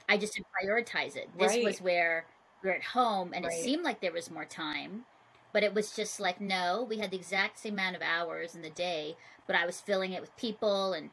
I 0.09 0.19
just 0.19 0.35
didn't 0.35 0.49
prioritize 0.63 1.17
it. 1.17 1.39
This 1.39 1.61
Right. 1.61 1.61
was 1.61 1.81
where 1.81 2.29
we're 2.63 2.73
at 2.73 2.83
home, 2.85 3.33
and 3.35 3.45
it 3.45 3.53
seemed 3.53 3.83
like 3.85 4.01
there 4.01 4.13
was 4.13 4.31
more 4.31 4.45
time, 4.47 5.07
but 5.53 5.63
it 5.63 5.75
was 5.75 5.95
just 5.95 6.21
like 6.21 6.41
no, 6.41 6.85
we 6.85 6.99
had 6.99 7.11
the 7.11 7.17
exact 7.17 7.59
same 7.59 7.75
amount 7.75 7.97
of 7.97 8.03
hours 8.03 8.55
in 8.55 8.63
the 8.63 8.71
day, 8.71 9.17
but 9.47 9.57
I 9.57 9.67
was 9.67 9.81
filling 9.81 10.13
it 10.13 10.21
with 10.21 10.37
people 10.37 10.93
and 10.93 11.13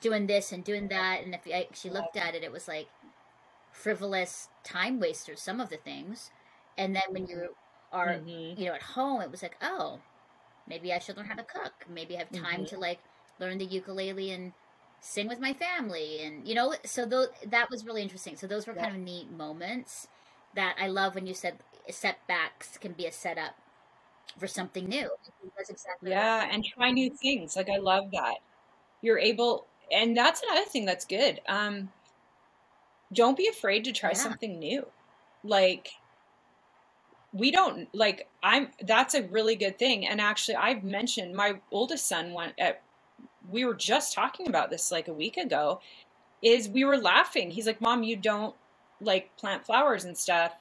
doing 0.00 0.26
this 0.26 0.52
and 0.52 0.64
doing 0.64 0.88
that. 0.88 1.22
And 1.24 1.34
if 1.34 1.42
I 1.46 1.52
actually 1.68 1.90
looked 1.92 2.16
at 2.16 2.34
it, 2.34 2.44
it 2.44 2.52
was 2.52 2.68
like 2.68 2.90
frivolous 3.72 4.50
time 4.64 5.00
wasters. 5.00 5.42
Some 5.42 5.60
of 5.60 5.70
the 5.70 5.78
things, 5.78 6.30
and 6.76 6.94
then 6.96 7.04
when 7.10 7.26
you 7.26 7.56
are 7.92 8.22
Mhm. 8.22 8.56
you 8.56 8.66
know 8.66 8.74
at 8.74 8.82
home, 8.82 9.22
it 9.22 9.30
was 9.30 9.42
like 9.42 9.56
oh, 9.62 10.04
maybe 10.66 10.92
I 10.92 10.98
should 11.00 11.16
learn 11.16 11.26
how 11.26 11.36
to 11.36 11.44
cook. 11.44 11.86
Maybe 11.88 12.16
I 12.16 12.20
have 12.20 12.32
time 12.32 12.64
Mhm. 12.64 12.66
to 12.66 12.78
like 12.78 13.04
learn 13.40 13.58
the 13.58 13.66
ukulele 13.66 14.30
and 14.32 14.54
sing 15.00 15.28
with 15.28 15.40
my 15.40 15.52
family 15.52 16.20
and 16.22 16.46
you 16.46 16.54
know 16.54 16.74
so 16.84 17.06
tho- 17.06 17.28
that 17.46 17.70
was 17.70 17.84
really 17.86 18.02
interesting 18.02 18.36
so 18.36 18.46
those 18.46 18.66
were 18.66 18.74
Yeah. 18.74 18.84
kind 18.84 18.94
of 18.94 19.00
neat 19.00 19.30
moments 19.30 20.08
that 20.54 20.76
i 20.80 20.86
love 20.88 21.14
when 21.14 21.26
you 21.26 21.34
said 21.34 21.58
setbacks 21.90 22.76
can 22.78 22.92
be 22.92 23.06
a 23.06 23.12
setup 23.12 23.54
for 24.38 24.46
something 24.48 24.86
new 24.88 25.10
that's 25.56 25.70
exactly 25.70 26.10
Yeah, 26.10 26.48
and 26.50 26.64
try 26.64 26.90
new 26.90 27.10
things. 27.10 27.56
Like 27.56 27.68
I 27.68 27.78
love 27.78 28.10
that. 28.12 28.36
You're 29.02 29.18
able 29.18 29.68
and 29.92 30.16
that's 30.16 30.42
another 30.42 30.66
thing 30.66 30.86
that's 30.86 31.06
good. 31.06 31.40
Um 31.48 31.92
don't 33.12 33.36
be 33.36 33.48
afraid 33.48 33.84
to 33.84 33.92
try 33.92 34.12
Yeah. 34.12 34.14
something 34.14 34.58
new. 34.58 34.90
Like 35.42 35.90
we 37.32 37.50
don't 37.50 37.88
like 37.94 38.28
i'm 38.42 38.70
that's 38.86 39.14
a 39.14 39.22
really 39.28 39.54
good 39.54 39.78
thing 39.78 40.06
and 40.06 40.20
actually 40.20 40.54
i've 40.56 40.82
mentioned 40.82 41.34
my 41.34 41.60
oldest 41.70 42.08
son 42.08 42.32
went 42.32 42.54
at 42.58 42.82
we 43.50 43.64
were 43.64 43.74
just 43.74 44.14
talking 44.14 44.48
about 44.48 44.70
this 44.70 44.90
like 44.90 45.08
a 45.08 45.12
week 45.12 45.36
ago 45.36 45.80
is 46.42 46.68
we 46.68 46.84
were 46.84 46.96
laughing 46.96 47.50
he's 47.50 47.66
like 47.66 47.80
mom 47.80 48.02
you 48.02 48.16
don't 48.16 48.54
like 49.00 49.36
plant 49.36 49.64
flowers 49.64 50.04
and 50.04 50.16
stuff 50.16 50.52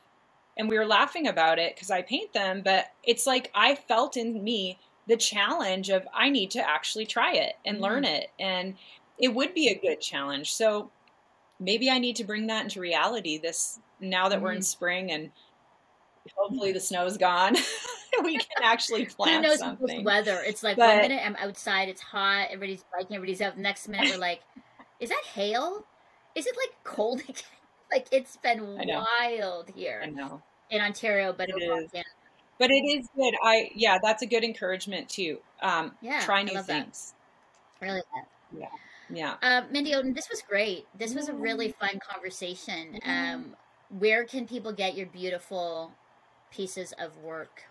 and 0.57 0.69
we 0.69 0.77
were 0.77 0.85
laughing 0.85 1.27
about 1.27 1.59
it 1.59 1.75
because 1.75 1.91
i 1.91 2.01
paint 2.01 2.33
them 2.33 2.61
but 2.63 2.87
it's 3.03 3.27
like 3.27 3.51
i 3.53 3.75
felt 3.75 4.17
in 4.17 4.43
me 4.43 4.77
the 5.07 5.17
challenge 5.17 5.89
of 5.89 6.07
i 6.13 6.29
need 6.29 6.51
to 6.51 6.69
actually 6.69 7.05
try 7.05 7.33
it 7.33 7.53
and 7.65 7.75
mm-hmm. 7.75 7.85
learn 7.85 8.03
it 8.03 8.29
and 8.39 8.75
it 9.17 9.33
would 9.33 9.53
be 9.53 9.67
a 9.67 9.79
good 9.79 10.01
challenge 10.01 10.53
so 10.53 10.89
maybe 11.59 11.89
i 11.89 11.99
need 11.99 12.15
to 12.15 12.23
bring 12.23 12.47
that 12.47 12.63
into 12.63 12.79
reality 12.79 13.37
this 13.37 13.79
now 13.99 14.29
that 14.29 14.35
mm-hmm. 14.35 14.45
we're 14.45 14.51
in 14.51 14.57
mm-hmm. 14.57 14.63
spring 14.63 15.11
and 15.11 15.31
hopefully 16.35 16.71
the 16.71 16.79
snow's 16.79 17.17
gone. 17.17 17.55
we 18.23 18.37
can 18.37 18.63
actually 18.63 19.05
plant 19.17 19.43
Who 19.43 19.49
knows 19.49 19.59
something. 19.59 20.03
weather? 20.03 20.41
It's 20.45 20.63
like 20.63 20.77
but, 20.77 20.87
one 20.87 20.97
minute 20.97 21.21
I'm 21.25 21.35
outside, 21.37 21.89
it's 21.89 22.01
hot, 22.01 22.47
everybody's 22.51 22.83
biking, 22.91 23.15
everybody's 23.15 23.41
out. 23.41 23.55
The 23.55 23.61
next 23.61 23.87
minute 23.87 24.11
we're 24.11 24.19
like, 24.19 24.41
is 24.99 25.09
that 25.09 25.23
hail? 25.33 25.85
Is 26.35 26.45
it 26.45 26.55
like 26.57 26.75
cold 26.83 27.19
again? 27.29 27.43
like 27.91 28.07
it's 28.11 28.35
been 28.37 28.77
wild 28.77 29.71
here. 29.73 30.01
I 30.03 30.09
know 30.09 30.41
in 30.69 30.81
Ontario, 30.81 31.33
but 31.33 31.49
it 31.49 31.61
is. 31.61 31.89
But 32.59 32.71
it 32.71 32.73
is 32.73 33.07
good. 33.15 33.33
I 33.43 33.69
yeah, 33.75 33.97
that's 34.01 34.23
a 34.23 34.25
good 34.25 34.43
encouragement 34.43 35.09
too. 35.09 35.39
Um, 35.61 35.93
yeah, 36.01 36.21
try 36.21 36.43
new 36.43 36.61
things. 36.61 37.13
That. 37.79 37.85
Really. 37.85 38.01
Yeah. 38.57 38.67
Yeah. 39.09 39.35
Uh, 39.41 39.61
Mindy 39.71 39.93
Oten, 39.93 40.13
this 40.13 40.29
was 40.29 40.41
great. 40.41 40.85
This 40.97 41.13
was 41.13 41.29
a 41.29 41.33
really 41.33 41.71
fun 41.79 41.99
conversation. 41.99 42.99
Um, 43.05 43.55
where 43.89 44.25
can 44.25 44.47
people 44.47 44.73
get 44.73 44.97
your 44.97 45.05
beautiful 45.07 45.91
pieces 46.51 46.93
of 46.99 47.17
work. 47.17 47.63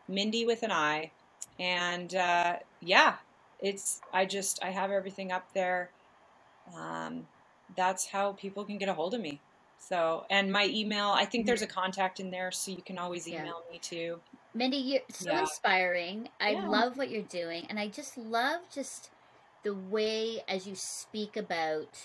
Mindy 0.10 0.46
with 0.46 0.64
an 0.64 0.72
I, 0.72 1.12
and 1.58 2.14
uh, 2.16 2.58
yeah, 2.82 3.16
it's 3.62 4.02
I 4.12 4.26
just 4.26 4.62
I 4.62 4.72
have 4.72 4.92
everything 4.92 5.32
up 5.32 5.48
there. 5.54 5.90
Um, 6.76 7.26
that's 7.78 8.08
how 8.08 8.34
people 8.34 8.66
can 8.66 8.78
get 8.78 8.90
a 8.90 8.94
hold 8.94 9.14
of 9.14 9.22
me. 9.22 9.40
So 9.80 10.26
and 10.30 10.52
my 10.52 10.66
email, 10.66 11.10
I 11.10 11.24
think 11.24 11.46
there's 11.46 11.62
a 11.62 11.68
contact 11.68 12.20
in 12.20 12.30
there, 12.30 12.52
so 12.52 12.72
you 12.72 12.82
can 12.82 12.98
always 12.98 13.26
email 13.26 13.64
yeah. 13.68 13.72
me 13.72 13.80
too. 13.80 14.20
Mindy, 14.54 14.78
you're 14.78 15.02
so 15.10 15.32
yeah. 15.32 15.42
inspiring. 15.42 16.30
I 16.40 16.52
yeah. 16.52 16.68
love 16.68 16.98
what 16.98 17.10
you're 17.10 17.24
doing, 17.24 17.66
and 17.70 17.80
I 17.80 17.88
just 17.88 18.18
love 18.18 18.62
just 18.72 19.10
the 19.64 19.74
way 19.74 20.44
as 20.48 20.68
you 20.68 20.76
speak 20.76 21.36
about 21.36 21.98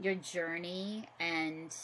your 0.00 0.14
journey 0.14 1.08
and 1.20 1.74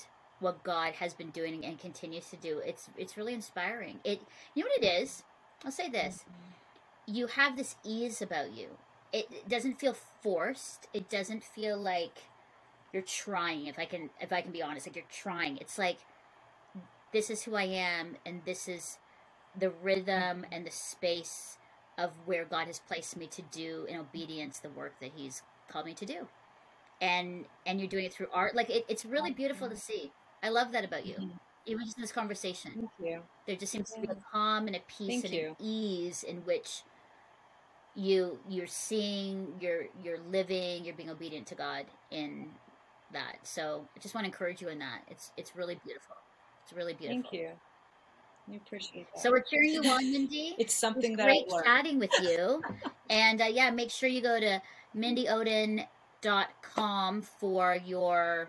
what 0.40 0.62
God 0.62 0.94
has 0.94 1.14
been 1.14 1.30
doing 1.30 1.64
and 1.64 1.78
continues 1.78 2.28
to 2.30 2.36
do. 2.36 2.60
It's 2.64 2.88
it's 2.96 3.16
really 3.16 3.34
inspiring. 3.34 4.00
It 4.04 4.20
you 4.54 4.64
know 4.64 4.68
what 4.68 4.82
it 4.82 5.02
is? 5.02 5.22
I'll 5.64 5.70
say 5.70 5.88
this. 5.88 6.24
Mm-hmm. 6.24 7.14
You 7.14 7.26
have 7.28 7.56
this 7.56 7.76
ease 7.84 8.20
about 8.20 8.56
you. 8.56 8.68
It, 9.12 9.28
it 9.30 9.48
doesn't 9.48 9.80
feel 9.80 9.96
forced. 10.22 10.86
It 10.92 11.08
doesn't 11.08 11.42
feel 11.42 11.78
like 11.78 12.24
you're 12.92 13.02
trying. 13.02 13.66
If 13.66 13.78
I 13.78 13.84
can 13.84 14.10
if 14.20 14.32
I 14.32 14.40
can 14.42 14.52
be 14.52 14.62
honest, 14.62 14.86
like 14.86 14.96
you're 14.96 15.04
trying. 15.10 15.56
It's 15.58 15.78
like 15.78 15.98
this 17.12 17.30
is 17.30 17.44
who 17.44 17.54
I 17.54 17.64
am 17.64 18.16
and 18.26 18.42
this 18.44 18.68
is 18.68 18.98
the 19.58 19.70
rhythm 19.70 20.46
and 20.52 20.66
the 20.66 20.70
space 20.70 21.58
of 21.98 22.12
where 22.26 22.44
God 22.44 22.66
has 22.66 22.78
placed 22.78 23.16
me 23.16 23.26
to 23.26 23.42
do 23.42 23.86
in 23.88 23.96
obedience 23.96 24.58
the 24.58 24.70
work 24.70 24.94
that 25.00 25.10
He's 25.16 25.42
called 25.68 25.86
me 25.86 25.94
to 25.94 26.06
do. 26.06 26.28
And 27.00 27.44
and 27.66 27.80
you're 27.80 27.88
doing 27.88 28.04
it 28.04 28.12
through 28.12 28.28
art. 28.32 28.54
Like 28.54 28.70
it, 28.70 28.84
it's 28.88 29.04
really 29.04 29.32
beautiful 29.32 29.68
to 29.68 29.76
see. 29.76 30.12
I 30.42 30.48
love 30.48 30.72
that 30.72 30.84
about 30.84 31.06
you. 31.06 31.14
Mm-hmm. 31.14 31.36
Even 31.66 31.84
just 31.84 31.98
in 31.98 32.02
this 32.02 32.12
conversation. 32.12 32.72
Thank 32.74 32.90
you. 32.98 33.20
There 33.46 33.56
just 33.56 33.72
seems 33.72 33.90
to 33.90 34.00
be 34.00 34.08
a 34.08 34.16
calm 34.32 34.66
and 34.66 34.76
a 34.76 34.80
peace 34.88 35.22
Thank 35.22 35.24
and 35.26 35.34
you. 35.34 35.48
an 35.48 35.56
ease 35.58 36.22
in 36.22 36.38
which 36.38 36.82
you 37.94 38.38
you're 38.48 38.66
seeing, 38.66 39.54
you're 39.60 39.86
you're 40.02 40.20
living, 40.30 40.84
you're 40.84 40.94
being 40.94 41.10
obedient 41.10 41.46
to 41.48 41.54
God 41.54 41.84
in 42.10 42.48
that. 43.12 43.36
So 43.42 43.86
I 43.96 44.00
just 44.00 44.14
want 44.14 44.24
to 44.24 44.28
encourage 44.28 44.60
you 44.60 44.68
in 44.68 44.78
that. 44.78 45.00
It's 45.08 45.32
it's 45.36 45.54
really 45.56 45.78
beautiful. 45.84 46.16
It's 46.64 46.72
really 46.72 46.94
beautiful. 46.94 47.22
Thank 47.22 47.32
you. 47.32 47.50
I 48.50 48.56
appreciate 48.56 49.06
that. 49.12 49.20
So 49.20 49.30
we're 49.30 49.42
cheering 49.42 49.70
you 49.70 49.84
on, 49.84 50.10
Mindy. 50.10 50.56
it's 50.58 50.74
something 50.74 51.16
that 51.16 51.28
I'm 51.28 51.46
great 51.48 51.64
chatting 51.64 51.98
with 51.98 52.10
you. 52.22 52.62
and 53.10 53.42
uh, 53.42 53.46
yeah, 53.46 53.70
make 53.70 53.90
sure 53.90 54.08
you 54.08 54.20
go 54.20 54.40
to 54.40 54.62
mindyoten.com 54.96 57.22
for 57.22 57.78
your 57.84 58.48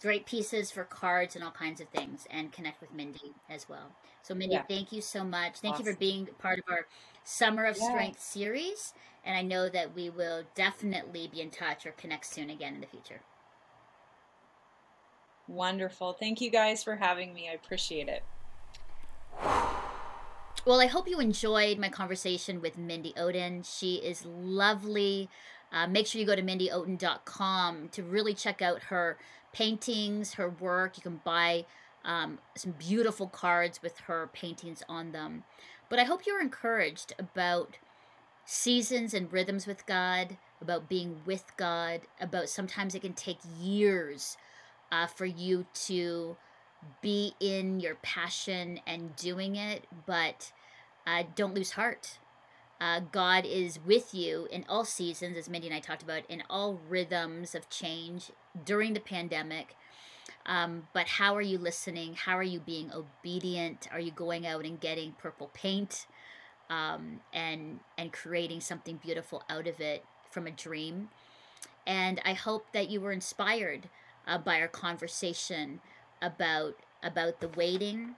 great 0.00 0.26
pieces 0.26 0.70
for 0.70 0.84
cards 0.84 1.34
and 1.34 1.42
all 1.42 1.50
kinds 1.50 1.80
of 1.80 1.88
things 1.88 2.26
and 2.30 2.52
connect 2.52 2.80
with 2.80 2.92
Mindy 2.92 3.32
as 3.48 3.68
well. 3.68 3.90
So 4.22 4.34
Mindy, 4.34 4.54
yeah. 4.54 4.62
thank 4.68 4.92
you 4.92 5.00
so 5.00 5.24
much. 5.24 5.58
Thank 5.58 5.74
awesome. 5.74 5.86
you 5.86 5.92
for 5.92 5.98
being 5.98 6.28
part 6.38 6.58
of 6.58 6.64
our 6.68 6.86
Summer 7.24 7.64
of 7.64 7.76
yeah. 7.78 7.88
Strength 7.88 8.20
series. 8.20 8.92
And 9.24 9.36
I 9.36 9.42
know 9.42 9.68
that 9.70 9.94
we 9.94 10.10
will 10.10 10.44
definitely 10.54 11.26
be 11.26 11.40
in 11.40 11.50
touch 11.50 11.86
or 11.86 11.92
connect 11.92 12.26
soon 12.26 12.50
again 12.50 12.74
in 12.74 12.82
the 12.82 12.86
future. 12.86 13.22
Wonderful. 15.48 16.12
Thank 16.12 16.40
you 16.40 16.50
guys 16.50 16.84
for 16.84 16.96
having 16.96 17.32
me. 17.32 17.48
I 17.50 17.54
appreciate 17.54 18.08
it. 18.08 18.22
Well, 19.40 20.80
I 20.80 20.86
hope 20.86 21.08
you 21.08 21.20
enjoyed 21.20 21.78
my 21.78 21.90
conversation 21.90 22.62
with 22.62 22.78
Mindy 22.78 23.12
Oten. 23.18 23.64
She 23.64 23.96
is 23.96 24.24
lovely. 24.24 25.28
Uh, 25.70 25.86
make 25.86 26.06
sure 26.06 26.20
you 26.20 26.26
go 26.26 26.36
to 26.36 26.42
mindyoten.com 26.42 27.88
to 27.90 28.02
really 28.02 28.32
check 28.32 28.62
out 28.62 28.84
her 28.84 29.18
paintings, 29.52 30.34
her 30.34 30.48
work. 30.48 30.96
You 30.96 31.02
can 31.02 31.20
buy 31.22 31.66
um, 32.04 32.38
some 32.56 32.72
beautiful 32.72 33.26
cards 33.26 33.82
with 33.82 33.98
her 34.00 34.30
paintings 34.32 34.82
on 34.88 35.12
them. 35.12 35.44
But 35.88 35.98
I 35.98 36.04
hope 36.04 36.26
you're 36.26 36.40
encouraged 36.40 37.12
about 37.18 37.76
seasons 38.44 39.14
and 39.14 39.32
rhythms 39.32 39.66
with 39.66 39.86
God, 39.86 40.36
about 40.60 40.88
being 40.88 41.20
with 41.26 41.52
God, 41.56 42.02
about 42.20 42.48
sometimes 42.48 42.94
it 42.94 43.02
can 43.02 43.14
take 43.14 43.38
years 43.60 44.36
uh, 44.90 45.06
for 45.06 45.26
you 45.26 45.66
to 45.86 46.36
be 47.00 47.34
in 47.40 47.80
your 47.80 47.96
passion 47.96 48.80
and 48.86 49.14
doing 49.16 49.56
it, 49.56 49.86
but 50.06 50.52
uh, 51.06 51.24
don't 51.34 51.54
lose 51.54 51.72
heart. 51.72 52.18
Uh, 52.80 53.00
God 53.12 53.44
is 53.46 53.78
with 53.84 54.14
you 54.14 54.48
in 54.50 54.64
all 54.68 54.84
seasons, 54.84 55.36
as 55.36 55.48
Mindy 55.48 55.68
and 55.68 55.76
I 55.76 55.80
talked 55.80 56.02
about, 56.02 56.22
in 56.28 56.42
all 56.50 56.80
rhythms 56.88 57.54
of 57.54 57.70
change 57.70 58.30
during 58.64 58.94
the 58.94 59.00
pandemic. 59.00 59.76
Um, 60.46 60.88
but 60.92 61.06
how 61.06 61.34
are 61.36 61.42
you 61.42 61.56
listening? 61.56 62.14
How 62.14 62.36
are 62.36 62.42
you 62.42 62.60
being 62.60 62.90
obedient? 62.92 63.88
Are 63.92 64.00
you 64.00 64.10
going 64.10 64.46
out 64.46 64.64
and 64.64 64.78
getting 64.78 65.12
purple 65.12 65.50
paint 65.54 66.06
um, 66.68 67.20
and 67.32 67.80
and 67.96 68.12
creating 68.12 68.60
something 68.60 68.96
beautiful 69.02 69.42
out 69.48 69.66
of 69.66 69.80
it 69.80 70.04
from 70.30 70.46
a 70.46 70.50
dream? 70.50 71.08
And 71.86 72.20
I 72.24 72.34
hope 72.34 72.72
that 72.72 72.90
you 72.90 73.00
were 73.00 73.12
inspired 73.12 73.88
uh, 74.26 74.38
by 74.38 74.60
our 74.60 74.68
conversation 74.68 75.80
about 76.24 76.76
about 77.02 77.40
the 77.40 77.48
waiting, 77.48 78.14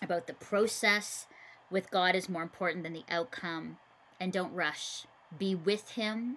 about 0.00 0.26
the 0.26 0.32
process. 0.34 1.26
With 1.70 1.90
God 1.90 2.14
is 2.14 2.28
more 2.28 2.42
important 2.42 2.84
than 2.84 2.92
the 2.92 3.04
outcome, 3.08 3.78
and 4.20 4.32
don't 4.32 4.54
rush. 4.54 5.06
Be 5.36 5.54
with 5.54 5.92
Him. 5.92 6.36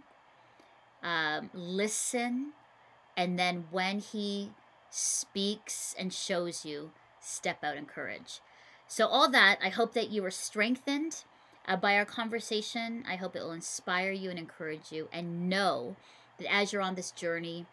Um, 1.04 1.50
listen, 1.54 2.54
and 3.16 3.38
then 3.38 3.66
when 3.70 4.00
He 4.00 4.52
speaks 4.90 5.94
and 6.00 6.14
shows 6.14 6.66
you, 6.66 6.92
step 7.20 7.64
out 7.64 7.78
in 7.78 7.86
courage. 7.86 8.40
So 8.88 9.08
all 9.08 9.30
that, 9.32 9.60
I 9.62 9.70
hope 9.70 9.94
that 9.94 10.10
you 10.10 10.24
are 10.24 10.32
strengthened 10.32 11.24
uh, 11.68 11.76
by 11.76 11.98
our 11.98 12.06
conversation. 12.06 13.04
I 13.08 13.18
hope 13.18 13.36
it 13.36 13.42
will 13.42 13.52
inspire 13.52 14.12
you 14.12 14.30
and 14.30 14.40
encourage 14.40 14.92
you, 14.92 15.10
and 15.12 15.50
know 15.50 15.98
that 16.38 16.52
as 16.52 16.72
you're 16.72 16.82
on 16.82 16.96
this 16.96 17.12
journey, 17.12 17.66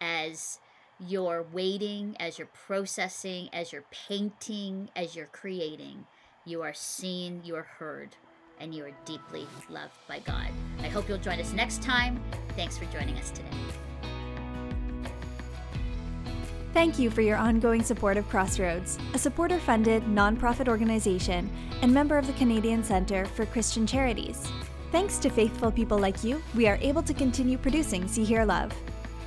as 0.00 0.60
you're 1.06 1.46
waiting, 1.52 2.16
as 2.20 2.38
you're 2.38 2.48
processing, 2.66 3.48
as 3.52 3.72
you're 3.72 3.84
painting, 3.90 4.90
as 4.94 5.16
you're 5.16 5.26
creating, 5.26 6.06
you 6.44 6.62
are 6.62 6.74
seen, 6.74 7.40
you 7.44 7.56
are 7.56 7.66
heard, 7.78 8.16
and 8.58 8.74
you 8.74 8.84
are 8.84 8.92
deeply 9.04 9.46
loved 9.70 9.96
by 10.06 10.18
God. 10.18 10.48
I 10.80 10.88
hope 10.88 11.08
you'll 11.08 11.18
join 11.18 11.40
us 11.40 11.52
next 11.52 11.82
time. 11.82 12.22
Thanks 12.50 12.76
for 12.76 12.84
joining 12.86 13.16
us 13.16 13.30
today. 13.30 13.48
Thank 16.72 16.98
you 16.98 17.10
for 17.10 17.22
your 17.22 17.36
ongoing 17.36 17.82
support 17.82 18.16
of 18.16 18.28
Crossroads, 18.28 18.96
a 19.14 19.18
supporter 19.18 19.58
funded 19.58 20.04
nonprofit 20.04 20.68
organization 20.68 21.50
and 21.82 21.92
member 21.92 22.16
of 22.16 22.26
the 22.26 22.32
Canadian 22.34 22.84
Centre 22.84 23.24
for 23.24 23.44
Christian 23.46 23.86
Charities. 23.86 24.46
Thanks 24.92 25.18
to 25.18 25.30
faithful 25.30 25.72
people 25.72 25.98
like 25.98 26.22
you, 26.22 26.42
we 26.54 26.68
are 26.68 26.78
able 26.80 27.02
to 27.02 27.14
continue 27.14 27.58
producing 27.58 28.06
See 28.06 28.24
Hear 28.24 28.44
Love. 28.44 28.72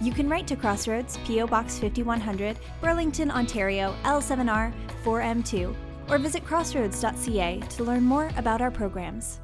You 0.02 0.12
can 0.12 0.28
write 0.28 0.48
to 0.48 0.56
Crossroads, 0.56 1.18
P.O. 1.26 1.48
Box 1.48 1.80
5100, 1.80 2.60
Burlington, 2.82 3.32
Ontario, 3.32 3.96
L7R 4.04 4.74
4M2, 5.04 5.76
or 6.10 6.18
visit 6.18 6.44
crossroads.ca 6.46 7.60
to 7.60 7.84
learn 7.84 8.04
more 8.04 8.30
about 8.38 8.62
our 8.62 8.72
programs. 8.72 9.40